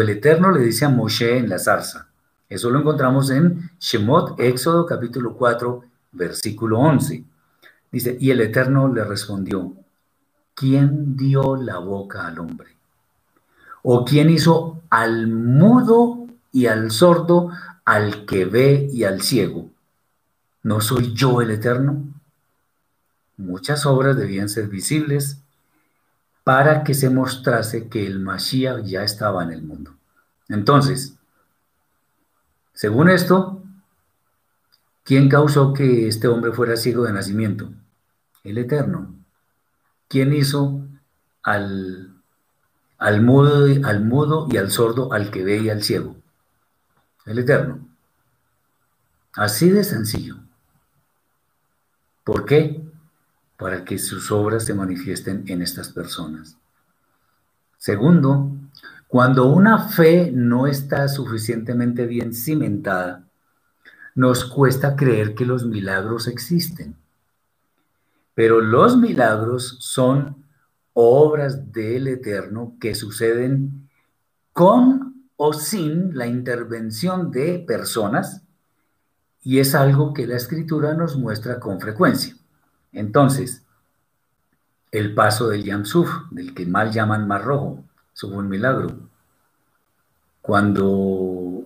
el 0.02 0.10
Eterno 0.10 0.52
le 0.52 0.62
dice 0.62 0.86
a 0.86 0.90
Moshe 0.90 1.38
en 1.38 1.50
la 1.50 1.60
zarza. 1.60 2.08
Eso 2.48 2.70
lo 2.70 2.80
encontramos 2.80 3.30
en 3.32 3.70
Shemot, 3.80 4.40
Éxodo 4.40 4.86
capítulo 4.86 5.36
4, 5.36 5.84
versículo 6.14 6.80
11. 6.80 7.26
Dice, 7.92 8.18
y 8.20 8.32
el 8.32 8.42
Eterno 8.42 8.94
le 8.94 9.04
respondió, 9.04 9.74
¿quién 10.58 11.16
dio 11.16 11.56
la 11.56 11.78
boca 11.78 12.26
al 12.26 12.40
hombre? 12.40 12.76
¿O 13.84 14.04
quién 14.04 14.32
hizo 14.32 14.82
al 14.90 15.28
mudo 15.28 16.28
y 16.52 16.66
al 16.66 16.90
sordo, 16.90 17.52
al 17.86 18.26
que 18.26 18.46
ve 18.46 18.90
y 18.92 19.04
al 19.04 19.22
ciego? 19.22 19.70
¿No 20.64 20.82
soy 20.82 21.14
yo 21.14 21.42
el 21.42 21.52
Eterno? 21.52 22.04
Muchas 23.38 23.86
obras 23.86 24.18
debían 24.18 24.50
ser 24.50 24.68
visibles 24.68 25.40
para 26.44 26.84
que 26.84 26.96
se 26.96 27.12
mostrase 27.12 27.88
que 27.88 28.08
el 28.08 28.20
Mashiach 28.20 28.84
ya 28.84 29.04
estaba 29.04 29.44
en 29.44 29.52
el 29.52 29.62
mundo. 29.62 29.94
Entonces, 30.50 31.14
según 32.74 33.10
esto, 33.10 33.62
¿quién 35.04 35.30
causó 35.30 35.72
que 35.72 36.08
este 36.08 36.28
hombre 36.28 36.52
fuera 36.52 36.76
ciego 36.78 37.04
de 37.04 37.14
nacimiento? 37.14 37.70
El 38.44 38.58
Eterno. 38.58 39.17
¿Quién 40.08 40.34
hizo 40.34 40.82
al 41.44 42.18
al 42.98 43.22
mudo, 43.22 43.68
al 43.84 44.04
mudo 44.04 44.48
y 44.50 44.58
al 44.58 44.72
sordo, 44.72 45.14
al 45.14 45.30
que 45.30 45.44
ve 45.44 45.58
y 45.58 45.70
al 45.70 45.84
ciego. 45.84 46.16
El 47.26 47.40
Eterno. 47.40 47.88
Así 49.34 49.70
de 49.70 49.84
sencillo. 49.84 50.38
¿Por 52.24 52.46
qué? 52.46 52.84
Para 53.58 53.86
que 53.86 54.00
sus 54.00 54.32
obras 54.32 54.66
se 54.66 54.74
manifiesten 54.74 55.44
en 55.48 55.62
estas 55.62 55.90
personas. 55.90 56.58
Segundo, 57.78 58.52
cuando 59.08 59.46
una 59.46 59.88
fe 59.90 60.32
no 60.34 60.68
está 60.68 61.08
suficientemente 61.08 62.06
bien 62.06 62.34
cimentada, 62.34 63.24
nos 64.16 64.44
cuesta 64.46 64.96
creer 64.96 65.36
que 65.36 65.46
los 65.46 65.66
milagros 65.66 66.28
existen. 66.28 66.96
Pero 68.38 68.62
los 68.62 68.98
milagros 68.98 69.78
son 69.80 70.46
obras 70.94 71.72
del 71.74 72.08
Eterno 72.08 72.78
que 72.80 72.94
suceden 72.94 73.90
con 74.54 75.26
o 75.38 75.54
sin 75.54 76.16
la 76.16 76.28
intervención 76.28 77.32
de 77.32 77.58
personas 77.58 78.44
y 79.42 79.58
es 79.58 79.74
algo 79.74 80.14
que 80.14 80.28
la 80.28 80.36
escritura 80.36 80.94
nos 80.94 81.18
muestra 81.18 81.60
con 81.60 81.82
frecuencia. 81.82 82.36
Entonces, 82.92 83.64
el 84.92 85.16
paso 85.16 85.50
del 85.50 85.64
Yamsuf, 85.64 86.08
del 86.30 86.54
que 86.54 86.68
mal 86.68 86.92
llaman 86.92 87.28
Mar 87.28 87.44
Rojo, 87.44 87.84
un 88.22 88.50
milagro. 88.50 89.00
Cuando 90.44 91.64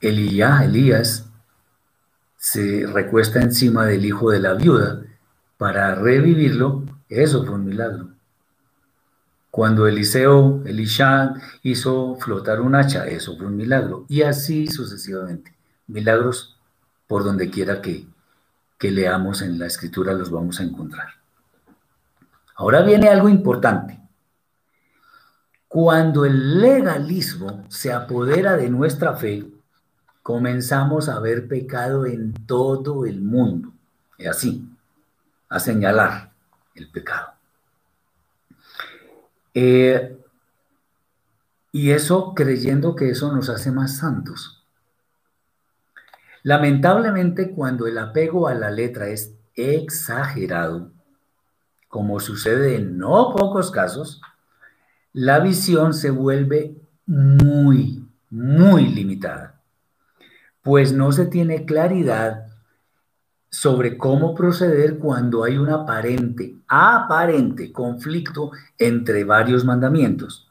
Elías, 0.00 0.62
Elías 0.62 1.28
se 2.36 2.86
recuesta 2.86 3.42
encima 3.42 3.86
del 3.86 4.04
hijo 4.04 4.30
de 4.30 4.38
la 4.38 4.54
viuda 4.54 5.02
para 5.62 5.94
revivirlo, 5.94 6.82
eso 7.08 7.44
fue 7.44 7.54
un 7.54 7.64
milagro. 7.64 8.08
Cuando 9.48 9.86
Eliseo, 9.86 10.60
Elisha 10.66 11.34
hizo 11.62 12.16
flotar 12.16 12.60
un 12.60 12.74
hacha, 12.74 13.06
eso 13.06 13.36
fue 13.36 13.46
un 13.46 13.56
milagro. 13.56 14.04
Y 14.08 14.22
así 14.22 14.66
sucesivamente. 14.66 15.54
Milagros 15.86 16.58
por 17.06 17.22
donde 17.22 17.48
quiera 17.48 17.80
que, 17.80 18.08
que 18.76 18.90
leamos 18.90 19.40
en 19.40 19.56
la 19.56 19.66
escritura 19.66 20.14
los 20.14 20.32
vamos 20.32 20.58
a 20.58 20.64
encontrar. 20.64 21.10
Ahora 22.56 22.82
viene 22.82 23.06
algo 23.06 23.28
importante. 23.28 24.00
Cuando 25.68 26.24
el 26.24 26.60
legalismo 26.60 27.66
se 27.68 27.92
apodera 27.92 28.56
de 28.56 28.68
nuestra 28.68 29.14
fe, 29.14 29.46
comenzamos 30.24 31.08
a 31.08 31.20
ver 31.20 31.46
pecado 31.46 32.04
en 32.04 32.32
todo 32.48 33.06
el 33.06 33.20
mundo. 33.20 33.72
Es 34.18 34.26
así, 34.26 34.71
a 35.52 35.60
señalar 35.60 36.32
el 36.74 36.90
pecado. 36.90 37.34
Eh, 39.52 40.18
y 41.70 41.90
eso 41.90 42.32
creyendo 42.34 42.96
que 42.96 43.10
eso 43.10 43.30
nos 43.32 43.50
hace 43.50 43.70
más 43.70 43.98
santos. 43.98 44.64
Lamentablemente 46.42 47.50
cuando 47.50 47.86
el 47.86 47.98
apego 47.98 48.48
a 48.48 48.54
la 48.54 48.70
letra 48.70 49.08
es 49.08 49.34
exagerado, 49.54 50.90
como 51.88 52.18
sucede 52.18 52.76
en 52.76 52.96
no 52.96 53.34
pocos 53.36 53.70
casos, 53.70 54.22
la 55.12 55.38
visión 55.40 55.92
se 55.92 56.08
vuelve 56.08 56.74
muy, 57.04 58.08
muy 58.30 58.86
limitada, 58.88 59.60
pues 60.62 60.94
no 60.94 61.12
se 61.12 61.26
tiene 61.26 61.66
claridad 61.66 62.51
sobre 63.52 63.98
cómo 63.98 64.34
proceder 64.34 64.98
cuando 64.98 65.44
hay 65.44 65.58
un 65.58 65.68
aparente, 65.68 66.56
aparente 66.66 67.70
conflicto 67.70 68.50
entre 68.78 69.24
varios 69.24 69.62
mandamientos, 69.62 70.48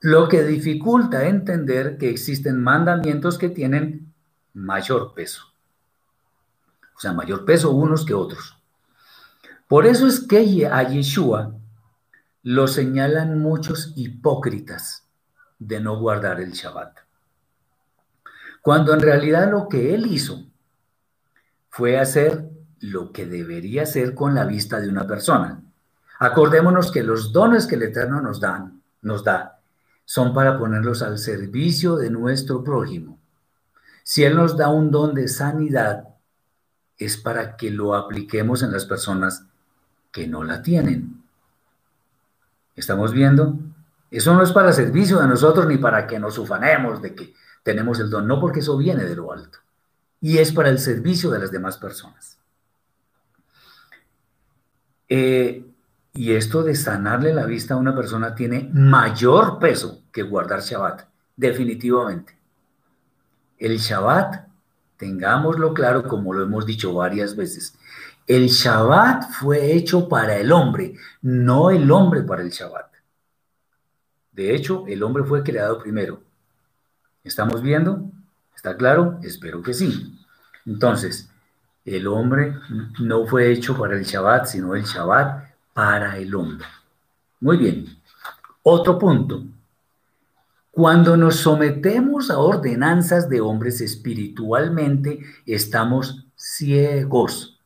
lo 0.00 0.26
que 0.26 0.42
dificulta 0.42 1.28
entender 1.28 1.98
que 1.98 2.08
existen 2.08 2.62
mandamientos 2.62 3.36
que 3.36 3.50
tienen 3.50 4.10
mayor 4.54 5.12
peso, 5.12 5.42
o 6.96 6.98
sea, 6.98 7.12
mayor 7.12 7.44
peso 7.44 7.72
unos 7.72 8.06
que 8.06 8.14
otros. 8.14 8.56
Por 9.68 9.84
eso 9.84 10.06
es 10.06 10.20
que 10.20 10.66
a 10.66 10.82
Yeshua 10.88 11.54
lo 12.42 12.68
señalan 12.68 13.38
muchos 13.38 13.92
hipócritas 13.96 15.04
de 15.58 15.80
no 15.80 15.98
guardar 15.98 16.40
el 16.40 16.52
Shabbat, 16.52 17.00
cuando 18.62 18.94
en 18.94 19.00
realidad 19.00 19.50
lo 19.50 19.68
que 19.68 19.94
él 19.94 20.06
hizo 20.06 20.45
fue 21.76 21.98
hacer 21.98 22.48
lo 22.80 23.12
que 23.12 23.26
debería 23.26 23.82
hacer 23.82 24.14
con 24.14 24.34
la 24.34 24.46
vista 24.46 24.80
de 24.80 24.88
una 24.88 25.06
persona. 25.06 25.60
Acordémonos 26.18 26.90
que 26.90 27.02
los 27.02 27.34
dones 27.34 27.66
que 27.66 27.74
el 27.74 27.82
Eterno 27.82 28.22
nos, 28.22 28.40
dan, 28.40 28.80
nos 29.02 29.22
da 29.22 29.60
son 30.06 30.32
para 30.32 30.58
ponerlos 30.58 31.02
al 31.02 31.18
servicio 31.18 31.96
de 31.96 32.08
nuestro 32.08 32.64
prójimo. 32.64 33.18
Si 34.02 34.24
Él 34.24 34.36
nos 34.36 34.56
da 34.56 34.70
un 34.70 34.90
don 34.90 35.12
de 35.12 35.28
sanidad, 35.28 36.04
es 36.96 37.18
para 37.18 37.58
que 37.58 37.70
lo 37.70 37.94
apliquemos 37.94 38.62
en 38.62 38.72
las 38.72 38.86
personas 38.86 39.44
que 40.10 40.26
no 40.26 40.44
la 40.44 40.62
tienen. 40.62 41.22
¿Estamos 42.74 43.12
viendo? 43.12 43.54
Eso 44.10 44.32
no 44.32 44.42
es 44.42 44.52
para 44.52 44.72
servicio 44.72 45.18
de 45.18 45.28
nosotros 45.28 45.66
ni 45.66 45.76
para 45.76 46.06
que 46.06 46.18
nos 46.18 46.38
ufanemos 46.38 47.02
de 47.02 47.14
que 47.14 47.34
tenemos 47.62 48.00
el 48.00 48.08
don, 48.08 48.26
no 48.26 48.40
porque 48.40 48.60
eso 48.60 48.78
viene 48.78 49.04
de 49.04 49.14
lo 49.14 49.30
alto 49.30 49.58
y 50.20 50.38
es 50.38 50.52
para 50.52 50.68
el 50.68 50.78
servicio 50.78 51.30
de 51.30 51.38
las 51.38 51.50
demás 51.50 51.76
personas. 51.78 52.38
Eh, 55.08 55.64
y 56.14 56.32
esto 56.32 56.62
de 56.62 56.74
sanarle 56.74 57.34
la 57.34 57.44
vista 57.44 57.74
a 57.74 57.76
una 57.76 57.94
persona 57.94 58.34
tiene 58.34 58.70
mayor 58.72 59.58
peso 59.58 60.02
que 60.10 60.22
guardar 60.22 60.60
Shabbat, 60.60 61.02
definitivamente. 61.36 62.36
El 63.58 63.78
Shabbat 63.78 64.46
tengámoslo 64.96 65.74
claro 65.74 66.04
como 66.04 66.32
lo 66.32 66.42
hemos 66.42 66.66
dicho 66.66 66.94
varias 66.94 67.36
veces. 67.36 67.76
El 68.26 68.48
Shabbat 68.48 69.30
fue 69.30 69.72
hecho 69.72 70.08
para 70.08 70.36
el 70.36 70.50
hombre, 70.50 70.94
no 71.22 71.70
el 71.70 71.90
hombre 71.90 72.22
para 72.22 72.42
el 72.42 72.50
Shabbat. 72.50 72.92
De 74.32 74.54
hecho, 74.54 74.84
el 74.86 75.02
hombre 75.02 75.24
fue 75.24 75.42
creado 75.42 75.78
primero. 75.78 76.22
¿Estamos 77.22 77.62
viendo? 77.62 78.10
¿Está 78.66 78.76
claro? 78.76 79.20
Espero 79.22 79.62
que 79.62 79.72
sí. 79.72 80.18
Entonces, 80.66 81.30
el 81.84 82.08
hombre 82.08 82.52
no 82.98 83.24
fue 83.24 83.52
hecho 83.52 83.78
para 83.78 83.96
el 83.96 84.02
Shabbat, 84.02 84.46
sino 84.46 84.74
el 84.74 84.82
Shabbat 84.82 85.52
para 85.72 86.18
el 86.18 86.34
hombre. 86.34 86.66
Muy 87.38 87.58
bien. 87.58 87.86
Otro 88.64 88.98
punto. 88.98 89.44
Cuando 90.72 91.16
nos 91.16 91.36
sometemos 91.36 92.28
a 92.28 92.38
ordenanzas 92.38 93.28
de 93.28 93.40
hombres 93.40 93.80
espiritualmente, 93.80 95.20
estamos 95.46 96.26
ciegos, 96.34 97.60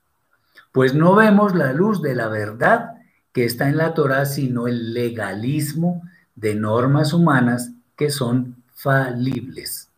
pues 0.70 0.92
no 0.92 1.14
vemos 1.14 1.54
la 1.54 1.72
luz 1.72 2.02
de 2.02 2.14
la 2.14 2.28
verdad 2.28 2.90
que 3.32 3.46
está 3.46 3.70
en 3.70 3.78
la 3.78 3.94
Torah, 3.94 4.26
sino 4.26 4.68
el 4.68 4.92
legalismo 4.92 6.02
de 6.34 6.54
normas 6.56 7.14
humanas 7.14 7.70
que 7.96 8.10
son 8.10 8.62
falibles. 8.74 9.89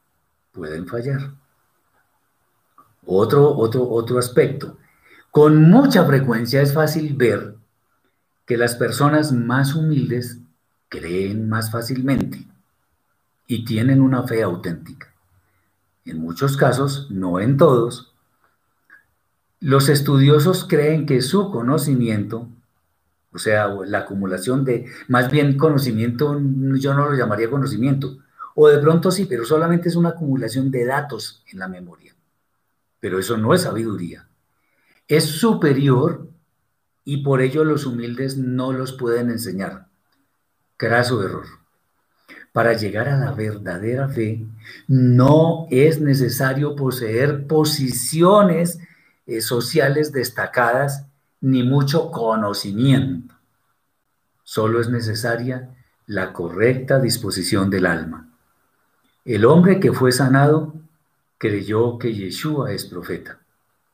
Pueden 0.53 0.87
fallar. 0.87 1.33
Otro, 3.05 3.57
otro, 3.57 3.89
otro 3.89 4.19
aspecto. 4.19 4.79
Con 5.31 5.63
mucha 5.63 6.05
frecuencia 6.05 6.61
es 6.61 6.75
fácil 6.75 7.15
ver 7.17 7.57
que 8.47 8.57
las 8.57 8.77
personas 8.77 9.33
más 9.33 9.75
humildes 9.75 10.41
creen 10.89 11.49
más 11.49 11.71
fácilmente 11.71 12.47
y 13.47 13.65
tienen 13.65 14.01
una 14.01 14.25
fe 14.25 14.43
auténtica. 14.43 15.13
En 16.05 16.19
muchos 16.19 16.57
casos, 16.57 17.09
no 17.11 17.41
en 17.41 17.57
todos, 17.57 18.13
los 19.61 19.89
estudiosos 19.89 20.67
creen 20.69 21.07
que 21.07 21.23
su 21.23 21.51
conocimiento, 21.51 22.49
o 23.33 23.39
sea, 23.39 23.69
la 23.87 23.99
acumulación 24.01 24.65
de, 24.65 24.87
más 25.09 25.31
bien 25.31 25.57
conocimiento, 25.57 26.39
yo 26.75 26.95
no 26.95 27.09
lo 27.09 27.17
llamaría 27.17 27.49
conocimiento, 27.49 28.19
o 28.55 28.69
de 28.69 28.79
pronto 28.79 29.11
sí, 29.11 29.27
pero 29.27 29.45
solamente 29.45 29.89
es 29.89 29.97
una 29.97 30.11
acumulación 30.11 30.71
de 30.71 30.85
datos 30.85 31.43
en 31.51 31.59
la 31.59 31.69
memoria. 31.69 32.15
Pero 33.01 33.19
eso 33.19 33.37
no 33.37 33.55
es 33.55 33.63
sabiduría. 33.63 34.29
Es 35.09 35.25
superior 35.25 36.29
y 37.05 37.19
por 37.19 37.41
ello 37.41 37.65
los 37.65 37.87
humildes 37.87 38.37
no 38.37 38.73
los 38.73 38.93
pueden 38.93 39.31
enseñar. 39.31 39.87
Craso 40.77 41.23
error. 41.23 41.47
Para 42.53 42.75
llegar 42.75 43.09
a 43.09 43.19
la 43.19 43.33
verdadera 43.33 44.09
fe, 44.09 44.47
no 44.87 45.67
es 45.71 46.01
necesario 46.01 46.77
poseer 46.77 47.47
posiciones 47.47 48.79
eh, 49.27 49.41
sociales 49.41 50.13
destacadas 50.13 51.07
ni 51.41 51.63
mucho 51.63 52.11
conocimiento. 52.11 53.35
Solo 54.45 54.81
es 54.81 54.91
necesaria 54.91 55.71
la 56.07 56.33
correcta 56.33 57.01
disposición 57.01 57.71
del 57.71 57.87
alma. 57.87 58.32
El 59.25 59.45
hombre 59.45 59.79
que 59.79 59.93
fue 59.93 60.11
sanado 60.11 60.75
creyó 61.39 61.99
que 61.99 62.13
Yeshua 62.13 62.73
es 62.73 62.85
profeta, 62.87 63.39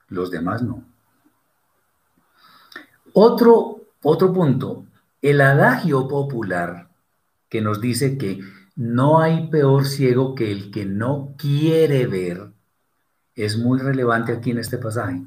los 0.08 0.30
demás 0.30 0.62
no. 0.62 0.84
Otro, 3.12 3.82
otro 4.02 4.32
punto, 4.32 4.86
el 5.20 5.40
adagio 5.40 6.08
popular 6.08 6.88
que 7.48 7.60
nos 7.60 7.80
dice 7.80 8.16
que 8.16 8.40
no 8.76 9.20
hay 9.20 9.48
peor 9.48 9.86
ciego 9.86 10.34
que 10.34 10.52
el 10.52 10.70
que 10.70 10.86
no 10.86 11.34
quiere 11.36 12.06
ver, 12.06 12.50
es 13.34 13.58
muy 13.58 13.78
relevante 13.78 14.32
aquí 14.32 14.50
en 14.50 14.58
este 14.58 14.78
pasaje. 14.78 15.22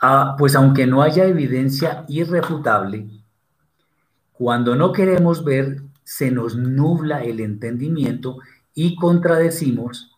Ah, 0.00 0.34
pues 0.38 0.54
aunque 0.56 0.86
no 0.86 1.02
haya 1.02 1.24
evidencia 1.24 2.04
irrefutable, 2.08 3.08
cuando 4.32 4.76
no 4.76 4.92
queremos 4.92 5.44
ver, 5.44 5.82
se 6.04 6.30
nos 6.30 6.56
nubla 6.56 7.24
el 7.24 7.40
entendimiento 7.40 8.38
y 8.74 8.94
contradecimos 8.96 10.12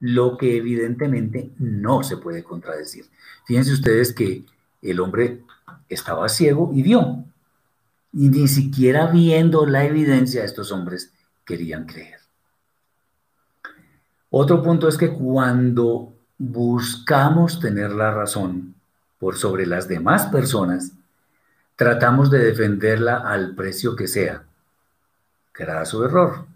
lo 0.00 0.36
que 0.36 0.56
evidentemente 0.56 1.52
no 1.58 2.02
se 2.02 2.16
puede 2.16 2.42
contradecir. 2.42 3.06
Fíjense 3.46 3.72
ustedes 3.72 4.12
que 4.12 4.44
el 4.82 4.98
hombre 4.98 5.42
estaba 5.88 6.28
ciego 6.28 6.72
y 6.74 6.82
vio. 6.82 7.24
Y 8.12 8.28
ni 8.28 8.48
siquiera 8.48 9.06
viendo 9.06 9.64
la 9.64 9.84
evidencia 9.84 10.44
estos 10.44 10.72
hombres 10.72 11.12
querían 11.44 11.86
creer. 11.86 12.18
Otro 14.28 14.62
punto 14.62 14.88
es 14.88 14.96
que 14.96 15.12
cuando 15.12 16.12
buscamos 16.36 17.60
tener 17.60 17.92
la 17.92 18.12
razón 18.12 18.74
por 19.18 19.36
sobre 19.36 19.66
las 19.66 19.86
demás 19.86 20.26
personas, 20.26 20.92
tratamos 21.76 22.30
de 22.30 22.38
defenderla 22.38 23.18
al 23.18 23.54
precio 23.54 23.94
que 23.94 24.08
sea 24.08 24.44
su 25.84 26.04
error. 26.04 26.46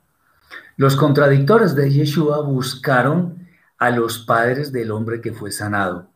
Los 0.76 0.96
contradictores 0.96 1.74
de 1.74 1.90
Yeshua 1.90 2.40
buscaron 2.42 3.46
a 3.78 3.90
los 3.90 4.18
padres 4.18 4.72
del 4.72 4.90
hombre 4.90 5.20
que 5.20 5.32
fue 5.32 5.50
sanado 5.50 6.08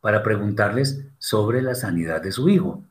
para 0.00 0.22
preguntarles 0.22 1.00
sobre 1.18 1.62
la 1.62 1.74
sanidad 1.74 2.22
de 2.22 2.32
su 2.32 2.48
hijo. 2.48 2.82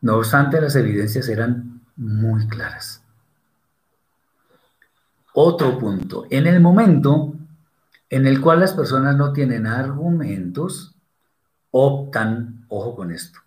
No 0.00 0.16
obstante, 0.16 0.60
las 0.60 0.76
evidencias 0.76 1.28
eran 1.28 1.80
muy 1.96 2.46
claras. 2.48 3.02
Otro 5.34 5.78
punto, 5.78 6.26
en 6.30 6.46
el 6.46 6.60
momento 6.60 7.34
en 8.10 8.26
el 8.26 8.42
cual 8.42 8.60
las 8.60 8.74
personas 8.74 9.16
no 9.16 9.32
tienen 9.32 9.66
argumentos, 9.66 10.94
optan, 11.70 12.66
ojo 12.68 12.94
con 12.94 13.10
esto, 13.10 13.38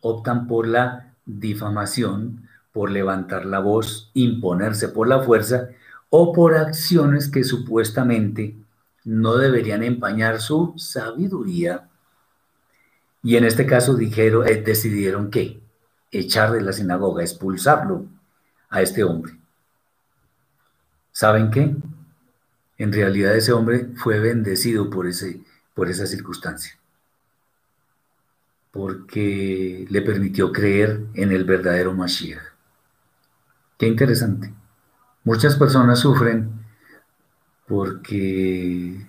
optan 0.00 0.46
por 0.46 0.68
la 0.68 1.14
difamación, 1.24 2.45
por 2.76 2.90
levantar 2.90 3.46
la 3.46 3.58
voz, 3.58 4.10
imponerse 4.12 4.88
por 4.88 5.08
la 5.08 5.20
fuerza 5.20 5.70
o 6.10 6.34
por 6.34 6.54
acciones 6.54 7.30
que 7.30 7.42
supuestamente 7.42 8.54
no 9.02 9.36
deberían 9.36 9.82
empañar 9.82 10.42
su 10.42 10.74
sabiduría. 10.76 11.88
Y 13.22 13.36
en 13.36 13.44
este 13.44 13.64
caso 13.64 13.94
dijeron, 13.94 14.46
eh, 14.46 14.60
decidieron 14.60 15.30
que 15.30 15.58
echar 16.10 16.52
de 16.52 16.60
la 16.60 16.74
sinagoga, 16.74 17.22
expulsarlo 17.22 18.04
a 18.68 18.82
este 18.82 19.04
hombre. 19.04 19.38
¿Saben 21.12 21.50
qué? 21.50 21.74
En 22.76 22.92
realidad 22.92 23.34
ese 23.34 23.52
hombre 23.52 23.86
fue 23.96 24.20
bendecido 24.20 24.90
por, 24.90 25.06
ese, 25.06 25.40
por 25.72 25.88
esa 25.88 26.06
circunstancia, 26.06 26.78
porque 28.70 29.86
le 29.88 30.02
permitió 30.02 30.52
creer 30.52 31.06
en 31.14 31.32
el 31.32 31.44
verdadero 31.44 31.94
Mashiach. 31.94 32.55
Qué 33.78 33.86
interesante. 33.86 34.54
Muchas 35.24 35.56
personas 35.56 35.98
sufren 35.98 36.64
porque 37.66 39.06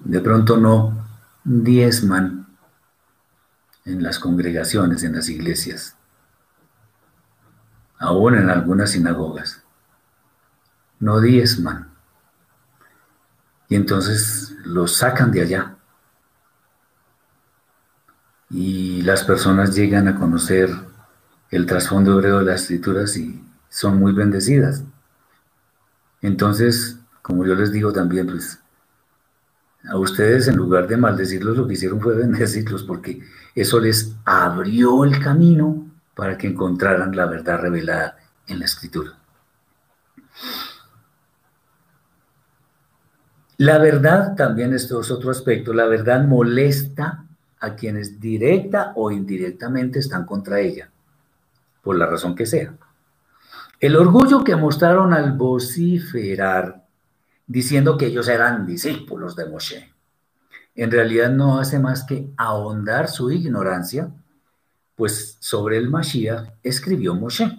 de 0.00 0.20
pronto 0.20 0.56
no 0.56 1.06
diezman 1.44 2.46
en 3.84 4.02
las 4.02 4.18
congregaciones, 4.18 5.04
en 5.04 5.14
las 5.14 5.28
iglesias, 5.28 5.96
aún 7.98 8.34
en 8.34 8.50
algunas 8.50 8.90
sinagogas. 8.90 9.62
No 10.98 11.20
diezman. 11.20 11.92
Y 13.68 13.76
entonces 13.76 14.54
los 14.64 14.96
sacan 14.96 15.30
de 15.30 15.42
allá. 15.42 15.76
Y 18.50 19.02
las 19.02 19.24
personas 19.24 19.74
llegan 19.74 20.08
a 20.08 20.18
conocer 20.18 20.70
el 21.50 21.66
trasfondo 21.66 22.14
hebreo 22.14 22.40
de 22.40 22.46
las 22.46 22.62
escrituras 22.62 23.16
y 23.16 23.42
son 23.68 23.98
muy 23.98 24.12
bendecidas. 24.12 24.84
Entonces, 26.22 26.98
como 27.22 27.44
yo 27.44 27.54
les 27.54 27.72
digo 27.72 27.92
también, 27.92 28.26
pues 28.26 28.60
a 29.88 29.96
ustedes 29.96 30.48
en 30.48 30.56
lugar 30.56 30.88
de 30.88 30.96
maldecirlos, 30.96 31.56
lo 31.56 31.66
que 31.66 31.74
hicieron 31.74 32.00
fue 32.00 32.14
bendecirlos 32.18 32.82
porque 32.82 33.22
eso 33.54 33.80
les 33.80 34.14
abrió 34.24 35.04
el 35.04 35.20
camino 35.20 35.86
para 36.14 36.36
que 36.36 36.48
encontraran 36.48 37.14
la 37.14 37.26
verdad 37.26 37.60
revelada 37.60 38.16
en 38.46 38.58
la 38.58 38.64
escritura. 38.64 39.12
La 43.58 43.78
verdad, 43.78 44.34
también 44.34 44.74
esto 44.74 45.00
es 45.00 45.10
otro 45.10 45.30
aspecto, 45.30 45.72
la 45.72 45.86
verdad 45.86 46.26
molesta 46.26 47.24
a 47.58 47.74
quienes 47.74 48.20
directa 48.20 48.92
o 48.96 49.10
indirectamente 49.10 49.98
están 49.98 50.26
contra 50.26 50.60
ella, 50.60 50.90
por 51.86 51.96
la 51.96 52.06
razón 52.06 52.34
que 52.34 52.46
sea. 52.46 52.74
El 53.78 53.94
orgullo 53.94 54.42
que 54.42 54.56
mostraron 54.56 55.14
al 55.14 55.34
vociferar 55.34 56.84
diciendo 57.46 57.96
que 57.96 58.06
ellos 58.06 58.26
eran 58.26 58.66
discípulos 58.66 59.36
de 59.36 59.46
Moshe, 59.46 59.94
en 60.74 60.90
realidad 60.90 61.30
no 61.30 61.60
hace 61.60 61.78
más 61.78 62.02
que 62.02 62.28
ahondar 62.36 63.06
su 63.06 63.30
ignorancia, 63.30 64.10
pues 64.96 65.36
sobre 65.38 65.76
el 65.76 65.88
Mashiach 65.88 66.54
escribió 66.64 67.14
Moshe. 67.14 67.56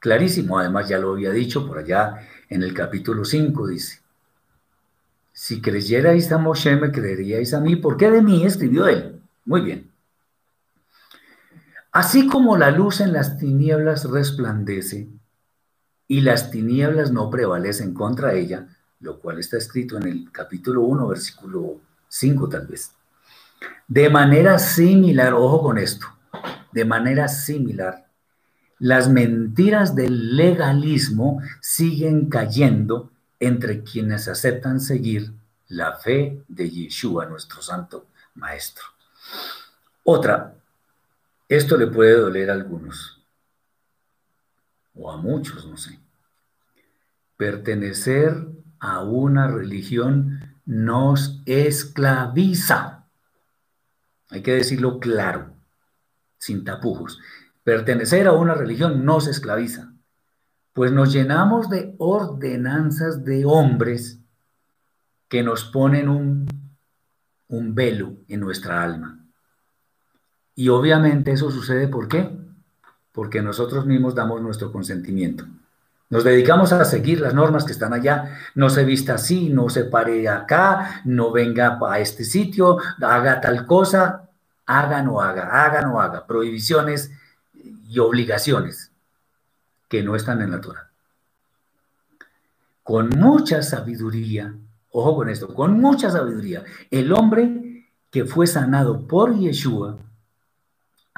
clarísimo, 0.00 0.58
además 0.58 0.88
ya 0.88 0.98
lo 0.98 1.12
había 1.12 1.30
dicho 1.30 1.64
por 1.64 1.78
allá 1.78 2.26
en 2.48 2.64
el 2.64 2.74
capítulo 2.74 3.24
5, 3.24 3.68
dice, 3.68 4.00
si 5.32 5.60
creyerais 5.60 6.32
a 6.32 6.38
Moshe, 6.38 6.74
me 6.74 6.90
creeríais 6.90 7.54
a 7.54 7.60
mí, 7.60 7.76
porque 7.76 8.10
de 8.10 8.20
mí 8.20 8.44
escribió 8.44 8.88
él. 8.88 9.22
Muy 9.44 9.60
bien. 9.60 9.87
Así 11.98 12.28
como 12.28 12.56
la 12.56 12.70
luz 12.70 13.00
en 13.00 13.12
las 13.12 13.38
tinieblas 13.38 14.04
resplandece 14.04 15.08
y 16.06 16.20
las 16.20 16.52
tinieblas 16.52 17.10
no 17.10 17.28
prevalecen 17.28 17.92
contra 17.92 18.34
ella, 18.34 18.68
lo 19.00 19.18
cual 19.18 19.40
está 19.40 19.56
escrito 19.56 19.96
en 19.96 20.06
el 20.06 20.30
capítulo 20.30 20.82
1, 20.82 21.08
versículo 21.08 21.80
5 22.06 22.48
tal 22.50 22.68
vez. 22.68 22.92
De 23.88 24.08
manera 24.10 24.60
similar, 24.60 25.34
ojo 25.34 25.60
con 25.60 25.76
esto, 25.76 26.06
de 26.70 26.84
manera 26.84 27.26
similar, 27.26 28.06
las 28.78 29.08
mentiras 29.08 29.96
del 29.96 30.36
legalismo 30.36 31.42
siguen 31.60 32.28
cayendo 32.28 33.10
entre 33.40 33.82
quienes 33.82 34.28
aceptan 34.28 34.78
seguir 34.80 35.32
la 35.66 35.96
fe 35.96 36.44
de 36.46 36.70
Yeshua, 36.70 37.26
nuestro 37.26 37.60
santo 37.60 38.06
maestro. 38.36 38.84
Otra, 40.04 40.57
esto 41.48 41.76
le 41.76 41.86
puede 41.86 42.12
doler 42.12 42.50
a 42.50 42.54
algunos, 42.54 43.24
o 44.94 45.10
a 45.10 45.16
muchos, 45.16 45.66
no 45.66 45.76
sé. 45.76 45.98
Pertenecer 47.36 48.48
a 48.80 49.02
una 49.02 49.48
religión 49.48 50.56
nos 50.66 51.40
esclaviza. 51.46 53.06
Hay 54.30 54.42
que 54.42 54.54
decirlo 54.54 55.00
claro, 55.00 55.54
sin 56.36 56.64
tapujos. 56.64 57.18
Pertenecer 57.64 58.26
a 58.26 58.32
una 58.32 58.54
religión 58.54 59.04
nos 59.04 59.26
esclaviza, 59.26 59.92
pues 60.72 60.92
nos 60.92 61.12
llenamos 61.12 61.70
de 61.70 61.94
ordenanzas 61.98 63.24
de 63.24 63.44
hombres 63.44 64.20
que 65.28 65.42
nos 65.42 65.64
ponen 65.64 66.08
un, 66.08 66.48
un 67.48 67.74
velo 67.74 68.16
en 68.28 68.40
nuestra 68.40 68.82
alma. 68.82 69.17
Y 70.58 70.70
obviamente 70.70 71.30
eso 71.30 71.52
sucede 71.52 71.86
¿por 71.86 72.08
qué? 72.08 72.36
Porque 73.12 73.42
nosotros 73.42 73.86
mismos 73.86 74.16
damos 74.16 74.42
nuestro 74.42 74.72
consentimiento. 74.72 75.44
Nos 76.10 76.24
dedicamos 76.24 76.72
a 76.72 76.84
seguir 76.84 77.20
las 77.20 77.32
normas 77.32 77.64
que 77.64 77.70
están 77.70 77.92
allá. 77.92 78.36
No 78.56 78.68
se 78.68 78.84
vista 78.84 79.14
así, 79.14 79.50
no 79.50 79.68
se 79.68 79.84
pare 79.84 80.28
acá, 80.28 81.02
no 81.04 81.30
venga 81.30 81.78
a 81.88 82.00
este 82.00 82.24
sitio, 82.24 82.78
haga 83.00 83.40
tal 83.40 83.66
cosa, 83.66 84.30
haga 84.66 85.00
no 85.00 85.20
haga, 85.20 85.64
haga 85.64 85.82
no 85.82 86.00
haga. 86.00 86.26
Prohibiciones 86.26 87.12
y 87.54 88.00
obligaciones 88.00 88.90
que 89.86 90.02
no 90.02 90.16
están 90.16 90.42
en 90.42 90.50
la 90.50 90.60
Torah. 90.60 90.90
Con 92.82 93.10
mucha 93.10 93.62
sabiduría, 93.62 94.56
ojo 94.90 95.14
con 95.14 95.28
esto, 95.28 95.54
con 95.54 95.78
mucha 95.78 96.10
sabiduría, 96.10 96.64
el 96.90 97.12
hombre 97.12 97.86
que 98.10 98.24
fue 98.24 98.48
sanado 98.48 99.06
por 99.06 99.38
Yeshua 99.38 99.98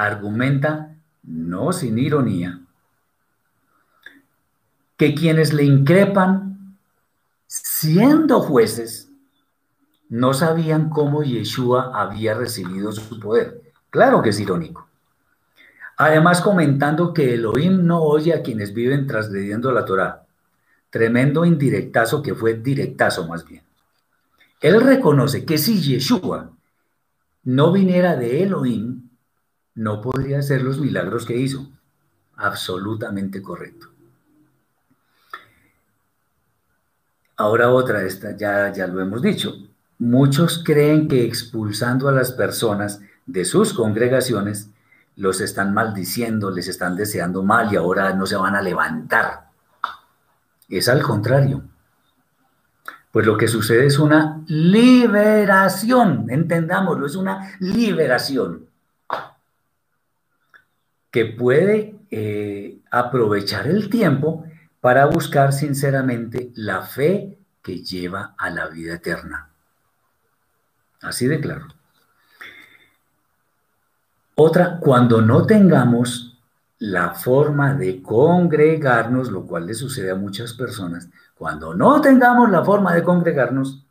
argumenta, 0.04 0.96
no 1.22 1.72
sin 1.72 1.98
ironía, 1.98 2.60
que 4.96 5.14
quienes 5.14 5.52
le 5.52 5.64
increpan, 5.64 6.76
siendo 7.46 8.40
jueces, 8.40 9.10
no 10.08 10.34
sabían 10.34 10.90
cómo 10.90 11.22
Yeshua 11.22 11.92
había 11.94 12.34
recibido 12.34 12.92
su 12.92 13.20
poder. 13.20 13.60
Claro 13.90 14.22
que 14.22 14.30
es 14.30 14.40
irónico. 14.40 14.88
Además, 15.96 16.40
comentando 16.40 17.12
que 17.12 17.34
Elohim 17.34 17.84
no 17.84 18.02
oye 18.02 18.34
a 18.34 18.42
quienes 18.42 18.72
viven 18.72 19.06
transgrediendo 19.06 19.70
la 19.70 19.84
Torá. 19.84 20.26
Tremendo 20.88 21.44
indirectazo 21.44 22.22
que 22.22 22.34
fue 22.34 22.54
directazo 22.54 23.28
más 23.28 23.46
bien. 23.46 23.62
Él 24.60 24.80
reconoce 24.80 25.44
que 25.44 25.58
si 25.58 25.80
Yeshua 25.80 26.50
no 27.44 27.72
viniera 27.72 28.16
de 28.16 28.42
Elohim, 28.42 29.09
no 29.80 30.02
podría 30.02 30.40
hacer 30.40 30.62
los 30.62 30.78
milagros 30.78 31.24
que 31.24 31.38
hizo. 31.38 31.66
Absolutamente 32.36 33.40
correcto. 33.40 33.88
Ahora 37.38 37.70
otra, 37.70 38.02
esta 38.02 38.36
ya, 38.36 38.70
ya 38.74 38.86
lo 38.86 39.00
hemos 39.00 39.22
dicho. 39.22 39.54
Muchos 39.98 40.62
creen 40.62 41.08
que 41.08 41.24
expulsando 41.24 42.10
a 42.10 42.12
las 42.12 42.32
personas 42.32 43.00
de 43.24 43.46
sus 43.46 43.72
congregaciones, 43.72 44.68
los 45.16 45.40
están 45.40 45.72
maldiciendo, 45.72 46.50
les 46.50 46.68
están 46.68 46.94
deseando 46.94 47.42
mal 47.42 47.72
y 47.72 47.76
ahora 47.76 48.12
no 48.12 48.26
se 48.26 48.36
van 48.36 48.56
a 48.56 48.60
levantar. 48.60 49.48
Es 50.68 50.90
al 50.90 51.02
contrario. 51.02 51.62
Pues 53.10 53.24
lo 53.24 53.38
que 53.38 53.48
sucede 53.48 53.86
es 53.86 53.98
una 53.98 54.42
liberación, 54.46 56.26
entendámoslo, 56.28 57.06
es 57.06 57.16
una 57.16 57.56
liberación 57.60 58.68
que 61.10 61.26
puede 61.26 61.96
eh, 62.10 62.78
aprovechar 62.90 63.66
el 63.66 63.90
tiempo 63.90 64.44
para 64.80 65.06
buscar 65.06 65.52
sinceramente 65.52 66.50
la 66.54 66.82
fe 66.82 67.38
que 67.62 67.82
lleva 67.82 68.34
a 68.38 68.50
la 68.50 68.66
vida 68.68 68.94
eterna. 68.94 69.48
Así 71.02 71.26
de 71.26 71.40
claro. 71.40 71.66
Otra, 74.34 74.78
cuando 74.80 75.20
no 75.20 75.44
tengamos 75.46 76.38
la 76.78 77.10
forma 77.10 77.74
de 77.74 78.00
congregarnos, 78.00 79.30
lo 79.30 79.44
cual 79.44 79.66
le 79.66 79.74
sucede 79.74 80.10
a 80.10 80.14
muchas 80.14 80.54
personas, 80.54 81.10
cuando 81.36 81.74
no 81.74 82.00
tengamos 82.00 82.50
la 82.50 82.64
forma 82.64 82.94
de 82.94 83.02
congregarnos, 83.02 83.84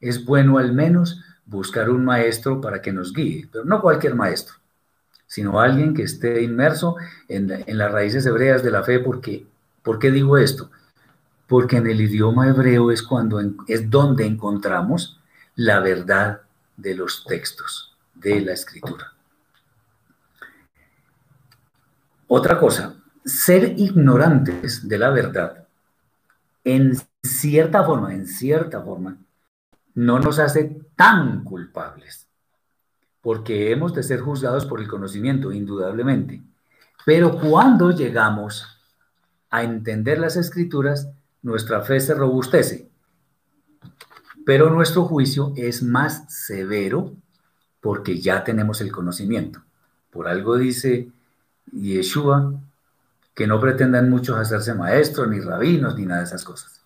es 0.00 0.24
bueno 0.24 0.58
al 0.58 0.72
menos 0.72 1.22
buscar 1.46 1.88
un 1.88 2.04
maestro 2.04 2.60
para 2.60 2.82
que 2.82 2.92
nos 2.92 3.14
guíe, 3.14 3.48
pero 3.50 3.64
no 3.64 3.80
cualquier 3.80 4.14
maestro, 4.14 4.56
sino 5.28 5.60
alguien 5.60 5.94
que 5.94 6.02
esté 6.02 6.42
inmerso 6.42 6.96
en, 7.28 7.52
en 7.52 7.78
las 7.78 7.92
raíces 7.92 8.26
hebreas 8.26 8.64
de 8.64 8.72
la 8.72 8.82
fe, 8.82 8.98
porque 8.98 9.46
¿Por 9.88 9.98
qué 9.98 10.10
digo 10.10 10.36
esto? 10.36 10.70
Porque 11.46 11.78
en 11.78 11.86
el 11.86 11.98
idioma 11.98 12.46
hebreo 12.46 12.90
es, 12.90 13.02
cuando, 13.02 13.40
es 13.66 13.88
donde 13.88 14.26
encontramos 14.26 15.18
la 15.54 15.80
verdad 15.80 16.42
de 16.76 16.94
los 16.94 17.24
textos 17.24 17.96
de 18.14 18.42
la 18.42 18.52
escritura. 18.52 19.14
Otra 22.26 22.58
cosa, 22.58 22.96
ser 23.24 23.78
ignorantes 23.78 24.86
de 24.86 24.98
la 24.98 25.08
verdad, 25.08 25.66
en 26.64 26.92
cierta 27.22 27.82
forma, 27.82 28.12
en 28.12 28.26
cierta 28.26 28.82
forma, 28.82 29.16
no 29.94 30.18
nos 30.18 30.38
hace 30.38 30.82
tan 30.96 31.44
culpables, 31.44 32.27
porque 33.28 33.70
hemos 33.72 33.92
de 33.92 34.02
ser 34.02 34.20
juzgados 34.20 34.64
por 34.64 34.80
el 34.80 34.88
conocimiento, 34.88 35.52
indudablemente. 35.52 36.42
Pero 37.04 37.38
cuando 37.38 37.90
llegamos 37.90 38.80
a 39.50 39.62
entender 39.62 40.18
las 40.18 40.36
escrituras, 40.36 41.10
nuestra 41.42 41.82
fe 41.82 42.00
se 42.00 42.14
robustece. 42.14 42.88
Pero 44.46 44.70
nuestro 44.70 45.04
juicio 45.04 45.52
es 45.56 45.82
más 45.82 46.24
severo 46.46 47.12
porque 47.82 48.18
ya 48.18 48.44
tenemos 48.44 48.80
el 48.80 48.90
conocimiento. 48.90 49.60
Por 50.08 50.26
algo 50.26 50.56
dice 50.56 51.12
Yeshua 51.70 52.54
que 53.34 53.46
no 53.46 53.60
pretendan 53.60 54.08
muchos 54.08 54.38
hacerse 54.38 54.72
maestros, 54.72 55.28
ni 55.28 55.38
rabinos, 55.40 55.96
ni 55.96 56.06
nada 56.06 56.20
de 56.20 56.28
esas 56.28 56.44
cosas. 56.44 56.80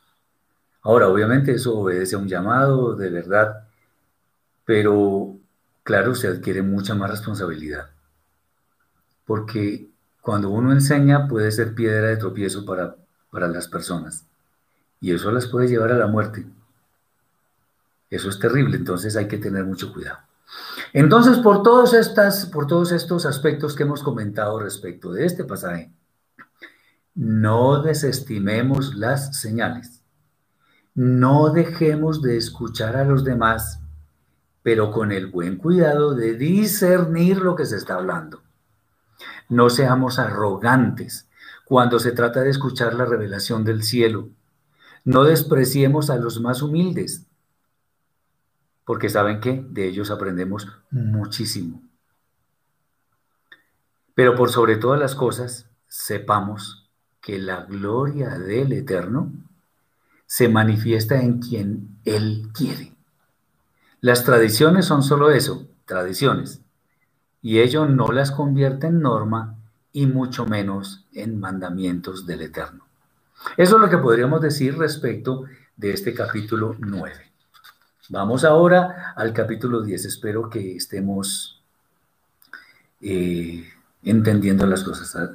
Ahora, 0.80 1.07
obviamente 1.07 1.53
eso 1.53 1.78
obedece 1.78 2.16
a 2.16 2.18
un 2.18 2.26
llamado 2.26 2.97
de 2.97 3.11
verdad, 3.11 3.68
pero 4.64 5.32
claro, 5.83 6.14
se 6.14 6.28
adquiere 6.28 6.62
mucha 6.62 6.95
más 6.95 7.11
responsabilidad. 7.11 7.91
Porque 9.24 9.89
cuando 10.20 10.51
uno 10.51 10.72
enseña 10.72 11.28
puede 11.28 11.51
ser 11.51 11.74
piedra 11.74 12.09
de 12.09 12.16
tropiezo 12.16 12.64
para, 12.64 12.97
para 13.30 13.49
las 13.49 13.68
personas 13.68 14.24
y 15.01 15.12
eso 15.12 15.33
las 15.33 15.47
puede 15.47 15.68
llevar 15.68 15.93
a 15.93 15.99
la 15.99 16.07
muerte. 16.07 16.47
Eso 18.09 18.28
es 18.28 18.39
terrible, 18.39 18.76
entonces 18.76 19.16
hay 19.16 19.26
que 19.26 19.39
tener 19.39 19.64
mucho 19.64 19.93
cuidado. 19.93 20.18
Entonces, 20.93 21.39
por 21.39 21.62
todos, 21.62 21.95
estas, 21.95 22.47
por 22.47 22.66
todos 22.66 22.93
estos 22.93 23.26
aspectos 23.26 23.74
que 23.74 23.83
hemos 23.85 24.03
comentado 24.03 24.61
respecto 24.61 25.12
de 25.12 25.24
este 25.24 25.45
pasaje, 25.45 25.91
no 27.14 27.83
desestimemos 27.83 28.95
las 28.95 29.41
señales. 29.41 30.03
No 30.95 31.51
dejemos 31.51 32.22
de 32.22 32.37
escuchar 32.37 32.97
a 32.97 33.05
los 33.05 33.24
demás, 33.24 33.82
pero 34.62 34.90
con 34.90 35.12
el 35.12 35.26
buen 35.26 35.56
cuidado 35.56 36.14
de 36.14 36.34
discernir 36.34 37.38
lo 37.38 37.56
que 37.56 37.66
se 37.66 37.76
está 37.76 37.94
hablando. 37.94 38.42
No 39.48 39.70
seamos 39.70 40.18
arrogantes 40.18 41.28
cuando 41.64 41.98
se 41.98 42.12
trata 42.12 42.40
de 42.42 42.50
escuchar 42.50 42.94
la 42.94 43.04
revelación 43.04 43.64
del 43.64 43.82
cielo. 43.82 44.28
No 45.04 45.24
despreciemos 45.24 46.10
a 46.10 46.16
los 46.16 46.40
más 46.40 46.62
humildes, 46.62 47.26
porque 48.84 49.08
saben 49.08 49.40
que 49.40 49.64
de 49.68 49.88
ellos 49.88 50.10
aprendemos 50.10 50.68
muchísimo. 50.90 51.82
Pero 54.14 54.34
por 54.34 54.50
sobre 54.50 54.76
todas 54.76 55.00
las 55.00 55.14
cosas, 55.14 55.66
sepamos 55.88 56.90
que 57.20 57.38
la 57.38 57.64
gloria 57.64 58.38
del 58.38 58.72
Eterno 58.72 59.32
se 60.26 60.48
manifiesta 60.48 61.20
en 61.20 61.40
quien 61.40 62.00
Él 62.04 62.48
quiere. 62.52 62.91
Las 64.03 64.24
tradiciones 64.24 64.86
son 64.86 65.05
solo 65.05 65.30
eso, 65.30 65.68
tradiciones, 65.84 66.61
y 67.40 67.61
ello 67.61 67.86
no 67.86 68.09
las 68.09 68.32
convierte 68.32 68.88
en 68.88 69.00
norma 69.00 69.55
y 69.92 70.09
mucho 70.09 70.44
menos 70.44 71.07
en 71.12 71.38
mandamientos 71.38 72.26
del 72.26 72.42
Eterno. 72.42 72.84
Eso 73.57 73.76
es 73.76 73.80
lo 73.80 73.88
que 73.88 73.98
podríamos 73.98 74.40
decir 74.40 74.76
respecto 74.76 75.44
de 75.76 75.92
este 75.92 76.14
capítulo 76.14 76.74
9. 76.80 77.14
Vamos 78.09 78.42
ahora 78.42 79.14
al 79.14 79.32
capítulo 79.32 79.82
10. 79.82 80.05
Espero 80.05 80.50
que 80.50 80.74
estemos 80.74 81.62
eh, 83.00 83.70
entendiendo 84.03 84.66
las 84.66 84.82
cosas. 84.82 85.30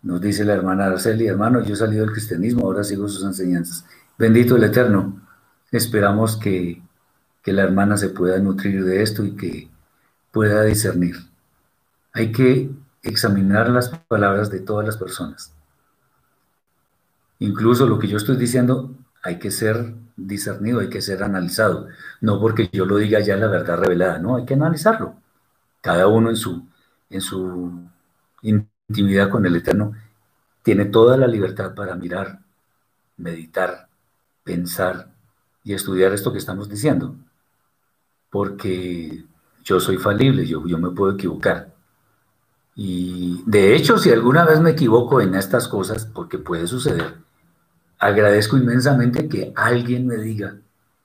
Nos 0.00 0.20
dice 0.20 0.44
la 0.44 0.54
hermana 0.54 0.86
Araceli, 0.86 1.26
hermano, 1.26 1.60
yo 1.64 1.74
he 1.74 1.76
salido 1.76 2.04
del 2.04 2.12
cristianismo, 2.12 2.66
ahora 2.66 2.84
sigo 2.84 3.08
sus 3.08 3.24
enseñanzas. 3.24 3.84
Bendito 4.16 4.54
el 4.54 4.62
Eterno. 4.62 5.20
Esperamos 5.72 6.36
que, 6.36 6.80
que 7.42 7.52
la 7.52 7.62
hermana 7.62 7.96
se 7.96 8.08
pueda 8.08 8.38
nutrir 8.38 8.84
de 8.84 9.02
esto 9.02 9.24
y 9.24 9.36
que 9.36 9.68
pueda 10.30 10.62
discernir. 10.62 11.16
Hay 12.12 12.32
que 12.32 12.70
examinar 13.02 13.68
las 13.68 13.88
palabras 13.88 14.50
de 14.50 14.60
todas 14.60 14.86
las 14.86 14.96
personas. 14.96 15.52
Incluso 17.38 17.86
lo 17.86 17.98
que 17.98 18.08
yo 18.08 18.16
estoy 18.16 18.36
diciendo 18.36 18.94
hay 19.22 19.38
que 19.38 19.50
ser 19.50 19.94
discernido, 20.16 20.80
hay 20.80 20.88
que 20.88 21.02
ser 21.02 21.22
analizado. 21.22 21.88
No 22.20 22.40
porque 22.40 22.68
yo 22.72 22.86
lo 22.86 22.96
diga 22.96 23.20
ya 23.20 23.36
la 23.36 23.48
verdad 23.48 23.78
revelada, 23.78 24.18
no, 24.18 24.36
hay 24.36 24.44
que 24.44 24.54
analizarlo. 24.54 25.16
Cada 25.80 26.06
uno 26.06 26.30
en 26.30 26.36
su, 26.36 26.64
en 27.10 27.20
su 27.20 27.82
intimidad 28.42 29.30
con 29.30 29.44
el 29.46 29.56
Eterno 29.56 29.92
tiene 30.62 30.84
toda 30.84 31.16
la 31.16 31.26
libertad 31.26 31.74
para 31.74 31.96
mirar, 31.96 32.40
meditar, 33.16 33.88
pensar 34.44 35.08
y 35.64 35.74
estudiar 35.74 36.12
esto 36.12 36.32
que 36.32 36.38
estamos 36.38 36.68
diciendo. 36.68 37.16
Porque 38.32 39.26
yo 39.62 39.78
soy 39.78 39.98
falible, 39.98 40.46
yo, 40.46 40.66
yo 40.66 40.78
me 40.78 40.90
puedo 40.90 41.12
equivocar. 41.12 41.72
Y 42.74 43.42
de 43.46 43.76
hecho, 43.76 43.98
si 43.98 44.10
alguna 44.10 44.46
vez 44.46 44.60
me 44.60 44.70
equivoco 44.70 45.20
en 45.20 45.34
estas 45.34 45.68
cosas, 45.68 46.06
porque 46.06 46.38
puede 46.38 46.66
suceder, 46.66 47.16
agradezco 47.98 48.56
inmensamente 48.56 49.28
que 49.28 49.52
alguien 49.54 50.06
me 50.06 50.16
diga 50.16 50.56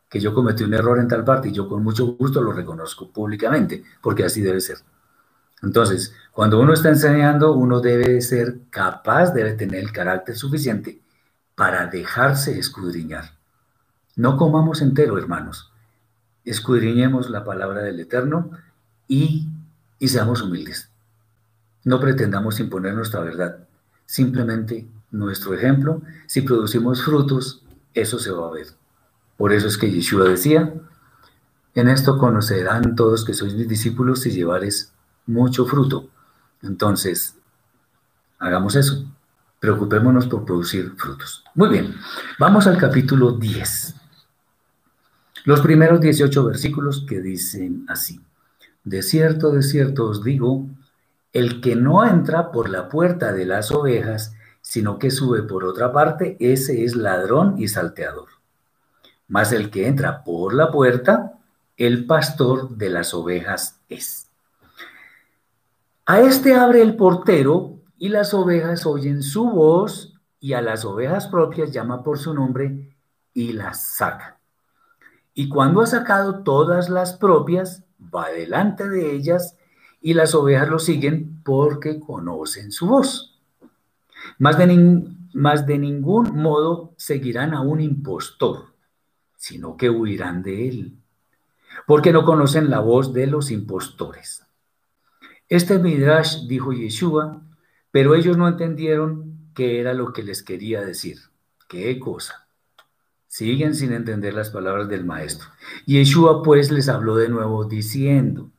que 0.10 0.22
yo 0.22 0.34
cometí 0.34 0.64
un 0.64 0.74
error 0.74 1.00
en 1.00 1.10
tal 1.10 1.26
parte 1.26 1.50
y 1.50 1.52
yo 1.52 1.68
con 1.68 1.84
mucho 1.84 2.16
gusto 2.18 2.42
lo 2.42 2.54
reconozco 2.54 3.12
públicamente, 3.12 3.84
porque 4.02 4.24
así 4.24 4.42
debe 4.42 4.62
ser. 4.62 4.78
Entonces, 5.62 6.14
cuando 6.32 6.62
uno 6.62 6.74
está 6.74 6.88
enseñando, 6.90 7.54
uno 7.54 7.82
debe 7.82 8.22
ser 8.22 8.62
capaz, 8.70 9.34
debe 9.34 9.54
tener 9.54 9.82
el 9.84 9.92
carácter 9.92 10.38
suficiente 10.38 11.02
para 11.56 11.88
dejarse 11.88 12.58
escudriñar. 12.58 13.32
No 14.16 14.38
comamos 14.38 14.82
entero, 14.82 15.18
hermanos. 15.18 15.74
Escudriñemos 16.50 17.30
la 17.30 17.44
palabra 17.44 17.82
del 17.82 18.00
Eterno 18.00 18.52
y, 19.08 19.50
y 20.00 20.08
seamos 20.08 20.42
humildes. 20.42 20.90
No 21.84 22.00
pretendamos 22.00 22.60
imponer 22.60 22.94
nuestra 22.94 23.20
verdad. 23.20 23.68
Simplemente 24.06 24.88
nuestro 25.12 25.54
ejemplo, 25.54 26.02
si 26.26 26.42
producimos 26.42 27.04
frutos, 27.04 27.64
eso 27.94 28.18
se 28.18 28.32
va 28.32 28.48
a 28.48 28.52
ver. 28.52 28.68
Por 29.36 29.52
eso 29.52 29.68
es 29.68 29.78
que 29.78 29.92
Yeshua 29.92 30.30
decía, 30.30 30.74
en 31.76 31.90
esto 31.90 32.18
conocerán 32.18 32.96
todos 32.96 33.26
que 33.26 33.34
sois 33.34 33.54
mis 33.54 33.68
discípulos 33.68 34.22
si 34.22 34.32
llevares 34.32 34.94
mucho 35.26 35.66
fruto. 35.66 36.10
Entonces, 36.64 37.36
hagamos 38.40 38.76
eso. 38.76 39.06
Preocupémonos 39.60 40.28
por 40.28 40.46
producir 40.46 40.94
frutos. 40.98 41.44
Muy 41.56 41.70
bien, 41.70 41.96
vamos 42.40 42.68
al 42.68 42.78
capítulo 42.78 43.32
10. 43.34 43.96
Los 45.48 45.62
primeros 45.62 46.02
18 46.02 46.44
versículos 46.44 47.06
que 47.08 47.22
dicen 47.22 47.86
así. 47.88 48.20
De 48.84 49.02
cierto, 49.02 49.52
de 49.52 49.64
cierto 49.64 50.10
os 50.10 50.22
digo, 50.22 50.68
el 51.32 51.62
que 51.62 51.78
no 51.78 52.06
entra 52.06 52.52
por 52.52 52.68
la 52.68 52.90
puerta 52.90 53.32
de 53.32 53.46
las 53.46 53.72
ovejas, 53.72 54.36
sino 54.60 55.00
que 55.00 55.10
sube 55.10 55.44
por 55.44 55.64
otra 55.64 55.94
parte, 55.94 56.36
ese 56.42 56.84
es 56.84 56.98
ladrón 56.98 57.56
y 57.58 57.70
salteador. 57.70 58.28
Mas 59.30 59.54
el 59.54 59.70
que 59.70 59.88
entra 59.88 60.26
por 60.26 60.54
la 60.54 60.70
puerta, 60.70 61.40
el 61.78 62.06
pastor 62.06 62.76
de 62.76 62.90
las 62.90 63.14
ovejas 63.14 63.80
es. 63.88 64.28
A 66.06 66.20
este 66.20 66.56
abre 66.56 66.82
el 66.82 66.98
portero 66.98 67.80
y 67.98 68.10
las 68.10 68.34
ovejas 68.34 68.86
oyen 68.86 69.24
su 69.24 69.50
voz 69.50 70.14
y 70.42 70.52
a 70.52 70.62
las 70.62 70.84
ovejas 70.84 71.28
propias 71.28 71.72
llama 71.72 72.04
por 72.04 72.20
su 72.20 72.34
nombre 72.34 72.98
y 73.34 73.54
las 73.54 73.96
saca. 73.96 74.37
Y 75.40 75.50
cuando 75.50 75.82
ha 75.82 75.86
sacado 75.86 76.42
todas 76.42 76.90
las 76.90 77.14
propias, 77.14 77.84
va 78.02 78.28
delante 78.30 78.90
de 78.90 79.14
ellas 79.14 79.56
y 80.02 80.16
las 80.16 80.34
ovejas 80.34 80.68
lo 80.68 80.80
siguen 80.80 81.44
porque 81.44 82.00
conocen 82.00 82.72
su 82.72 82.88
voz. 82.88 83.40
Más 84.40 84.58
de, 84.58 85.78
ningún 85.78 86.36
modo 86.42 86.96
seguirán 86.98 87.54
a 87.54 87.62
un 87.62 87.82
impostor, 87.82 88.74
sino 89.36 89.78
que 89.78 89.92
huirán 89.92 90.42
de 90.42 90.70
él, 90.70 90.98
porque 91.86 92.12
no 92.12 92.26
conocen 92.26 92.72
la 92.72 92.80
voz 92.80 93.14
de 93.14 93.28
los 93.28 93.52
impostores. 93.52 94.44
Este 95.50 95.78
Midrash 95.78 96.48
dijo 96.48 96.74
Yeshua, 96.74 97.44
pero 97.92 98.16
ellos 98.16 98.38
no 98.38 98.48
entendieron 98.48 99.52
qué 99.54 99.80
era 99.82 99.94
lo 99.94 100.14
que 100.14 100.24
les 100.24 100.42
quería 100.42 100.82
decir. 100.82 101.20
¿Qué 101.70 102.00
cosa? 102.00 102.47
Siguen 103.28 103.76
sin 103.76 103.92
entender 103.92 104.34
las 104.34 104.50
palabras 104.50 104.88
del 104.88 105.06
maestro. 105.06 105.50
Yeshua 105.86 106.42
pues 106.44 106.72
les 106.72 106.90
habló 106.90 107.18
de 107.18 107.30
nuevo 107.30 107.66
diciendo, 107.66 108.50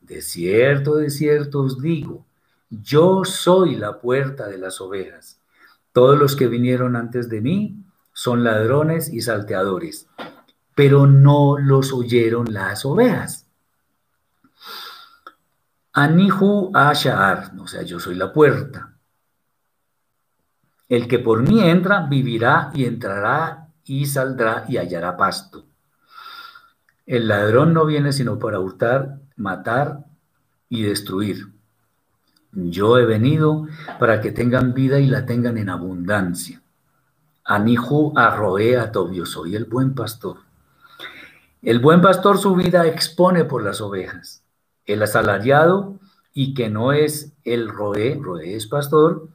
de 0.00 0.20
cierto, 0.20 0.96
de 0.96 1.10
cierto 1.10 1.62
os 1.62 1.80
digo, 1.80 2.26
yo 2.68 3.24
soy 3.24 3.76
la 3.76 4.00
puerta 4.00 4.48
de 4.48 4.58
las 4.58 4.80
ovejas. 4.80 5.40
Todos 5.92 6.18
los 6.18 6.36
que 6.36 6.48
vinieron 6.48 6.96
antes 6.96 7.28
de 7.28 7.40
mí 7.40 7.84
son 8.12 8.44
ladrones 8.44 9.12
y 9.12 9.20
salteadores, 9.20 10.08
pero 10.74 11.06
no 11.06 11.58
los 11.58 11.92
oyeron 11.92 12.52
las 12.52 12.84
ovejas. 12.84 13.46
Anihu 15.92 16.72
Ashar, 16.74 17.52
o 17.58 17.66
sea, 17.66 17.82
yo 17.82 17.98
soy 17.98 18.16
la 18.16 18.32
puerta. 18.32 18.94
El 20.88 21.08
que 21.08 21.18
por 21.18 21.42
mí 21.42 21.62
entra, 21.62 22.02
vivirá 22.02 22.70
y 22.74 22.84
entrará 22.84 23.65
y 23.86 24.06
saldrá 24.06 24.64
y 24.68 24.76
hallará 24.76 25.16
pasto. 25.16 25.64
El 27.06 27.28
ladrón 27.28 27.72
no 27.72 27.86
viene 27.86 28.12
sino 28.12 28.38
para 28.38 28.58
hurtar, 28.58 29.20
matar 29.36 30.04
y 30.68 30.82
destruir. 30.82 31.52
Yo 32.52 32.98
he 32.98 33.06
venido 33.06 33.66
para 34.00 34.20
que 34.20 34.32
tengan 34.32 34.74
vida 34.74 34.98
y 34.98 35.06
la 35.06 35.24
tengan 35.24 35.56
en 35.56 35.68
abundancia. 35.68 36.62
Anihu 37.44 38.12
arroé 38.16 38.76
a 38.76 38.90
Tobio, 38.90 39.24
soy 39.24 39.54
el 39.54 39.66
buen 39.66 39.94
pastor. 39.94 40.38
El 41.62 41.78
buen 41.78 42.00
pastor 42.00 42.38
su 42.38 42.56
vida 42.56 42.86
expone 42.86 43.44
por 43.44 43.62
las 43.62 43.80
ovejas. 43.80 44.42
El 44.84 45.02
asalariado 45.02 45.98
y 46.32 46.54
que 46.54 46.68
no 46.68 46.92
es 46.92 47.32
el 47.44 47.68
roé, 47.68 48.18
roé 48.20 48.56
es 48.56 48.66
pastor, 48.66 49.28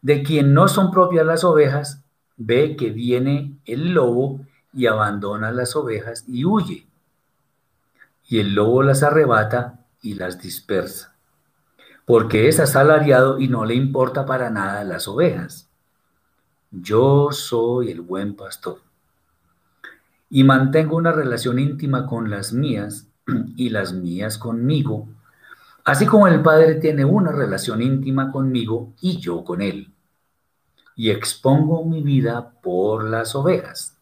de 0.00 0.22
quien 0.22 0.54
no 0.54 0.68
son 0.68 0.90
propias 0.90 1.26
las 1.26 1.44
ovejas, 1.44 2.02
ve 2.40 2.74
que 2.76 2.90
viene 2.90 3.58
el 3.64 3.92
lobo 3.92 4.40
y 4.72 4.86
abandona 4.86 5.52
las 5.52 5.76
ovejas 5.76 6.24
y 6.26 6.44
huye. 6.44 6.86
Y 8.26 8.40
el 8.40 8.54
lobo 8.54 8.82
las 8.82 9.02
arrebata 9.02 9.84
y 10.02 10.14
las 10.14 10.40
dispersa 10.40 11.10
porque 12.10 12.48
es 12.48 12.58
asalariado 12.58 13.38
y 13.38 13.46
no 13.46 13.64
le 13.64 13.76
importa 13.76 14.26
para 14.26 14.50
nada 14.50 14.82
las 14.82 15.06
ovejas. 15.06 15.70
Yo 16.72 17.30
soy 17.30 17.92
el 17.92 18.00
buen 18.00 18.34
pastor 18.34 18.78
y 20.28 20.42
mantengo 20.42 20.96
una 20.96 21.12
relación 21.12 21.60
íntima 21.60 22.06
con 22.06 22.28
las 22.28 22.52
mías 22.52 23.06
y 23.56 23.70
las 23.70 23.92
mías 23.92 24.38
conmigo, 24.38 25.06
así 25.84 26.04
como 26.04 26.26
el 26.26 26.42
Padre 26.42 26.74
tiene 26.74 27.04
una 27.04 27.30
relación 27.30 27.80
íntima 27.80 28.32
conmigo 28.32 28.92
y 29.00 29.18
yo 29.18 29.44
con 29.44 29.60
él. 29.60 29.89
Y 31.00 31.10
expongo 31.10 31.82
mi 31.82 32.02
vida 32.02 32.50
por 32.60 33.04
las 33.04 33.34
ovejas. 33.34 33.96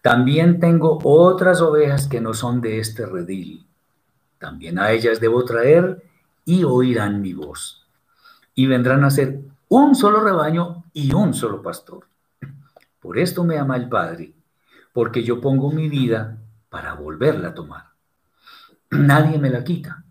También 0.00 0.58
tengo 0.58 1.00
otras 1.04 1.60
ovejas 1.60 2.08
que 2.08 2.22
no 2.22 2.32
son 2.32 2.62
de 2.62 2.78
este 2.78 3.04
redil. 3.04 3.66
También 4.38 4.78
a 4.78 4.90
ellas 4.92 5.20
debo 5.20 5.44
traer 5.44 6.02
y 6.46 6.64
oirán 6.64 7.20
mi 7.20 7.34
voz. 7.34 7.86
Y 8.54 8.66
vendrán 8.66 9.04
a 9.04 9.10
ser 9.10 9.40
un 9.68 9.94
solo 9.94 10.20
rebaño 10.20 10.82
y 10.94 11.12
un 11.12 11.34
solo 11.34 11.60
pastor. 11.60 12.06
Por 13.00 13.18
esto 13.18 13.44
me 13.44 13.58
ama 13.58 13.76
el 13.76 13.90
Padre, 13.90 14.32
porque 14.94 15.22
yo 15.22 15.42
pongo 15.42 15.70
mi 15.70 15.90
vida 15.90 16.38
para 16.70 16.94
volverla 16.94 17.48
a 17.48 17.54
tomar. 17.54 17.84
Nadie 18.92 19.36
me 19.36 19.50
la 19.50 19.62
quita, 19.62 20.04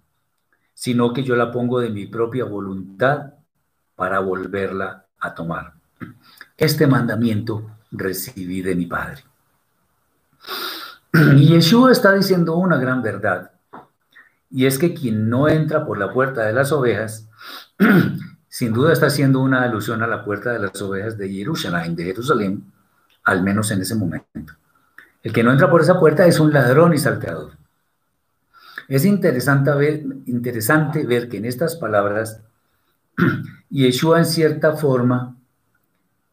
sino 0.76 1.12
que 1.12 1.24
yo 1.24 1.36
la 1.36 1.52
pongo 1.52 1.80
de 1.80 1.90
mi 1.90 2.06
propia 2.06 2.46
voluntad 2.46 3.34
para 3.96 4.20
volverla 4.20 5.08
a 5.18 5.34
tomar. 5.34 5.77
Este 6.58 6.88
mandamiento 6.88 7.70
recibí 7.92 8.62
de 8.62 8.76
mi 8.76 8.86
Padre. 8.86 9.24
Y 11.14 11.48
Yeshua 11.48 11.92
está 11.92 12.14
diciendo 12.14 12.56
una 12.58 12.78
gran 12.78 13.02
verdad, 13.02 13.52
y 14.50 14.66
es 14.66 14.78
que 14.78 14.94
quien 14.94 15.30
no 15.30 15.48
entra 15.48 15.86
por 15.86 15.98
la 15.98 16.14
puerta 16.14 16.44
de 16.44 16.54
las 16.54 16.72
ovejas, 16.72 17.28
sin 18.48 18.74
duda 18.74 18.94
está 18.94 19.08
haciendo 19.08 19.40
una 19.40 19.64
alusión 19.64 20.02
a 20.04 20.08
la 20.08 20.24
puerta 20.24 20.52
de 20.52 20.60
las 20.60 20.82
ovejas 20.82 21.18
de 21.18 21.30
Jerusalén, 21.30 21.96
de 21.96 22.06
Jerusalén, 22.06 22.72
al 23.24 23.44
menos 23.44 23.72
en 23.72 23.82
ese 23.82 23.96
momento. 23.96 24.54
El 25.24 25.34
que 25.34 25.44
no 25.44 25.52
entra 25.52 25.70
por 25.70 25.82
esa 25.82 26.00
puerta 26.00 26.26
es 26.26 26.40
un 26.40 26.54
ladrón 26.54 26.94
y 26.94 26.98
salteador. 26.98 27.54
Es 28.88 29.04
interesante 29.04 29.72
ver, 29.72 30.06
interesante 30.26 31.06
ver 31.06 31.28
que 31.28 31.38
en 31.38 31.46
estas 31.46 31.76
palabras 31.76 32.42
Yeshua 33.70 34.20
en 34.20 34.26
cierta 34.26 34.74
forma 34.74 35.37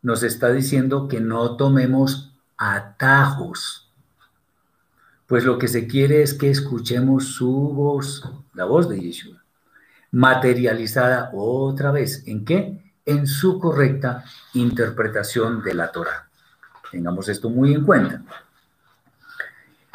nos 0.05 0.23
está 0.23 0.53
diciendo 0.53 1.09
que 1.09 1.19
no 1.23 1.57
tomemos 1.57 2.31
atajos, 2.59 3.91
pues 5.27 5.45
lo 5.45 5.59
que 5.59 5.67
se 5.67 5.87
quiere 5.87 6.23
es 6.23 6.35
que 6.35 6.51
escuchemos 6.51 7.25
su 7.25 7.51
voz, 7.51 8.23
la 8.53 8.67
voz 8.67 8.87
de 8.91 9.01
Yeshua, 9.01 9.43
materializada 10.11 11.31
otra 11.33 11.91
vez. 11.91 12.23
¿En 12.27 12.45
qué? 12.45 12.93
En 13.07 13.27
su 13.27 13.59
correcta 13.59 14.25
interpretación 14.53 15.63
de 15.63 15.73
la 15.73 15.91
Torah. 15.91 16.29
Tengamos 16.91 17.31
esto 17.31 17.49
muy 17.49 17.73
en 17.73 17.85
cuenta. 17.85 18.23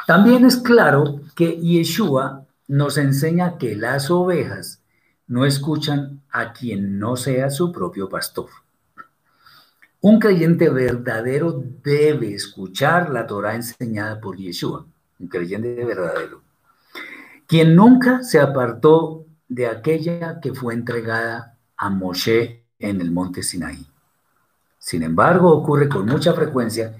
También 0.08 0.44
es 0.44 0.56
claro 0.56 1.20
que 1.36 1.56
Yeshua 1.56 2.46
nos 2.66 2.98
enseña 2.98 3.58
que 3.58 3.76
las 3.76 4.10
ovejas 4.10 4.82
no 5.28 5.46
escuchan 5.46 6.20
a 6.30 6.52
quien 6.52 6.98
no 6.98 7.14
sea 7.14 7.48
su 7.48 7.70
propio 7.70 8.08
pastor. 8.08 8.48
Un 10.02 10.18
creyente 10.18 10.70
verdadero 10.70 11.62
debe 11.82 12.34
escuchar 12.34 13.10
la 13.10 13.26
Torah 13.26 13.54
enseñada 13.54 14.18
por 14.18 14.38
Yeshua, 14.38 14.86
un 15.18 15.28
creyente 15.28 15.84
verdadero, 15.84 16.40
quien 17.46 17.76
nunca 17.76 18.22
se 18.22 18.40
apartó 18.40 19.26
de 19.46 19.66
aquella 19.66 20.40
que 20.40 20.54
fue 20.54 20.72
entregada 20.72 21.58
a 21.76 21.90
Moshe 21.90 22.62
en 22.78 23.02
el 23.02 23.10
monte 23.10 23.42
Sinaí. 23.42 23.86
Sin 24.78 25.02
embargo, 25.02 25.50
ocurre 25.50 25.90
con 25.90 26.06
mucha 26.06 26.32
frecuencia 26.32 26.96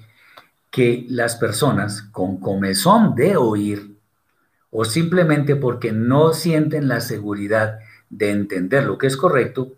que 0.70 1.06
las 1.08 1.36
personas 1.36 2.02
con 2.02 2.38
comezón 2.38 3.14
de 3.14 3.34
oír 3.38 3.96
o 4.70 4.84
simplemente 4.84 5.56
porque 5.56 5.90
no 5.90 6.34
sienten 6.34 6.86
la 6.86 7.00
seguridad 7.00 7.78
de 8.10 8.30
entender 8.30 8.84
lo 8.84 8.98
que 8.98 9.06
es 9.06 9.16
correcto, 9.16 9.72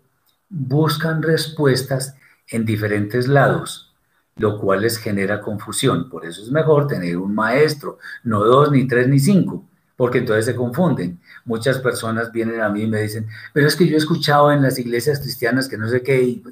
buscan 0.49 1.23
respuestas 1.23 2.17
en 2.47 2.65
diferentes 2.65 3.27
lados, 3.27 3.93
lo 4.35 4.59
cual 4.59 4.81
les 4.81 4.97
genera 4.97 5.41
confusión. 5.41 6.09
Por 6.09 6.25
eso 6.25 6.41
es 6.41 6.51
mejor 6.51 6.87
tener 6.87 7.17
un 7.17 7.33
maestro, 7.33 7.99
no 8.23 8.43
dos, 8.43 8.71
ni 8.71 8.87
tres, 8.87 9.07
ni 9.07 9.19
cinco, 9.19 9.65
porque 9.95 10.19
entonces 10.19 10.45
se 10.45 10.55
confunden. 10.55 11.19
Muchas 11.45 11.79
personas 11.79 12.31
vienen 12.31 12.61
a 12.61 12.69
mí 12.69 12.83
y 12.83 12.87
me 12.87 13.01
dicen, 13.01 13.27
pero 13.53 13.67
es 13.67 13.75
que 13.75 13.87
yo 13.87 13.95
he 13.95 13.97
escuchado 13.97 14.51
en 14.51 14.61
las 14.61 14.79
iglesias 14.79 15.19
cristianas 15.19 15.67
que 15.67 15.77
no 15.77 15.87
sé 15.87 16.01
qué, 16.01 16.23
y, 16.23 16.43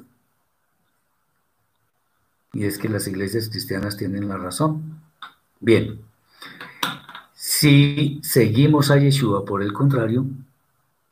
y 2.52 2.64
es 2.64 2.78
que 2.78 2.88
las 2.88 3.06
iglesias 3.08 3.48
cristianas 3.48 3.96
tienen 3.96 4.28
la 4.28 4.36
razón. 4.36 5.00
Bien, 5.60 6.00
si 7.34 8.20
seguimos 8.22 8.90
a 8.90 8.98
Yeshua, 8.98 9.44
por 9.44 9.62
el 9.62 9.72
contrario, 9.72 10.24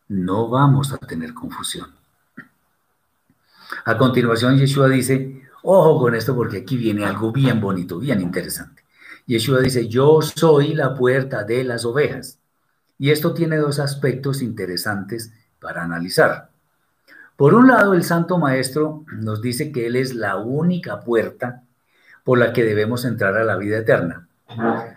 no 0.08 0.48
vamos 0.48 0.92
a 0.92 0.98
tener 0.98 1.34
confusión. 1.34 1.99
A 3.84 3.96
continuación, 3.96 4.58
Yeshua 4.58 4.88
dice, 4.88 5.42
ojo 5.62 5.98
con 5.98 6.14
esto 6.14 6.34
porque 6.34 6.58
aquí 6.58 6.76
viene 6.76 7.04
algo 7.04 7.32
bien 7.32 7.60
bonito, 7.60 7.98
bien 7.98 8.20
interesante. 8.20 8.84
Yeshua 9.26 9.60
dice, 9.60 9.88
yo 9.88 10.20
soy 10.22 10.74
la 10.74 10.94
puerta 10.94 11.44
de 11.44 11.64
las 11.64 11.84
ovejas. 11.84 12.38
Y 12.98 13.10
esto 13.10 13.32
tiene 13.32 13.56
dos 13.56 13.78
aspectos 13.78 14.42
interesantes 14.42 15.32
para 15.60 15.82
analizar. 15.82 16.50
Por 17.36 17.54
un 17.54 17.68
lado, 17.68 17.94
el 17.94 18.04
Santo 18.04 18.38
Maestro 18.38 19.04
nos 19.12 19.40
dice 19.40 19.72
que 19.72 19.86
Él 19.86 19.96
es 19.96 20.14
la 20.14 20.36
única 20.36 21.00
puerta 21.00 21.62
por 22.24 22.38
la 22.38 22.52
que 22.52 22.64
debemos 22.64 23.04
entrar 23.06 23.36
a 23.36 23.44
la 23.44 23.56
vida 23.56 23.78
eterna. 23.78 24.28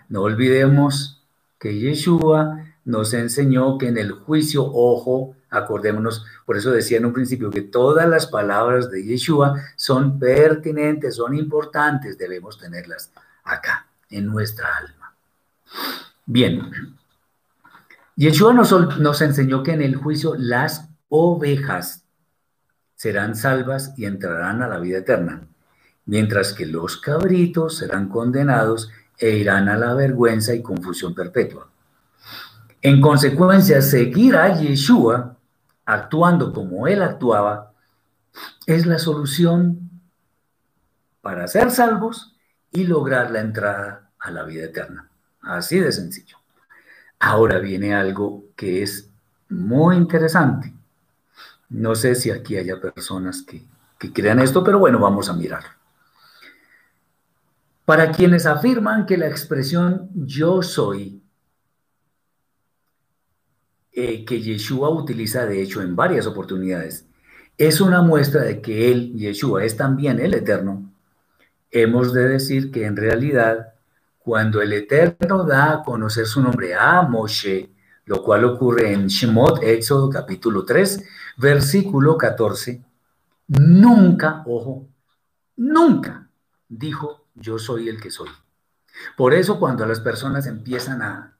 No 0.08 0.22
olvidemos 0.22 1.22
que 1.58 1.78
Yeshua 1.78 2.66
nos 2.84 3.14
enseñó 3.14 3.78
que 3.78 3.88
en 3.88 3.96
el 3.96 4.12
juicio, 4.12 4.64
ojo, 4.66 5.34
acordémonos, 5.54 6.24
por 6.44 6.56
eso 6.56 6.70
decía 6.70 6.98
en 6.98 7.06
un 7.06 7.12
principio 7.12 7.50
que 7.50 7.62
todas 7.62 8.08
las 8.08 8.26
palabras 8.26 8.90
de 8.90 9.04
Yeshua 9.04 9.60
son 9.76 10.18
pertinentes, 10.18 11.16
son 11.16 11.34
importantes, 11.34 12.18
debemos 12.18 12.58
tenerlas 12.58 13.12
acá, 13.44 13.86
en 14.10 14.26
nuestra 14.26 14.68
alma. 14.76 15.14
Bien, 16.26 16.96
Yeshua 18.16 18.52
nos, 18.52 19.20
enseñó 19.22 19.62
que 19.62 19.72
en 19.72 19.82
el 19.82 19.96
juicio 19.96 20.34
las 20.36 20.88
ovejas 21.08 22.04
serán 22.94 23.34
salvas 23.34 23.92
y 23.96 24.06
entrarán 24.06 24.62
a 24.62 24.68
la 24.68 24.78
vida 24.78 24.98
eterna, 24.98 25.42
mientras 26.06 26.52
que 26.52 26.66
los 26.66 26.96
cabritos 26.96 27.78
serán 27.78 28.08
condenados 28.08 28.90
e 29.18 29.30
irán 29.30 29.68
a 29.68 29.76
la 29.76 29.94
vergüenza 29.94 30.54
y 30.54 30.62
confusión 30.62 31.14
perpetua. 31.14 31.68
En 32.82 33.00
consecuencia, 33.00 33.80
seguir 33.82 34.36
a 34.36 34.60
Yeshua 34.60 35.36
actuando 35.84 36.52
como 36.52 36.86
él 36.86 37.02
actuaba 37.02 37.72
es 38.66 38.86
la 38.86 38.98
solución 38.98 39.90
para 41.20 41.46
ser 41.48 41.70
salvos 41.70 42.36
y 42.70 42.84
lograr 42.84 43.30
la 43.30 43.40
entrada 43.40 44.10
a 44.18 44.30
la 44.30 44.44
vida 44.44 44.64
eterna. 44.64 45.08
Así 45.40 45.78
de 45.78 45.92
sencillo. 45.92 46.38
Ahora 47.18 47.58
viene 47.58 47.94
algo 47.94 48.44
que 48.56 48.82
es 48.82 49.10
muy 49.48 49.96
interesante. 49.96 50.74
No 51.68 51.94
sé 51.94 52.14
si 52.14 52.30
aquí 52.30 52.56
haya 52.56 52.80
personas 52.80 53.42
que, 53.42 53.64
que 53.98 54.12
crean 54.12 54.40
esto, 54.40 54.62
pero 54.64 54.78
bueno, 54.78 54.98
vamos 54.98 55.28
a 55.28 55.32
mirar. 55.32 55.64
Para 57.84 58.12
quienes 58.12 58.46
afirman 58.46 59.06
que 59.06 59.18
la 59.18 59.26
expresión 59.26 60.10
yo 60.14 60.62
soy 60.62 61.23
eh, 63.94 64.24
que 64.24 64.40
Yeshua 64.40 64.90
utiliza 64.90 65.46
de 65.46 65.62
hecho 65.62 65.80
en 65.80 65.96
varias 65.96 66.26
oportunidades, 66.26 67.06
es 67.56 67.80
una 67.80 68.02
muestra 68.02 68.42
de 68.42 68.60
que 68.60 68.90
él, 68.90 69.14
Yeshua, 69.14 69.64
es 69.64 69.76
también 69.76 70.18
el 70.18 70.34
Eterno, 70.34 70.92
hemos 71.70 72.12
de 72.12 72.28
decir 72.28 72.70
que 72.70 72.84
en 72.84 72.96
realidad 72.96 73.74
cuando 74.18 74.62
el 74.62 74.72
Eterno 74.72 75.44
da 75.44 75.72
a 75.72 75.82
conocer 75.82 76.26
su 76.26 76.40
nombre 76.40 76.74
a 76.74 77.02
Moshe, 77.02 77.70
lo 78.06 78.22
cual 78.22 78.44
ocurre 78.44 78.92
en 78.92 79.06
Shemot, 79.06 79.62
Éxodo 79.62 80.10
capítulo 80.10 80.64
3, 80.64 81.04
versículo 81.36 82.16
14, 82.16 82.82
nunca, 83.48 84.42
ojo, 84.46 84.88
nunca 85.56 86.28
dijo 86.68 87.24
yo 87.34 87.58
soy 87.58 87.88
el 87.88 88.00
que 88.00 88.10
soy. 88.10 88.30
Por 89.16 89.34
eso 89.34 89.58
cuando 89.58 89.86
las 89.86 90.00
personas 90.00 90.46
empiezan 90.46 91.02
a 91.02 91.33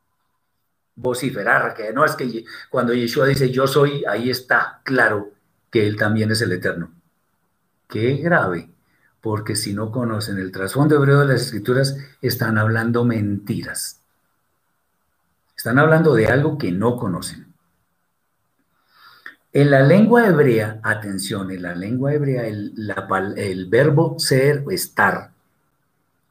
vociferar, 0.97 1.75
que 1.75 1.93
no 1.93 2.05
es 2.05 2.13
que 2.13 2.45
cuando 2.71 2.95
Yeshua 2.95 3.27
dice 3.27 3.51
yo 3.51 3.67
soy, 3.67 4.05
ahí 4.05 4.31
está 4.31 4.81
claro 4.85 5.33
que 5.71 5.87
Él 5.87 5.97
también 5.97 6.31
es 6.31 6.41
el 6.43 6.53
eterno. 6.53 6.93
Qué 7.89 8.17
grave, 8.17 8.71
porque 9.21 9.57
si 9.57 9.75
no 9.75 9.91
conocen 9.91 10.39
el 10.39 10.53
trasfondo 10.53 10.97
hebreo 10.97 11.21
de 11.21 11.27
las 11.27 11.43
escrituras, 11.43 11.97
están 12.23 12.59
hablando 12.59 13.05
mentiras. 13.05 14.01
Están 15.57 15.79
hablando 15.79 16.15
de 16.15 16.27
algo 16.27 16.59
que 16.59 16.73
no 16.73 16.97
conocen. 16.97 17.53
En 19.53 19.71
la 19.71 19.83
lengua 19.83 20.27
hebrea, 20.27 20.81
atención, 20.83 21.51
en 21.53 21.63
la 21.63 21.75
lengua 21.75 22.13
hebrea, 22.13 22.47
el, 22.47 22.75
el 23.37 23.67
verbo 23.67 24.19
ser 24.19 24.65
o 24.67 24.71
estar 24.73 25.31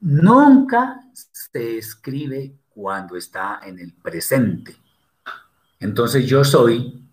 nunca 0.02 1.02
se 1.14 1.78
escribe 1.78 2.54
cuando 2.74 3.16
está 3.16 3.60
en 3.64 3.80
el 3.80 3.94
presente. 3.94 4.76
Entonces 5.80 6.26
yo 6.26 6.44
soy, 6.44 7.04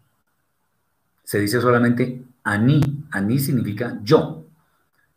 se 1.25 1.41
dice 1.41 1.61
solamente 1.61 2.23
ani, 2.45 2.81
ani 3.11 3.39
significa 3.39 3.99
yo. 4.03 4.47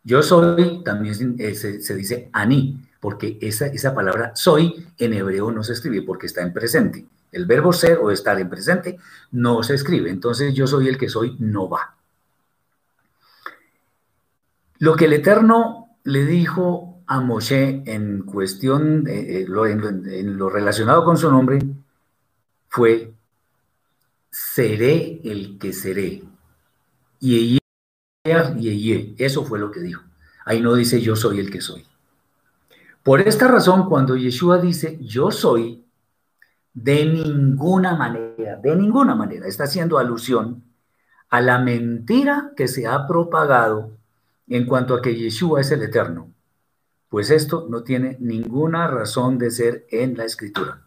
Yo 0.02 0.22
soy 0.22 0.82
también 0.84 1.36
eh, 1.38 1.54
se, 1.54 1.94
dice 1.94 2.28
ani, 2.32 2.82
porque 3.00 3.38
esa, 3.40 3.66
esa 3.66 3.94
palabra 3.94 4.32
soy 4.34 4.86
en 4.98 5.12
hebreo 5.14 5.50
no 5.50 5.62
se 5.62 5.72
escribe 5.72 6.02
porque 6.02 6.26
está 6.26 6.42
en 6.42 6.52
presente. 6.52 7.06
El 7.32 7.46
verbo 7.46 7.72
ser 7.72 7.98
o 7.98 8.10
estar 8.10 8.38
en 8.38 8.50
presente 8.50 8.98
no 9.32 9.62
se 9.62 9.74
escribe. 9.74 10.10
Entonces 10.10 10.54
yo 10.54 10.66
soy 10.66 10.88
el 10.88 10.98
que 10.98 11.08
soy 11.08 11.36
no 11.38 11.68
va. 11.68 11.96
Lo 14.78 14.96
que 14.96 15.06
el 15.06 15.14
Eterno 15.14 15.96
le 16.04 16.24
dijo 16.26 16.93
a 17.06 17.20
Moshe 17.20 17.82
en 17.86 18.22
cuestión, 18.22 19.06
eh, 19.08 19.46
en, 19.46 20.36
lo 20.36 20.48
relacionado 20.50 21.04
con 21.04 21.16
su 21.16 21.30
nombre, 21.30 21.58
fue, 22.68 23.12
seré 24.30 25.20
el 25.24 25.58
que 25.58 25.72
seré. 25.72 26.22
Y 27.20 27.58
y 28.26 29.14
eso 29.18 29.44
fue 29.44 29.58
lo 29.58 29.70
que 29.70 29.80
dijo. 29.80 30.02
Ahí 30.46 30.60
no 30.60 30.74
dice 30.74 31.00
yo 31.00 31.14
soy 31.14 31.40
el 31.40 31.50
que 31.50 31.60
soy. 31.60 31.84
Por 33.02 33.20
esta 33.20 33.48
razón, 33.48 33.88
cuando 33.88 34.16
Yeshua 34.16 34.58
dice 34.58 34.98
yo 35.02 35.30
soy, 35.30 35.84
de 36.72 37.04
ninguna 37.06 37.94
manera, 37.94 38.56
de 38.56 38.76
ninguna 38.76 39.14
manera, 39.14 39.46
está 39.46 39.64
haciendo 39.64 39.98
alusión 39.98 40.64
a 41.28 41.40
la 41.40 41.58
mentira 41.58 42.52
que 42.56 42.66
se 42.66 42.86
ha 42.86 43.06
propagado 43.06 43.92
en 44.48 44.66
cuanto 44.66 44.94
a 44.94 45.02
que 45.02 45.14
Yeshua 45.14 45.60
es 45.60 45.70
el 45.70 45.82
eterno. 45.82 46.33
Pues 47.08 47.30
esto 47.30 47.66
no 47.70 47.82
tiene 47.82 48.16
ninguna 48.20 48.88
razón 48.88 49.38
de 49.38 49.50
ser 49.50 49.86
en 49.90 50.16
la 50.16 50.24
escritura. 50.24 50.82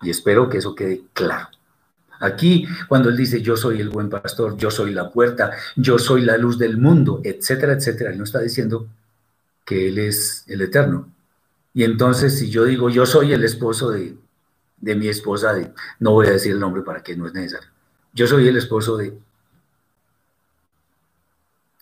Y 0.00 0.10
espero 0.10 0.48
que 0.48 0.58
eso 0.58 0.74
quede 0.74 1.02
claro. 1.12 1.48
Aquí, 2.22 2.66
cuando 2.88 3.08
él 3.08 3.16
dice, 3.16 3.42
yo 3.42 3.56
soy 3.56 3.80
el 3.80 3.88
buen 3.88 4.08
pastor, 4.08 4.56
yo 4.56 4.70
soy 4.70 4.92
la 4.92 5.10
puerta, 5.10 5.50
yo 5.74 5.98
soy 5.98 6.22
la 6.22 6.36
luz 6.36 6.56
del 6.56 6.78
mundo, 6.78 7.20
etcétera, 7.24 7.72
etcétera, 7.72 8.10
él 8.10 8.18
no 8.18 8.22
está 8.22 8.38
diciendo 8.38 8.86
que 9.64 9.88
él 9.88 9.98
es 9.98 10.44
el 10.46 10.60
eterno. 10.60 11.08
Y 11.74 11.82
entonces, 11.82 12.38
si 12.38 12.48
yo 12.48 12.64
digo, 12.64 12.90
yo 12.90 13.06
soy 13.06 13.32
el 13.32 13.42
esposo 13.42 13.90
de, 13.90 14.16
mi 14.80 15.08
esposa, 15.08 15.52
de, 15.52 15.72
no 15.98 16.12
voy 16.12 16.28
a 16.28 16.32
decir 16.32 16.52
el 16.52 16.60
nombre 16.60 16.82
para 16.82 17.02
que 17.02 17.16
no 17.16 17.26
es 17.26 17.34
necesario. 17.34 17.70
Yo 18.12 18.28
soy 18.28 18.46
el 18.46 18.56
esposo 18.56 18.96
de... 18.96 19.18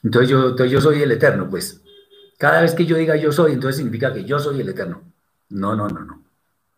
Entonces 0.02 0.30
yo, 0.30 0.48
entonces 0.48 0.72
yo 0.72 0.80
soy 0.80 1.02
el 1.02 1.12
eterno, 1.12 1.50
pues. 1.50 1.82
Cada 2.40 2.62
vez 2.62 2.72
que 2.72 2.86
yo 2.86 2.96
diga 2.96 3.16
yo 3.16 3.32
soy, 3.32 3.52
entonces 3.52 3.76
significa 3.76 4.14
que 4.14 4.24
yo 4.24 4.38
soy 4.38 4.62
el 4.62 4.68
eterno. 4.70 5.02
No, 5.50 5.76
no, 5.76 5.88
no, 5.88 6.06
no. 6.06 6.24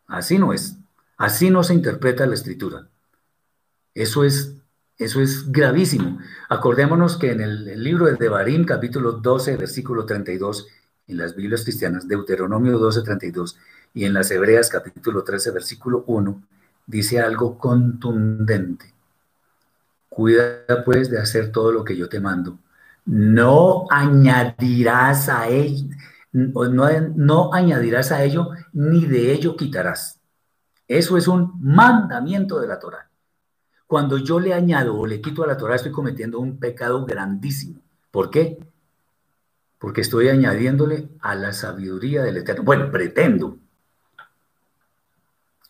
Así 0.08 0.36
no 0.36 0.52
es. 0.52 0.76
Así 1.16 1.50
no 1.50 1.62
se 1.62 1.72
interpreta 1.72 2.26
la 2.26 2.34
escritura. 2.34 2.88
Eso 3.94 4.24
es, 4.24 4.56
eso 4.98 5.20
es 5.20 5.52
gravísimo. 5.52 6.18
Acordémonos 6.48 7.16
que 7.16 7.30
en 7.30 7.42
el, 7.42 7.80
libro 7.80 8.06
de 8.06 8.16
Devarim, 8.16 8.64
capítulo 8.64 9.12
12, 9.12 9.56
versículo 9.56 10.04
32, 10.04 10.66
en 11.06 11.18
las 11.18 11.36
Biblias 11.36 11.62
cristianas, 11.62 12.08
Deuteronomio 12.08 12.76
12, 12.80 13.02
32, 13.02 13.56
y 13.94 14.04
en 14.04 14.14
las 14.14 14.32
Hebreas, 14.32 14.68
capítulo 14.68 15.22
13, 15.22 15.52
versículo 15.52 16.02
1, 16.08 16.42
dice 16.88 17.20
algo 17.20 17.56
contundente. 17.56 18.92
Cuida 20.08 20.64
pues 20.84 21.08
de 21.08 21.20
hacer 21.20 21.52
todo 21.52 21.70
lo 21.70 21.84
que 21.84 21.96
yo 21.96 22.08
te 22.08 22.18
mando. 22.18 22.58
No 23.04 23.86
añadirás 23.90 25.28
a 25.28 25.48
ello, 25.48 25.88
no, 26.32 26.88
no 27.16 27.52
añadirás 27.52 28.12
a 28.12 28.22
ello, 28.22 28.50
ni 28.72 29.06
de 29.06 29.32
ello 29.32 29.56
quitarás. 29.56 30.20
Eso 30.88 31.16
es 31.16 31.26
un 31.28 31.54
mandamiento 31.60 32.60
de 32.60 32.68
la 32.68 32.78
Torah. 32.78 33.08
Cuando 33.86 34.18
yo 34.18 34.40
le 34.40 34.54
añado 34.54 34.96
o 34.96 35.06
le 35.06 35.20
quito 35.20 35.42
a 35.42 35.46
la 35.46 35.56
Torah, 35.56 35.76
estoy 35.76 35.92
cometiendo 35.92 36.38
un 36.38 36.58
pecado 36.58 37.04
grandísimo. 37.04 37.80
¿Por 38.10 38.30
qué? 38.30 38.58
Porque 39.78 40.00
estoy 40.00 40.28
añadiéndole 40.28 41.08
a 41.20 41.34
la 41.34 41.52
sabiduría 41.52 42.22
del 42.22 42.38
Eterno. 42.38 42.62
Bueno, 42.62 42.90
pretendo. 42.90 43.58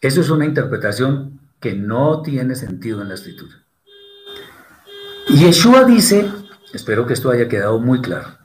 Eso 0.01 0.21
es 0.21 0.31
una 0.31 0.45
interpretación 0.45 1.41
que 1.61 1.75
no 1.75 2.23
tiene 2.23 2.57
sentido 2.57 3.01
en 3.03 3.09
la 3.09 3.15
escritura. 3.15 3.63
Yeshua 5.29 5.85
dice, 5.85 6.29
espero 6.73 7.07
que 7.07 7.15
esto 7.15 7.31
haya 7.31 7.49
quedado 7.49 7.79
muy 7.79 8.01
claro. 8.01 8.39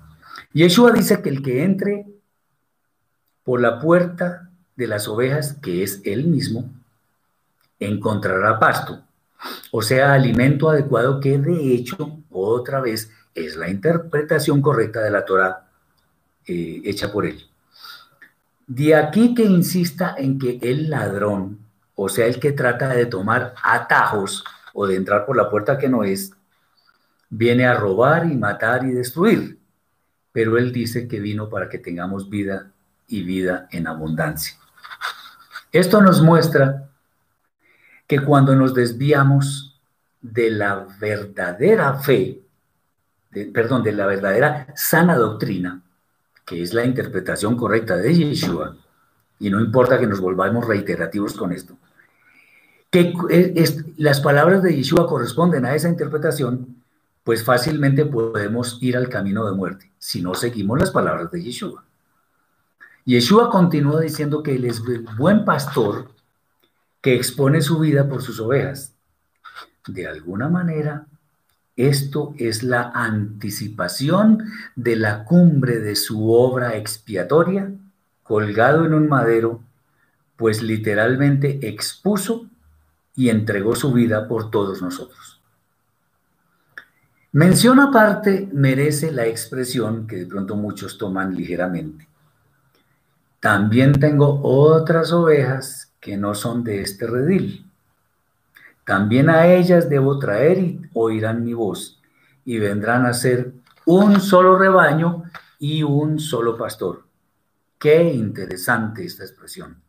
Yeshua 0.54 0.92
dice 0.92 1.22
que 1.22 1.30
el 1.30 1.42
que 1.42 1.64
entre 1.64 2.06
por 3.44 3.62
la 3.62 3.80
puerta 3.80 4.50
de 4.76 4.88
las 4.88 5.08
ovejas, 5.08 5.54
que 5.62 5.84
es 5.84 6.02
él 6.04 6.26
mismo, 6.26 6.70
encontrará 7.80 8.60
pasto 8.60 9.04
o 9.72 9.82
sea, 9.82 10.14
alimento 10.14 10.70
adecuado 10.70 11.20
que 11.20 11.38
de 11.38 11.74
hecho, 11.74 12.20
otra 12.30 12.82
vez, 12.82 13.12
es 13.36 13.56
la 13.56 13.70
interpretación 13.70 14.62
correcta 14.62 15.02
de 15.02 15.12
la 15.12 15.26
Torah 15.26 15.68
eh, 16.46 16.82
hecha 16.84 17.12
por 17.12 17.26
él. 17.26 17.46
De 18.66 18.96
aquí 18.96 19.34
que 19.34 19.44
insista 19.44 20.16
en 20.18 20.40
que 20.40 20.60
el 20.62 20.90
ladrón, 20.90 21.60
o 21.96 22.10
sea, 22.10 22.26
el 22.26 22.40
que 22.40 22.52
trata 22.52 22.90
de 22.90 23.06
tomar 23.06 23.54
atajos 23.64 24.44
o 24.74 24.88
de 24.88 24.96
entrar 24.96 25.26
por 25.26 25.38
la 25.38 25.50
puerta 25.50 25.78
que 25.78 25.90
no 25.90 26.04
es, 26.04 26.34
viene 27.30 27.66
a 27.66 27.74
robar 27.74 28.26
y 28.26 28.36
matar 28.36 28.86
y 28.86 28.92
destruir. 28.92 29.60
Pero 30.32 30.58
él 30.58 30.72
dice 30.72 31.08
que 31.08 31.20
vino 31.20 31.50
para 31.50 31.70
que 31.70 31.80
tengamos 31.80 32.30
vida 32.30 32.72
y 33.08 33.24
vida 33.24 33.68
en 33.72 33.88
abundancia. 33.88 34.58
Esto 35.72 36.02
nos 36.02 36.22
muestra 36.22 36.90
que 38.08 38.20
cuando 38.22 38.56
nos 38.56 38.74
desviamos 38.74 39.80
de 40.22 40.50
la 40.50 40.88
verdadera 41.00 41.94
fe, 41.96 42.42
perdón, 43.54 43.84
de 43.84 43.92
la 43.92 44.06
verdadera 44.06 44.68
sana 44.76 45.16
doctrina, 45.16 45.82
que 46.46 46.64
es 46.64 46.74
la 46.74 46.86
interpretación 46.86 47.58
correcta 47.58 47.98
de 47.98 48.16
Yeshua, 48.16 48.78
y 49.40 49.50
no 49.50 49.60
importa 49.60 50.00
que 50.00 50.08
nos 50.08 50.22
volvamos 50.22 50.66
reiterativos 50.66 51.34
con 51.34 51.52
esto, 51.52 51.78
que 52.90 53.14
las 53.98 54.22
palabras 54.22 54.64
de 54.64 54.76
Yeshua 54.76 55.08
corresponden 55.08 55.66
a 55.66 55.76
esa 55.76 55.90
interpretación, 55.90 56.77
pues 57.28 57.44
fácilmente 57.44 58.06
podemos 58.06 58.78
ir 58.82 58.96
al 58.96 59.10
camino 59.10 59.46
de 59.46 59.52
muerte 59.52 59.92
si 59.98 60.22
no 60.22 60.34
seguimos 60.34 60.80
las 60.80 60.92
palabras 60.92 61.30
de 61.30 61.44
Yeshua. 61.44 61.84
Yeshua 63.04 63.50
continúa 63.50 64.00
diciendo 64.00 64.42
que 64.42 64.56
él 64.56 64.64
es 64.64 64.82
el 64.88 65.06
buen 65.18 65.44
pastor 65.44 66.08
que 67.02 67.16
expone 67.16 67.60
su 67.60 67.80
vida 67.80 68.08
por 68.08 68.22
sus 68.22 68.40
ovejas. 68.40 68.94
De 69.86 70.08
alguna 70.08 70.48
manera, 70.48 71.06
esto 71.76 72.34
es 72.38 72.64
la 72.64 72.94
anticipación 72.96 74.46
de 74.78 74.96
la 74.96 75.26
cumbre 75.26 75.80
de 75.80 75.98
su 75.98 76.32
obra 76.32 76.78
expiatoria, 76.78 77.74
colgado 78.24 78.86
en 78.86 78.94
un 78.94 79.10
madero, 79.10 79.60
pues 80.38 80.64
literalmente 80.64 81.60
expuso 81.68 82.48
y 83.18 83.28
entregó 83.28 83.76
su 83.76 83.92
vida 83.92 84.30
por 84.30 84.50
todos 84.50 84.82
nosotros. 84.82 85.37
Mención 87.34 87.80
aparte 87.80 88.50
merece 88.54 89.12
la 89.12 89.26
expresión 89.26 90.08
que 90.08 90.16
de 90.18 90.26
pronto 90.26 90.56
muchos 90.56 90.98
toman 90.98 91.36
ligeramente. 91.36 92.08
También 93.40 94.00
tengo 94.00 94.40
otras 94.44 95.12
ovejas 95.12 95.92
que 96.00 96.18
no 96.18 96.34
son 96.34 96.64
de 96.64 96.82
este 96.82 97.06
redil. 97.06 97.70
También 98.86 99.30
a 99.30 99.48
ellas 99.48 99.90
debo 99.90 100.18
traer 100.18 100.60
y 100.60 100.82
oirán 100.94 101.44
mi 101.44 101.54
voz, 101.54 102.02
y 102.46 102.60
vendrán 102.60 103.06
a 103.06 103.14
ser 103.14 103.54
un 103.86 104.22
solo 104.22 104.58
rebaño 104.58 105.24
y 105.60 105.84
un 105.84 106.20
solo 106.20 106.58
pastor. 106.58 107.04
Qué 107.78 108.14
interesante 108.14 109.04
esta 109.04 109.24
expresión. 109.24 109.82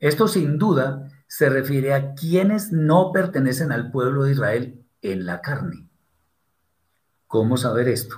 Esto 0.00 0.28
sin 0.28 0.58
duda 0.58 1.08
se 1.26 1.48
refiere 1.48 1.94
a 1.94 2.14
quienes 2.14 2.72
no 2.72 3.12
pertenecen 3.12 3.72
al 3.72 3.90
pueblo 3.90 4.24
de 4.24 4.32
Israel 4.32 4.84
en 5.02 5.24
la 5.24 5.40
carne. 5.40 5.87
¿Cómo 7.28 7.58
saber 7.58 7.88
esto? 7.88 8.16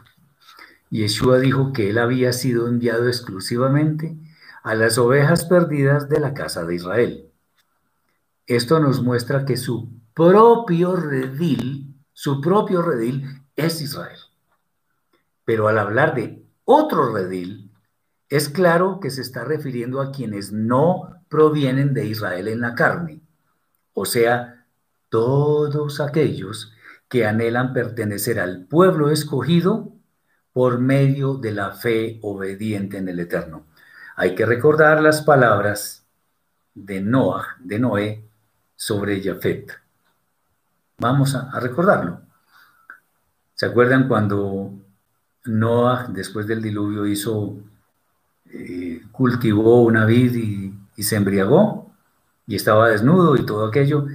Yeshua 0.88 1.40
dijo 1.40 1.72
que 1.72 1.90
él 1.90 1.98
había 1.98 2.32
sido 2.32 2.68
enviado 2.68 3.08
exclusivamente 3.08 4.16
a 4.62 4.74
las 4.74 4.98
ovejas 4.98 5.44
perdidas 5.44 6.08
de 6.08 6.20
la 6.20 6.32
casa 6.32 6.64
de 6.64 6.76
Israel. 6.76 7.30
Esto 8.46 8.78
nos 8.78 9.02
muestra 9.02 9.44
que 9.44 9.56
su 9.56 9.90
propio 10.14 10.94
redil, 10.94 11.94
su 12.12 12.40
propio 12.40 12.82
redil 12.82 13.42
es 13.56 13.80
Israel. 13.82 14.18
Pero 15.44 15.66
al 15.66 15.78
hablar 15.78 16.14
de 16.14 16.44
otro 16.64 17.12
redil, 17.12 17.72
es 18.28 18.48
claro 18.48 19.00
que 19.00 19.10
se 19.10 19.22
está 19.22 19.42
refiriendo 19.42 20.00
a 20.00 20.12
quienes 20.12 20.52
no 20.52 21.24
provienen 21.28 21.94
de 21.94 22.06
Israel 22.06 22.46
en 22.46 22.60
la 22.60 22.76
carne, 22.76 23.20
o 23.92 24.04
sea, 24.04 24.66
todos 25.08 25.98
aquellos 25.98 26.72
que 27.10 27.26
anhelan 27.26 27.74
pertenecer 27.74 28.40
al 28.40 28.64
pueblo 28.64 29.10
escogido 29.10 29.92
por 30.54 30.78
medio 30.78 31.34
de 31.34 31.52
la 31.52 31.72
fe 31.72 32.18
obediente 32.22 32.96
en 32.96 33.08
el 33.10 33.20
Eterno 33.20 33.66
hay 34.20 34.34
que 34.34 34.44
recordar 34.44 35.00
las 35.00 35.22
palabras 35.22 36.04
de 36.74 37.00
Noah, 37.00 37.56
de 37.58 37.78
Noé, 37.78 38.28
sobre 38.76 39.22
Jafet. 39.22 39.72
Vamos 40.98 41.34
a, 41.34 41.58
recordarlo. 41.58 42.20
¿Se 43.54 43.64
acuerdan 43.64 44.08
cuando 44.08 44.74
Noah, 45.46 46.08
después 46.10 46.46
del 46.46 46.60
diluvio, 46.60 47.06
hizo, 47.06 47.60
eh, 48.44 49.04
cultivó 49.10 49.84
una 49.84 50.04
vid 50.04 50.34
y, 50.34 51.02
se 51.02 51.16
embriagó 51.16 51.90
y 52.46 52.56
estaba 52.56 52.90
desnudo 52.90 53.36
y 53.36 53.46
todo 53.46 53.66
aquello? 53.66 54.06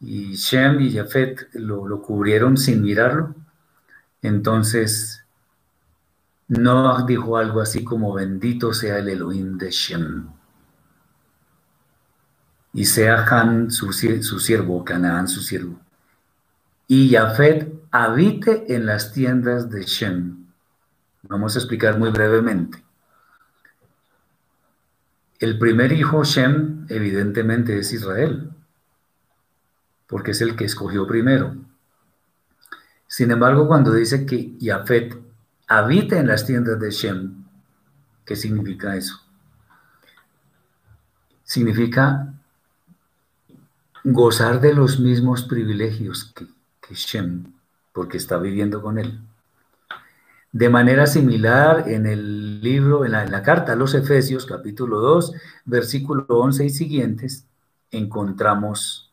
Y 0.00 0.34
Shem 0.34 0.80
y 0.80 0.92
Jafet 0.92 1.48
lo, 1.54 1.86
lo 1.86 2.00
cubrieron 2.00 2.56
sin 2.56 2.82
mirarlo. 2.82 3.34
Entonces 4.22 5.20
Noah 6.50 7.04
dijo 7.06 7.36
algo 7.36 7.60
así 7.60 7.84
como 7.84 8.12
bendito 8.12 8.74
sea 8.74 8.98
el 8.98 9.08
Elohim 9.08 9.56
de 9.56 9.70
Shem. 9.70 10.26
Y 12.72 12.84
sea 12.86 13.24
Han 13.24 13.70
su, 13.70 13.92
siervo, 13.92 14.84
Canaán 14.84 15.28
su 15.28 15.42
siervo. 15.42 15.78
Y 16.88 17.08
Yafet 17.10 17.72
habite 17.92 18.74
en 18.74 18.84
las 18.86 19.12
tiendas 19.12 19.70
de 19.70 19.84
Shem. 19.84 20.46
Vamos 21.22 21.54
a 21.54 21.60
explicar 21.60 21.98
muy 22.00 22.10
brevemente. 22.10 22.82
El 25.38 25.56
primer 25.56 25.92
hijo, 25.92 26.24
Shem, 26.24 26.86
evidentemente 26.88 27.78
es 27.78 27.92
Israel, 27.92 28.50
porque 30.10 30.32
es 30.32 30.40
el 30.40 30.56
que 30.56 30.64
escogió 30.64 31.06
primero. 31.06 31.54
Sin 33.06 33.30
embargo, 33.30 33.68
cuando 33.68 33.94
dice 33.94 34.26
que 34.26 34.56
Yafet 34.58 35.16
habita 35.68 36.18
en 36.18 36.26
las 36.26 36.44
tiendas 36.44 36.78
de 36.80 36.90
Shem, 36.90 37.44
¿qué 38.24 38.34
significa 38.34 38.96
eso? 38.96 39.20
Significa 41.44 42.34
gozar 44.02 44.60
de 44.60 44.74
los 44.74 44.98
mismos 44.98 45.44
privilegios 45.44 46.34
que, 46.34 46.94
Shem, 46.94 47.52
porque 47.92 48.16
está 48.16 48.36
viviendo 48.38 48.82
con 48.82 48.98
él. 48.98 49.20
De 50.50 50.68
manera 50.68 51.06
similar, 51.06 51.88
en 51.88 52.06
el 52.06 52.60
libro, 52.60 53.04
en 53.04 53.12
la, 53.12 53.42
carta 53.42 53.74
a 53.74 53.76
los 53.76 53.94
Efesios, 53.94 54.44
capítulo 54.44 54.98
2, 54.98 55.32
versículo 55.66 56.26
11 56.28 56.64
y 56.64 56.70
siguientes, 56.70 57.46
encontramos 57.92 59.09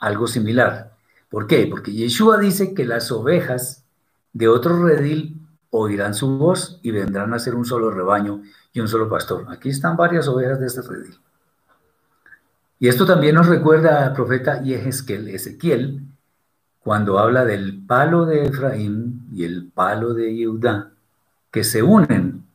algo 0.00 0.26
similar. 0.26 0.92
¿Por 1.28 1.46
qué? 1.46 1.66
Porque 1.70 1.92
Yeshua 1.92 2.38
dice 2.38 2.74
que 2.74 2.84
las 2.84 3.12
ovejas 3.12 3.84
de 4.32 4.48
otro 4.48 4.84
redil 4.84 5.40
oirán 5.70 6.14
su 6.14 6.38
voz 6.38 6.80
y 6.82 6.90
vendrán 6.90 7.32
a 7.32 7.38
ser 7.38 7.54
un 7.54 7.64
solo 7.64 7.90
rebaño 7.90 8.42
y 8.72 8.80
un 8.80 8.88
solo 8.88 9.08
pastor. 9.08 9.46
Aquí 9.48 9.68
están 9.68 9.96
varias 9.96 10.26
ovejas 10.26 10.58
de 10.58 10.66
este 10.66 10.82
redil. 10.82 11.16
Y 12.80 12.88
esto 12.88 13.04
también 13.04 13.34
nos 13.34 13.46
recuerda 13.46 14.06
al 14.06 14.14
profeta 14.14 14.62
Yehezkel, 14.62 15.28
Ezequiel, 15.28 16.02
cuando 16.82 17.18
habla 17.18 17.44
del 17.44 17.84
palo 17.86 18.24
de 18.24 18.46
Efraín 18.46 19.26
y 19.32 19.44
el 19.44 19.70
palo 19.70 20.14
de 20.14 20.44
Judá, 20.44 20.90
que 21.50 21.62
se 21.62 21.82
unen. 21.82 22.46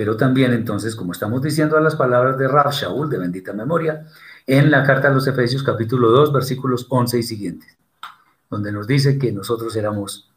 Pero 0.00 0.16
también 0.16 0.54
entonces, 0.54 0.96
como 0.96 1.12
estamos 1.12 1.42
diciendo 1.42 1.76
a 1.76 1.80
las 1.82 1.94
palabras 1.94 2.38
de 2.38 2.48
Rab 2.48 2.72
Shaul, 2.72 3.10
de 3.10 3.18
bendita 3.18 3.52
memoria, 3.52 4.06
en 4.46 4.70
la 4.70 4.82
carta 4.82 5.08
a 5.08 5.10
los 5.10 5.26
Efesios 5.26 5.62
capítulo 5.62 6.08
2, 6.08 6.32
versículos 6.32 6.86
11 6.88 7.18
y 7.18 7.22
siguientes, 7.22 7.76
donde 8.48 8.72
nos 8.72 8.86
dice 8.86 9.18
que 9.18 9.30
nosotros 9.30 9.76
éramos 9.76 10.30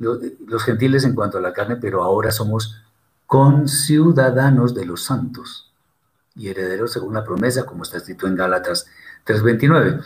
los 0.00 0.64
gentiles 0.64 1.04
en 1.04 1.14
cuanto 1.14 1.38
a 1.38 1.40
la 1.40 1.52
carne, 1.52 1.76
pero 1.76 2.02
ahora 2.02 2.32
somos 2.32 2.82
conciudadanos 3.24 4.74
de 4.74 4.84
los 4.84 5.04
santos 5.04 5.72
y 6.34 6.48
herederos 6.48 6.90
según 6.90 7.14
la 7.14 7.22
promesa, 7.22 7.64
como 7.64 7.84
está 7.84 7.98
escrito 7.98 8.26
en 8.26 8.34
Gálatas 8.34 8.86
3:29. 9.24 10.00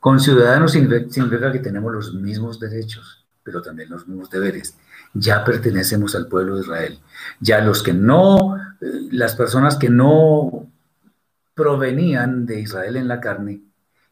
Con 0.00 0.20
ciudadanos 0.20 0.72
significa 0.72 1.52
que 1.52 1.58
tenemos 1.58 1.92
los 1.92 2.14
mismos 2.14 2.58
derechos, 2.58 3.26
pero 3.42 3.60
también 3.60 3.90
los 3.90 4.08
mismos 4.08 4.30
deberes. 4.30 4.74
Ya 5.14 5.44
pertenecemos 5.44 6.14
al 6.14 6.26
pueblo 6.26 6.56
de 6.56 6.62
Israel. 6.62 6.98
Ya 7.40 7.60
los 7.60 7.82
que 7.82 7.92
no, 7.92 8.56
eh, 8.56 9.08
las 9.10 9.36
personas 9.36 9.76
que 9.76 9.90
no 9.90 10.66
provenían 11.54 12.46
de 12.46 12.60
Israel 12.60 12.96
en 12.96 13.08
la 13.08 13.20
carne 13.20 13.60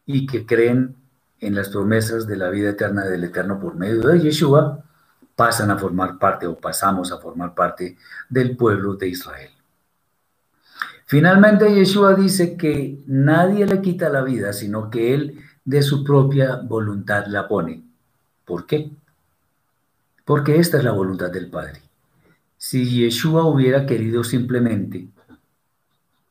y 0.05 0.25
que 0.27 0.45
creen 0.45 0.95
en 1.39 1.55
las 1.55 1.69
promesas 1.69 2.27
de 2.27 2.37
la 2.37 2.49
vida 2.49 2.69
eterna 2.69 3.03
del 3.03 3.23
Eterno 3.23 3.59
por 3.59 3.75
medio 3.75 4.01
de 4.01 4.19
Yeshua, 4.19 4.83
pasan 5.35 5.71
a 5.71 5.77
formar 5.77 6.19
parte 6.19 6.45
o 6.45 6.55
pasamos 6.55 7.11
a 7.11 7.17
formar 7.17 7.55
parte 7.55 7.97
del 8.29 8.55
pueblo 8.55 8.93
de 8.93 9.07
Israel. 9.07 9.49
Finalmente 11.07 11.73
Yeshua 11.73 12.13
dice 12.13 12.55
que 12.55 13.03
nadie 13.07 13.65
le 13.65 13.81
quita 13.81 14.09
la 14.09 14.21
vida, 14.21 14.53
sino 14.53 14.89
que 14.89 15.13
Él 15.15 15.39
de 15.65 15.81
su 15.81 16.03
propia 16.03 16.57
voluntad 16.57 17.25
la 17.27 17.47
pone. 17.47 17.83
¿Por 18.45 18.65
qué? 18.65 18.91
Porque 20.25 20.59
esta 20.59 20.77
es 20.77 20.83
la 20.83 20.91
voluntad 20.91 21.31
del 21.31 21.49
Padre. 21.49 21.81
Si 22.57 22.85
Yeshua 22.85 23.45
hubiera 23.45 23.85
querido 23.85 24.23
simplemente, 24.23 25.07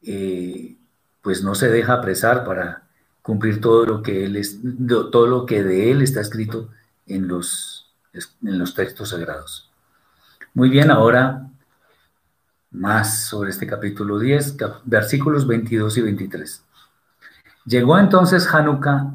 eh, 0.02 0.76
pues 1.22 1.42
no 1.42 1.54
se 1.54 1.68
deja 1.68 1.94
apresar 1.94 2.44
para 2.44 2.84
cumplir 3.22 3.60
todo 3.60 3.84
lo 3.84 4.02
que 4.02 4.24
él 4.24 4.36
es, 4.36 4.58
todo 4.86 5.26
lo 5.26 5.46
que 5.46 5.62
de 5.62 5.90
él 5.90 6.02
está 6.02 6.20
escrito 6.20 6.70
en 7.06 7.28
los, 7.28 7.92
en 8.12 8.58
los 8.58 8.74
textos 8.74 9.10
sagrados. 9.10 9.70
Muy 10.54 10.68
bien, 10.68 10.90
ahora 10.90 11.50
más 12.70 13.24
sobre 13.24 13.50
este 13.50 13.66
capítulo 13.66 14.18
10, 14.18 14.56
versículos 14.84 15.46
22 15.46 15.98
y 15.98 16.00
23. 16.02 16.64
Llegó 17.66 17.98
entonces 17.98 18.46
Hanukkah 18.52 19.12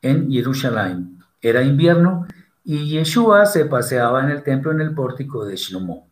en 0.00 0.30
Jerusalén. 0.30 1.18
Era 1.40 1.62
invierno 1.62 2.26
y 2.64 2.88
Yeshua 2.88 3.46
se 3.46 3.64
paseaba 3.64 4.22
en 4.22 4.30
el 4.30 4.42
templo 4.42 4.72
en 4.72 4.80
el 4.80 4.94
pórtico 4.94 5.44
de 5.44 5.56
Shlomo. 5.56 6.08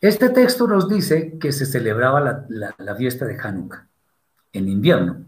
Este 0.00 0.30
texto 0.30 0.66
nos 0.66 0.88
dice 0.88 1.38
que 1.38 1.52
se 1.52 1.64
celebraba 1.64 2.46
la, 2.48 2.74
la 2.76 2.94
fiesta 2.96 3.24
de 3.24 3.38
Hanukkah 3.38 3.86
en 4.52 4.68
invierno. 4.68 5.24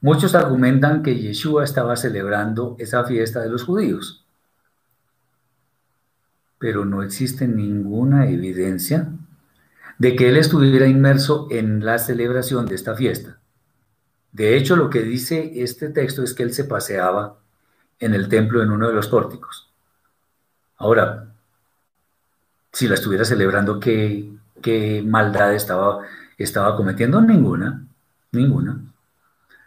Muchos 0.00 0.34
argumentan 0.34 1.02
que 1.02 1.16
Yeshua 1.16 1.64
estaba 1.64 1.96
celebrando 1.96 2.76
esa 2.78 3.04
fiesta 3.04 3.40
de 3.40 3.48
los 3.48 3.62
judíos 3.62 4.22
pero 6.62 6.84
no 6.84 7.02
existe 7.02 7.48
ninguna 7.48 8.30
evidencia 8.30 9.08
de 9.98 10.14
que 10.14 10.28
él 10.28 10.36
estuviera 10.36 10.86
inmerso 10.86 11.48
en 11.50 11.84
la 11.84 11.98
celebración 11.98 12.66
de 12.66 12.76
esta 12.76 12.94
fiesta. 12.94 13.40
De 14.30 14.56
hecho, 14.56 14.76
lo 14.76 14.88
que 14.88 15.02
dice 15.02 15.54
este 15.56 15.88
texto 15.88 16.22
es 16.22 16.34
que 16.34 16.44
él 16.44 16.52
se 16.52 16.62
paseaba 16.62 17.41
en 18.02 18.14
el 18.14 18.28
templo 18.28 18.62
en 18.62 18.70
uno 18.70 18.88
de 18.88 18.94
los 18.94 19.08
pórticos. 19.08 19.68
Ahora, 20.76 21.28
si 22.72 22.88
la 22.88 22.94
estuviera 22.94 23.24
celebrando, 23.24 23.78
¿qué, 23.80 24.30
maldad 25.06 25.54
estaba, 25.54 26.00
estaba 26.36 26.76
cometiendo? 26.76 27.20
Ninguna, 27.20 27.86
ninguna 28.32 28.80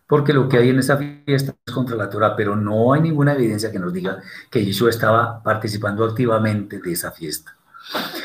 porque 0.08 0.34
lo 0.34 0.48
que 0.48 0.58
hay 0.58 0.70
en 0.70 0.80
esa 0.80 0.98
fiesta 0.98 1.56
es 1.66 1.74
contra 1.74 1.96
la 1.96 2.10
Torah, 2.10 2.36
pero 2.36 2.56
no 2.56 2.94
hay 2.94 3.02
ninguna 3.02 3.34
evidencia 3.34 3.72
que 3.72 3.80
nos 3.80 3.92
diga 3.92 4.22
que 4.52 4.64
Yeshua 4.64 4.90
estaba 4.90 5.42
participando 5.42 6.06
activamente 6.06 6.80
de 6.80 6.92
esa 6.92 7.12
fiesta. 7.12 7.56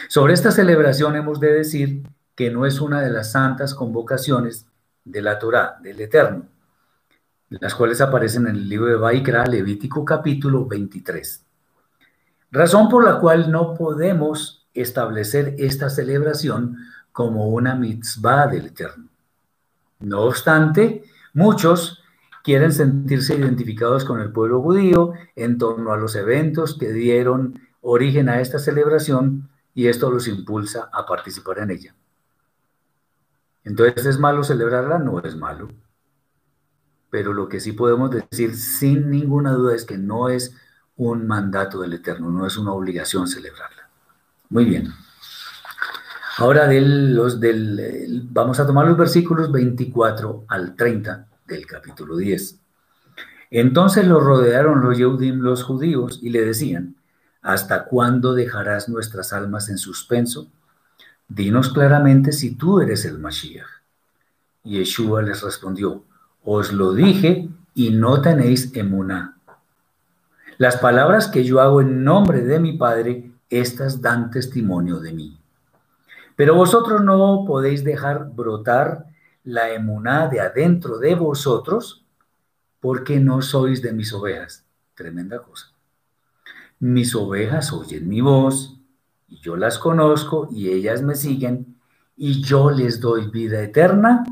Sobre 0.09 0.35
esta 0.35 0.51
celebración 0.51 1.17
hemos 1.17 1.41
de 1.41 1.53
decir 1.53 2.03
que 2.35 2.51
no 2.51 2.67
es 2.67 2.81
una 2.81 3.01
de 3.01 3.11
las 3.11 3.33
santas 3.33 3.75
convocaciones 3.75 4.67
de 5.05 5.23
la 5.23 5.39
Torah, 5.39 5.79
del 5.83 6.01
Eterno, 6.01 6.45
las 7.51 7.75
cuales 7.75 8.01
aparecen 8.01 8.47
en 8.47 8.57
el 8.57 8.69
libro 8.69 8.87
de 8.87 8.97
Baikra, 8.97 9.47
Levítico 9.47 10.05
capítulo 10.05 10.67
23. 10.67 11.45
Razón 12.53 12.89
por 12.89 13.05
la 13.05 13.21
cual 13.21 13.51
no 13.51 13.75
podemos 13.75 14.67
establecer 14.73 15.55
esta 15.59 15.91
celebración 15.91 16.77
como 17.13 17.49
una 17.49 17.75
mitzvah 17.75 18.47
del 18.47 18.67
Eterno. 18.67 19.09
No 20.01 20.23
obstante, 20.23 21.05
Muchos 21.33 22.03
quieren 22.43 22.73
sentirse 22.73 23.37
identificados 23.37 24.05
con 24.05 24.21
el 24.21 24.33
pueblo 24.33 24.61
judío 24.61 25.13
en 25.37 25.59
torno 25.59 25.93
a 25.93 25.97
los 25.97 26.17
eventos 26.17 26.77
que 26.77 26.93
dieron 26.93 27.61
origen 27.83 28.29
a 28.29 28.41
esta 28.41 28.59
celebración 28.59 29.49
y 29.75 29.87
esto 29.87 30.11
los 30.11 30.27
impulsa 30.27 30.91
a 30.93 31.07
participar 31.07 31.61
en 31.61 31.71
ella. 31.71 31.95
Entonces, 33.63 34.07
¿es 34.07 34.19
malo 34.19 34.43
celebrarla? 34.43 34.99
No 34.99 35.21
es 35.21 35.37
malo. 35.37 35.69
Pero 37.11 37.33
lo 37.33 37.49
que 37.49 37.61
sí 37.61 37.73
podemos 37.73 38.11
decir 38.11 38.57
sin 38.57 39.11
ninguna 39.11 39.53
duda 39.53 39.75
es 39.75 39.85
que 39.85 39.99
no 39.99 40.29
es 40.29 40.55
un 40.97 41.27
mandato 41.27 41.81
del 41.81 41.95
Eterno, 41.95 42.31
no 42.31 42.47
es 42.47 42.57
una 42.57 42.73
obligación 42.73 43.27
celebrarla. 43.27 43.89
Muy 44.49 44.65
bien. 44.65 44.93
Ahora 46.39 46.71
los 46.73 47.41
del, 47.41 48.29
vamos 48.31 48.61
a 48.61 48.67
tomar 48.67 48.87
los 48.87 48.97
versículos 48.97 49.51
24 49.53 50.45
al 50.49 50.75
30 50.75 51.27
del 51.47 51.67
capítulo 51.67 52.17
10. 52.17 52.59
Entonces 53.51 54.07
lo 54.07 54.21
rodearon 54.21 54.81
los 54.81 54.97
Yehudim, 54.97 55.41
los 55.41 55.65
judíos, 55.65 56.21
y 56.23 56.31
le 56.31 56.45
decían, 56.45 56.97
¿hasta 57.43 57.85
cuándo 57.85 58.33
dejarás 58.33 58.89
nuestras 58.89 59.33
almas 59.33 59.69
en 59.69 59.79
suspenso? 59.79 60.49
Dinos 61.29 61.73
claramente 61.73 62.33
si 62.33 62.55
tú 62.55 62.81
eres 62.81 63.05
el 63.05 63.19
Mashiach. 63.19 63.67
Yeshua 64.65 65.23
les 65.23 65.43
respondió, 65.43 66.05
os 66.45 66.73
lo 66.73 66.93
dije 66.93 67.49
y 67.75 67.91
no 67.91 68.21
tenéis 68.21 68.75
emuná. 68.75 69.37
Las 70.59 70.77
palabras 70.77 71.29
que 71.29 71.45
yo 71.45 71.61
hago 71.61 71.81
en 71.81 72.05
nombre 72.05 72.43
de 72.43 72.61
mi 72.61 72.77
Padre, 72.77 73.31
estas 73.49 74.01
dan 74.01 74.31
testimonio 74.31 75.01
de 75.01 75.13
mí. 75.13 75.39
Pero 76.37 76.55
vosotros 76.55 77.03
no 77.03 77.45
podéis 77.47 77.85
dejar 77.85 78.31
brotar 78.31 79.07
la 79.45 79.71
emuná 79.71 80.29
de 80.29 80.41
adentro 80.41 80.99
de 80.99 81.15
vosotros 81.15 82.05
porque 82.81 83.21
no 83.21 83.43
sois 83.43 83.83
de 83.83 83.93
mis 83.93 84.13
ovejas. 84.13 84.65
Tremenda 84.95 85.39
cosa. 85.41 85.73
Mis 86.79 87.15
ovejas 87.15 87.73
oyen 87.73 88.09
mi 88.09 88.21
voz 88.21 88.79
y 89.29 89.39
yo 89.41 89.57
las 89.57 89.79
conozco 89.79 90.49
y 90.51 90.71
ellas 90.71 91.03
me 91.03 91.15
siguen 91.15 91.77
y 92.17 92.43
yo 92.43 92.71
les 92.71 93.01
doy 93.01 93.29
vida 93.29 93.63
eterna 93.63 94.25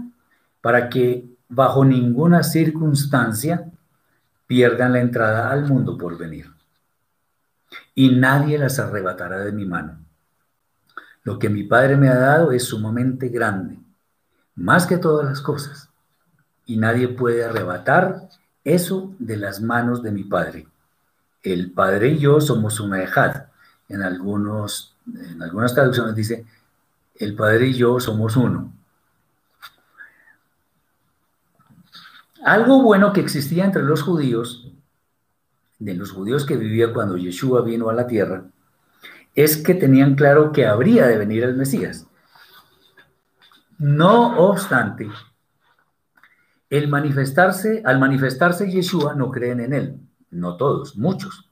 para 0.60 0.88
que 0.88 1.37
bajo 1.48 1.84
ninguna 1.84 2.42
circunstancia 2.42 3.70
pierdan 4.46 4.92
la 4.92 5.00
entrada 5.00 5.50
al 5.50 5.66
mundo 5.66 5.96
por 5.96 6.16
venir. 6.18 6.52
y 7.94 8.10
nadie 8.14 8.58
las 8.58 8.78
arrebatará 8.78 9.40
de 9.40 9.52
mi 9.52 9.64
mano. 9.64 9.98
Lo 11.24 11.38
que 11.38 11.48
mi 11.48 11.64
Padre 11.64 11.96
me 11.96 12.08
ha 12.08 12.14
dado 12.14 12.52
es 12.52 12.64
sumamente 12.64 13.28
grande, 13.28 13.78
más 14.54 14.86
que 14.86 14.98
todas 14.98 15.26
las 15.26 15.40
cosas, 15.40 15.90
y 16.64 16.76
nadie 16.76 17.08
puede 17.08 17.44
arrebatar 17.44 18.28
eso 18.64 19.14
de 19.18 19.36
las 19.36 19.60
manos 19.60 20.02
de 20.02 20.12
mi 20.12 20.24
Padre. 20.24 20.66
El 21.42 21.72
Padre 21.72 22.10
y 22.10 22.18
yo 22.18 22.40
somos 22.40 22.78
una 22.80 23.02
ejad. 23.02 23.46
En, 23.88 24.02
algunos, 24.02 24.94
en 25.06 25.42
algunas 25.42 25.74
traducciones 25.74 26.14
dice, 26.14 26.46
el 27.16 27.34
Padre 27.34 27.68
y 27.68 27.74
yo 27.74 27.98
somos 28.00 28.36
uno. 28.36 28.72
Algo 32.44 32.82
bueno 32.82 33.12
que 33.12 33.20
existía 33.20 33.64
entre 33.64 33.82
los 33.82 34.02
judíos, 34.02 34.72
de 35.78 35.94
los 35.94 36.12
judíos 36.12 36.44
que 36.44 36.56
vivían 36.56 36.92
cuando 36.92 37.16
Yeshua 37.16 37.62
vino 37.62 37.88
a 37.88 37.94
la 37.94 38.06
tierra, 38.06 38.44
es 39.34 39.56
que 39.56 39.74
tenían 39.74 40.14
claro 40.14 40.52
que 40.52 40.66
habría 40.66 41.06
de 41.06 41.18
venir 41.18 41.44
el 41.44 41.56
Mesías. 41.56 42.06
No 43.78 44.38
obstante, 44.38 45.08
el 46.70 46.88
manifestarse, 46.88 47.82
al 47.84 47.98
manifestarse 47.98 48.70
Yeshua 48.70 49.14
no 49.14 49.30
creen 49.30 49.60
en 49.60 49.72
él, 49.72 50.00
no 50.30 50.56
todos, 50.56 50.96
muchos. 50.96 51.48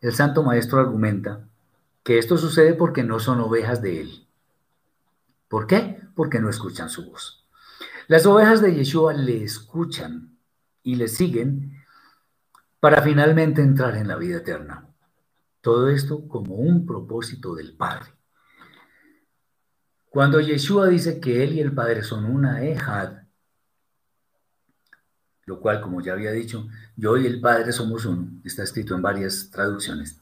El 0.00 0.12
Santo 0.12 0.42
Maestro 0.42 0.80
argumenta 0.80 1.46
que 2.02 2.18
esto 2.18 2.36
sucede 2.36 2.74
porque 2.74 3.04
no 3.04 3.20
son 3.20 3.40
ovejas 3.40 3.80
de 3.80 4.00
él. 4.00 4.26
¿Por 5.48 5.66
qué? 5.66 6.00
Porque 6.14 6.40
no 6.40 6.48
escuchan 6.48 6.88
su 6.88 7.10
voz. 7.10 7.41
Las 8.08 8.26
ovejas 8.26 8.60
de 8.60 8.74
Yeshua 8.74 9.14
le 9.14 9.44
escuchan 9.44 10.36
y 10.82 10.96
le 10.96 11.08
siguen 11.08 11.76
para 12.80 13.02
finalmente 13.02 13.62
entrar 13.62 13.96
en 13.96 14.08
la 14.08 14.16
vida 14.16 14.38
eterna. 14.38 14.88
Todo 15.60 15.88
esto 15.88 16.26
como 16.26 16.56
un 16.56 16.84
propósito 16.84 17.54
del 17.54 17.76
Padre. 17.76 18.10
Cuando 20.08 20.40
Yeshua 20.40 20.88
dice 20.88 21.20
que 21.20 21.44
él 21.44 21.54
y 21.54 21.60
el 21.60 21.72
Padre 21.72 22.02
son 22.02 22.24
una 22.24 22.64
ejad, 22.64 23.22
lo 25.46 25.60
cual, 25.60 25.80
como 25.80 26.00
ya 26.00 26.12
había 26.12 26.32
dicho, 26.32 26.68
yo 26.96 27.16
y 27.16 27.26
el 27.26 27.40
Padre 27.40 27.72
somos 27.72 28.04
uno, 28.04 28.28
está 28.44 28.62
escrito 28.62 28.94
en 28.94 29.02
varias 29.02 29.50
traducciones, 29.50 30.20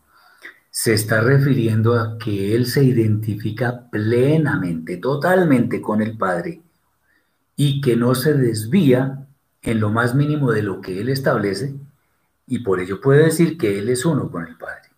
se 0.71 0.95
está 0.95 1.21
refiriendo 1.21 1.99
a 1.99 2.17
que 2.17 2.55
Él 2.55 2.67
se 2.67 2.85
identifica 2.85 3.91
plenamente, 3.91 4.99
totalmente 4.99 5.81
con 5.81 6.01
el 6.01 6.17
Padre 6.17 6.63
y 7.63 7.83
que 7.83 7.95
no 7.95 8.15
se 8.15 8.33
desvía 8.33 9.29
en 9.61 9.81
lo 9.81 9.91
más 9.91 10.15
mínimo 10.15 10.51
de 10.51 10.63
lo 10.63 10.81
que 10.81 10.99
Él 10.99 11.11
establece 11.11 11.75
y 12.47 12.61
por 12.61 12.81
ello 12.81 13.03
puede 13.03 13.25
decir 13.25 13.59
que 13.59 13.79
Él 13.79 13.91
es 13.91 14.07
uno 14.07 14.31
con 14.31 14.47
el 14.47 14.57
Padre. 14.57 14.89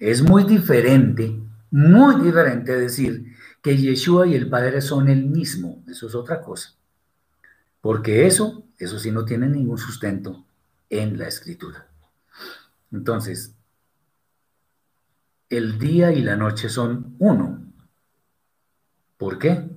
Es 0.00 0.22
muy 0.22 0.42
diferente, 0.42 1.40
muy 1.70 2.20
diferente 2.20 2.72
decir 2.76 3.36
que 3.62 3.76
Yeshua 3.76 4.26
y 4.26 4.34
el 4.34 4.50
Padre 4.50 4.80
son 4.80 5.08
el 5.08 5.26
mismo, 5.26 5.84
eso 5.86 6.08
es 6.08 6.16
otra 6.16 6.40
cosa. 6.40 6.74
Porque 7.80 8.26
eso, 8.26 8.64
eso 8.76 8.98
sí 8.98 9.12
no 9.12 9.24
tiene 9.24 9.46
ningún 9.46 9.78
sustento 9.78 10.44
en 10.90 11.16
la 11.16 11.28
escritura. 11.28 11.86
Entonces, 12.90 13.54
el 15.48 15.78
día 15.78 16.10
y 16.10 16.22
la 16.22 16.34
noche 16.34 16.68
son 16.68 17.14
uno. 17.20 17.62
¿Por 19.16 19.38
qué? 19.38 19.70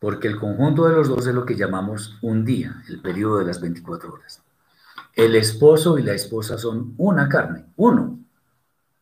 Porque 0.00 0.28
el 0.28 0.40
conjunto 0.40 0.86
de 0.86 0.94
los 0.94 1.08
dos 1.08 1.26
es 1.26 1.34
lo 1.34 1.44
que 1.44 1.56
llamamos 1.56 2.18
un 2.22 2.44
día, 2.44 2.82
el 2.88 3.00
periodo 3.00 3.38
de 3.38 3.44
las 3.44 3.60
24 3.60 4.12
horas. 4.12 4.42
El 5.14 5.36
esposo 5.36 5.98
y 5.98 6.02
la 6.02 6.14
esposa 6.14 6.56
son 6.56 6.94
una 6.96 7.28
carne, 7.28 7.66
uno, 7.76 8.18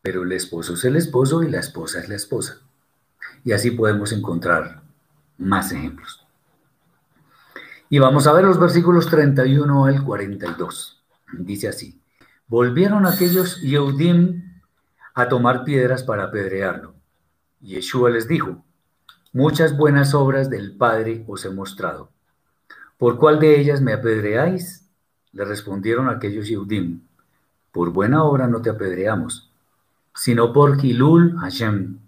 pero 0.03 0.25
el 0.25 0.33
esposo 0.33 0.75
es 0.75 0.85
el 0.85 0.97
esposo 0.97 1.43
y 1.43 1.51
la 1.51 1.61
esposa 1.61 2.01
es 2.01 2.09
la 2.09 2.16
esposa. 2.16 2.61
Y 3.45 3.53
así 3.53 3.70
podemos 3.70 4.12
encontrar 4.12 4.83
más 5.39 5.70
ejemplos. 5.70 6.27
Y 7.89 8.01
vamos 8.01 8.27
a 8.27 8.33
ver 8.33 8.45
los 8.45 8.59
versículos 8.59 9.09
31 9.09 9.85
al 9.87 10.03
42. 10.03 11.01
Dice 11.33 11.69
así, 11.69 12.01
volvieron 12.49 13.07
aquellos 13.07 13.61
Yehudim 13.62 14.61
a 15.15 15.29
tomar 15.29 15.65
piedras 15.65 16.03
para 16.03 16.25
apedrearlo. 16.25 16.95
Yeshua 17.61 18.11
les 18.11 18.27
dijo, 18.27 18.65
Muchas 19.32 19.76
buenas 19.76 20.14
obras 20.14 20.48
del 20.48 20.74
Padre 20.76 21.22
os 21.26 21.44
he 21.44 21.50
mostrado. 21.50 22.10
¿Por 22.96 23.18
cuál 23.18 23.38
de 23.38 23.60
ellas 23.60 23.82
me 23.82 23.92
apedreáis? 23.92 24.88
Le 25.32 25.44
respondieron 25.44 26.09
aquellos 26.09 26.48
Yehudim. 26.48 27.02
Por 27.70 27.90
buena 27.90 28.24
obra 28.24 28.46
no 28.46 28.62
te 28.62 28.70
apedreamos, 28.70 29.50
sino 30.14 30.52
por 30.52 30.82
Hilul 30.82 31.36
Hashem. 31.38 31.98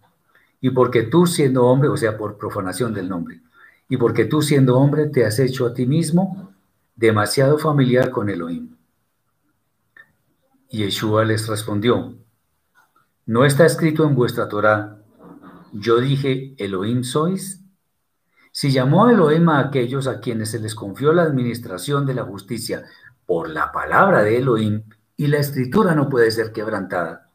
Y 0.62 0.70
porque 0.70 1.02
tú 1.02 1.26
siendo 1.26 1.66
hombre, 1.66 1.90
o 1.90 1.96
sea, 1.96 2.16
por 2.16 2.38
profanación 2.38 2.94
del 2.94 3.08
nombre, 3.08 3.40
y 3.88 3.98
porque 3.98 4.24
tú 4.24 4.40
siendo 4.40 4.78
hombre 4.78 5.06
te 5.06 5.26
has 5.26 5.38
hecho 5.38 5.66
a 5.66 5.74
ti 5.74 5.86
mismo 5.86 6.54
demasiado 6.96 7.58
familiar 7.58 8.10
con 8.10 8.30
Elohim. 8.30 8.76
Y 10.70 10.78
Yeshua 10.78 11.24
les 11.24 11.46
respondió, 11.48 12.14
no 13.26 13.44
está 13.44 13.66
escrito 13.66 14.04
en 14.04 14.14
vuestra 14.14 14.48
Torah, 14.48 14.99
yo 15.72 16.00
dije, 16.00 16.54
Elohim 16.58 17.04
sois. 17.04 17.62
Si 18.52 18.72
llamó 18.72 19.08
Elohim 19.08 19.48
a 19.48 19.60
aquellos 19.60 20.06
a 20.06 20.20
quienes 20.20 20.50
se 20.50 20.58
les 20.58 20.74
confió 20.74 21.12
la 21.12 21.22
administración 21.22 22.04
de 22.06 22.14
la 22.14 22.24
justicia 22.24 22.84
por 23.26 23.48
la 23.48 23.70
palabra 23.70 24.22
de 24.22 24.38
Elohim, 24.38 24.82
y 25.16 25.26
la 25.26 25.38
escritura 25.38 25.94
no 25.94 26.08
puede 26.08 26.30
ser 26.30 26.50
quebrantada. 26.50 27.28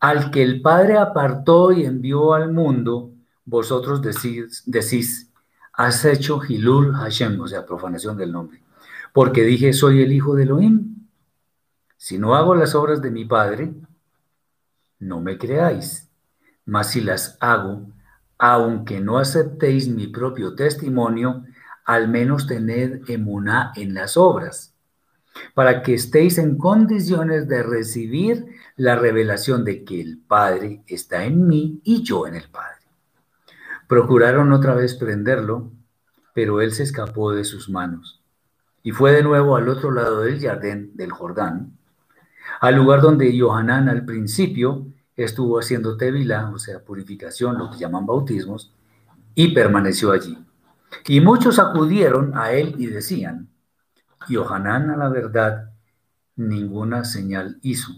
Al 0.00 0.30
que 0.30 0.42
el 0.42 0.62
Padre 0.62 0.96
apartó 0.96 1.72
y 1.72 1.84
envió 1.84 2.32
al 2.32 2.52
mundo, 2.52 3.12
vosotros 3.44 4.00
decís, 4.00 4.62
decís 4.66 5.30
has 5.74 6.04
hecho 6.04 6.40
Hilul 6.46 6.94
Hashem, 6.94 7.40
o 7.40 7.46
sea, 7.46 7.64
profanación 7.64 8.16
del 8.16 8.32
nombre, 8.32 8.62
porque 9.12 9.42
dije, 9.42 9.72
soy 9.72 10.02
el 10.02 10.12
hijo 10.12 10.34
de 10.34 10.42
Elohim. 10.42 11.06
Si 11.96 12.18
no 12.18 12.34
hago 12.34 12.54
las 12.54 12.74
obras 12.74 13.00
de 13.00 13.10
mi 13.10 13.24
Padre, 13.26 13.74
no 14.98 15.20
me 15.20 15.38
creáis 15.38 16.09
mas 16.64 16.90
si 16.90 17.00
las 17.00 17.36
hago, 17.40 17.86
aunque 18.38 19.00
no 19.00 19.18
aceptéis 19.18 19.88
mi 19.88 20.06
propio 20.06 20.54
testimonio, 20.54 21.44
al 21.84 22.08
menos 22.08 22.46
tened 22.46 23.02
emuná 23.08 23.72
en 23.76 23.94
las 23.94 24.16
obras, 24.16 24.74
para 25.54 25.82
que 25.82 25.94
estéis 25.94 26.38
en 26.38 26.56
condiciones 26.56 27.48
de 27.48 27.62
recibir 27.62 28.46
la 28.76 28.96
revelación 28.96 29.64
de 29.64 29.84
que 29.84 30.00
el 30.00 30.18
Padre 30.18 30.82
está 30.86 31.24
en 31.24 31.46
mí 31.46 31.80
y 31.84 32.02
yo 32.02 32.26
en 32.26 32.36
el 32.36 32.48
Padre. 32.48 32.80
Procuraron 33.88 34.52
otra 34.52 34.74
vez 34.74 34.94
prenderlo, 34.94 35.72
pero 36.34 36.60
él 36.60 36.72
se 36.72 36.84
escapó 36.84 37.32
de 37.32 37.44
sus 37.44 37.68
manos 37.68 38.20
y 38.82 38.92
fue 38.92 39.12
de 39.12 39.22
nuevo 39.22 39.56
al 39.56 39.68
otro 39.68 39.90
lado 39.90 40.22
del 40.22 40.40
jardín 40.40 40.92
del 40.94 41.12
Jordán, 41.12 41.76
al 42.60 42.76
lugar 42.76 43.00
donde 43.00 43.38
Johanán 43.38 43.88
al 43.88 44.04
principio 44.04 44.86
estuvo 45.24 45.58
haciendo 45.58 45.96
tevila, 45.96 46.50
o 46.50 46.58
sea, 46.58 46.80
purificación, 46.80 47.58
lo 47.58 47.70
que 47.70 47.78
llaman 47.78 48.06
bautismos, 48.06 48.72
y 49.34 49.54
permaneció 49.54 50.12
allí. 50.12 50.38
Y 51.06 51.20
muchos 51.20 51.58
acudieron 51.58 52.36
a 52.36 52.52
él 52.52 52.74
y 52.78 52.86
decían, 52.86 53.48
Yohanan 54.28 54.90
a 54.90 54.96
la 54.96 55.08
verdad 55.08 55.70
ninguna 56.36 57.04
señal 57.04 57.58
hizo. 57.62 57.92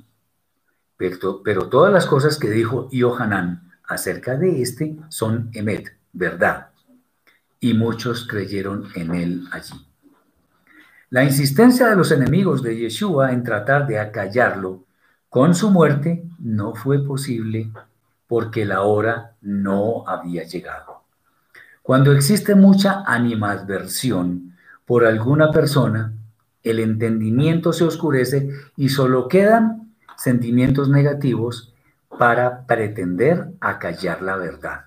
Pero, 0.97 1.43
pero 1.43 1.69
todas 1.69 1.93
las 1.93 2.07
cosas 2.07 2.39
que 2.39 2.51
dijo 2.51 2.89
Yohanan 2.90 3.73
acerca 3.85 4.36
de 4.36 4.62
este 4.62 4.97
son 5.09 5.51
emet, 5.53 5.97
verdad. 6.12 6.69
Y 7.61 7.74
muchos 7.74 8.27
creyeron 8.27 8.89
en 8.94 9.15
él 9.15 9.44
allí. 9.53 9.74
La 11.11 11.24
insistencia 11.24 11.89
de 11.89 11.97
los 11.97 12.11
enemigos 12.11 12.62
de 12.62 12.77
Yeshua 12.77 13.32
en 13.32 13.44
tratar 13.44 13.86
de 13.86 13.99
acallarlo 13.99 14.85
con 15.32 15.54
su 15.54 15.70
muerte 15.70 16.22
no 16.40 16.74
fue 16.74 17.02
posible 17.06 17.70
porque 18.28 18.66
la 18.66 18.82
hora 18.82 19.32
no 19.40 20.06
había 20.06 20.44
llegado. 20.44 21.04
Cuando 21.80 22.12
existe 22.12 22.54
mucha 22.54 23.02
animadversión 23.06 24.54
por 24.84 25.06
alguna 25.06 25.50
persona, 25.50 26.12
el 26.62 26.80
entendimiento 26.80 27.72
se 27.72 27.84
oscurece 27.84 28.50
y 28.76 28.90
solo 28.90 29.26
quedan 29.26 29.94
sentimientos 30.18 30.90
negativos 30.90 31.72
para 32.18 32.66
pretender 32.66 33.52
acallar 33.59 34.20
la 34.20 34.36
verdad. 34.36 34.84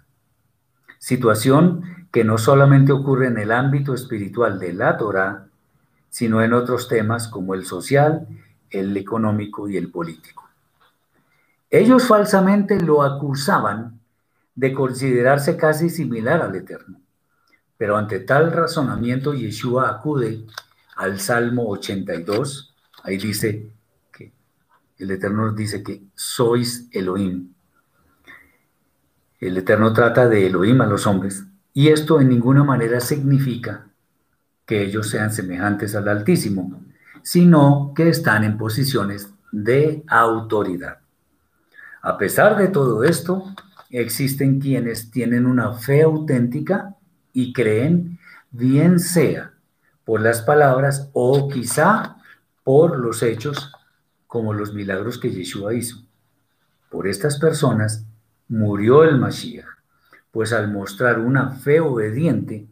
Situación 1.00 2.08
que 2.12 2.24
no 2.24 2.38
solamente 2.38 2.92
ocurre 2.92 3.30
en 3.30 3.40
el 3.40 3.52
ámbito 3.52 3.96
espiritual 3.96 4.60
de 4.60 4.74
la 4.74 4.96
Torah, 4.96 5.48
sino 6.12 6.44
en 6.44 6.54
otros 6.54 6.88
temas 6.88 7.28
como 7.28 7.56
el 7.56 7.66
social 7.66 8.28
el 8.80 8.96
económico 8.98 9.70
y 9.70 9.78
el 9.78 9.92
político. 9.92 10.50
Ellos 11.70 12.08
falsamente 12.08 12.80
lo 12.80 13.04
acusaban 13.04 14.00
de 14.56 14.74
considerarse 14.74 15.58
casi 15.58 15.90
similar 15.90 16.42
al 16.42 16.56
Eterno. 16.56 17.00
Pero 17.78 17.98
ante 17.98 18.20
tal 18.22 18.52
razonamiento, 18.52 19.34
Yeshua 19.34 19.90
acude 19.90 20.46
al 20.96 21.20
Salmo 21.20 21.68
82, 21.68 22.74
ahí 23.04 23.18
dice 23.18 23.70
que 24.14 24.32
El 24.98 25.12
Eterno 25.12 25.52
dice 25.52 25.84
que 25.84 26.04
sois 26.16 26.88
Elohim. 26.92 27.54
El 29.40 29.58
Eterno 29.58 29.92
trata 29.92 30.30
de 30.30 30.48
Elohim 30.48 30.80
a 30.82 30.86
los 30.86 31.06
hombres 31.06 31.44
y 31.74 31.90
esto 31.90 32.22
en 32.22 32.30
ninguna 32.30 32.64
manera 32.64 33.02
significa 33.02 33.88
que 34.66 34.82
ellos 34.82 35.10
sean 35.10 35.32
semejantes 35.32 35.94
al 35.96 36.08
Altísimo, 36.08 36.82
sino 37.26 37.92
que 37.96 38.08
están 38.08 38.44
en 38.44 38.56
posiciones 38.56 39.34
de 39.52 40.04
autoridad. 40.08 41.00
A 42.04 42.20
pesar 42.20 42.56
de 42.56 42.68
todo 42.68 43.04
esto, 43.04 43.46
existen 43.90 44.60
quienes 44.60 45.10
tienen 45.10 45.48
una 45.48 45.74
fe 45.74 46.04
auténtica 46.04 46.96
y 47.34 47.52
creen, 47.52 48.20
bien 48.52 49.00
sea 49.00 49.54
por 50.04 50.22
las 50.22 50.44
palabras 50.44 51.10
o 51.14 51.50
quizá 51.50 52.18
por 52.64 53.00
los 53.00 53.24
hechos, 53.24 53.72
como 54.28 54.54
los 54.54 54.76
milagros 54.76 55.18
que 55.18 55.32
Yeshua 55.32 55.74
hizo. 55.74 56.04
Por 56.92 57.08
estas 57.08 57.40
personas 57.40 58.06
murió 58.50 59.04
el 59.04 59.18
Mashiach, 59.18 59.66
pues 60.30 60.54
al 60.54 60.72
mostrar 60.72 61.20
una 61.20 61.50
fe 61.50 61.80
obediente 61.80 62.68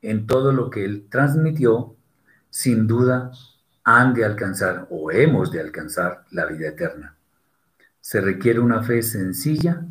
en 0.00 0.26
todo 0.26 0.52
lo 0.52 0.70
que 0.70 0.86
él 0.86 1.08
transmitió, 1.10 1.94
sin 2.48 2.86
duda 2.86 3.32
han 3.90 4.12
de 4.12 4.22
alcanzar 4.22 4.86
o 4.90 5.10
hemos 5.10 5.50
de 5.50 5.62
alcanzar 5.62 6.26
la 6.30 6.44
vida 6.44 6.68
eterna. 6.68 7.16
Se 8.02 8.20
requiere 8.20 8.60
una 8.60 8.82
fe 8.82 9.02
sencilla, 9.02 9.82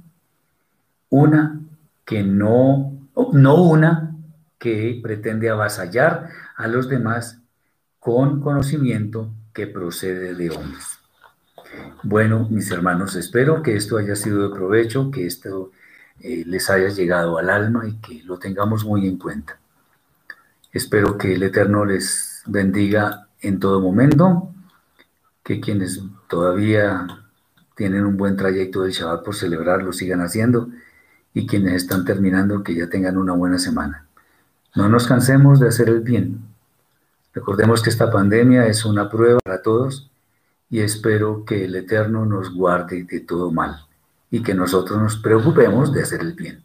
una 1.10 1.60
que 2.06 2.22
no, 2.22 3.10
no 3.34 3.56
una 3.64 4.16
que 4.60 5.00
pretende 5.02 5.50
avasallar 5.50 6.30
a 6.58 6.68
los 6.68 6.88
demás 6.90 7.42
con 7.98 8.40
conocimiento 8.40 9.34
que 9.52 9.66
procede 9.66 10.36
de 10.36 10.52
hombres. 10.52 11.00
Bueno, 12.04 12.48
mis 12.52 12.70
hermanos, 12.70 13.16
espero 13.16 13.64
que 13.64 13.76
esto 13.76 13.98
haya 13.98 14.16
sido 14.16 14.48
de 14.48 14.56
provecho, 14.56 15.10
que 15.10 15.26
esto 15.26 15.72
eh, 16.20 16.44
les 16.46 16.70
haya 16.70 16.90
llegado 16.90 17.40
al 17.40 17.50
alma 17.50 17.88
y 17.88 17.96
que 17.98 18.24
lo 18.26 18.38
tengamos 18.38 18.86
muy 18.86 19.08
en 19.08 19.18
cuenta. 19.18 19.58
Espero 20.72 21.18
que 21.18 21.34
el 21.34 21.42
Eterno 21.42 21.84
les 21.84 22.44
bendiga 22.46 23.27
en 23.42 23.60
todo 23.60 23.82
momento, 23.82 24.52
que 25.44 25.60
quienes 25.60 26.02
todavía 26.28 27.08
tienen 27.76 28.06
un 28.06 28.18
buen 28.18 28.36
trayecto 28.36 28.82
del 28.82 28.92
Shabbat 28.92 29.24
por 29.24 29.36
celebrar 29.36 29.84
lo 29.84 29.94
sigan 29.94 30.22
haciendo 30.22 30.70
y 31.34 31.46
quienes 31.46 31.74
están 31.74 32.04
terminando 32.04 32.64
que 32.64 32.76
ya 32.76 32.90
tengan 32.90 33.18
una 33.18 33.34
buena 33.34 33.60
semana. 33.60 34.08
No 34.76 34.90
nos 34.90 35.08
cansemos 35.08 35.60
de 35.60 35.68
hacer 35.68 35.90
el 35.90 36.02
bien. 36.02 36.42
Recordemos 37.34 37.84
que 37.84 37.92
esta 37.92 38.12
pandemia 38.12 38.66
es 38.68 38.84
una 38.84 39.10
prueba 39.10 39.40
para 39.44 39.62
todos 39.62 40.10
y 40.70 40.80
espero 40.80 41.46
que 41.46 41.66
el 41.66 41.76
Eterno 41.76 42.26
nos 42.26 42.54
guarde 42.54 43.04
de 43.04 43.20
todo 43.20 43.52
mal 43.52 43.86
y 44.32 44.42
que 44.42 44.54
nosotros 44.54 45.00
nos 45.00 45.18
preocupemos 45.18 45.94
de 45.94 46.02
hacer 46.02 46.22
el 46.22 46.34
bien. 46.34 46.64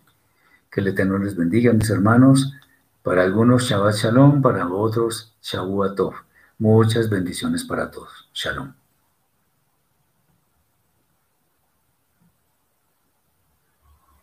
Que 0.70 0.80
el 0.80 0.88
Eterno 0.88 1.18
les 1.18 1.36
bendiga, 1.36 1.72
mis 1.72 1.90
hermanos. 1.90 2.54
Para 3.02 3.22
algunos 3.22 3.64
Shabbat 3.64 3.94
Shalom, 3.96 4.42
para 4.42 4.66
otros 4.66 5.34
Shavuot 5.42 5.96
Tov. 5.96 6.14
Muchas 6.62 7.10
bendiciones 7.10 7.64
para 7.64 7.90
todos. 7.90 8.30
Shalom. 8.32 8.72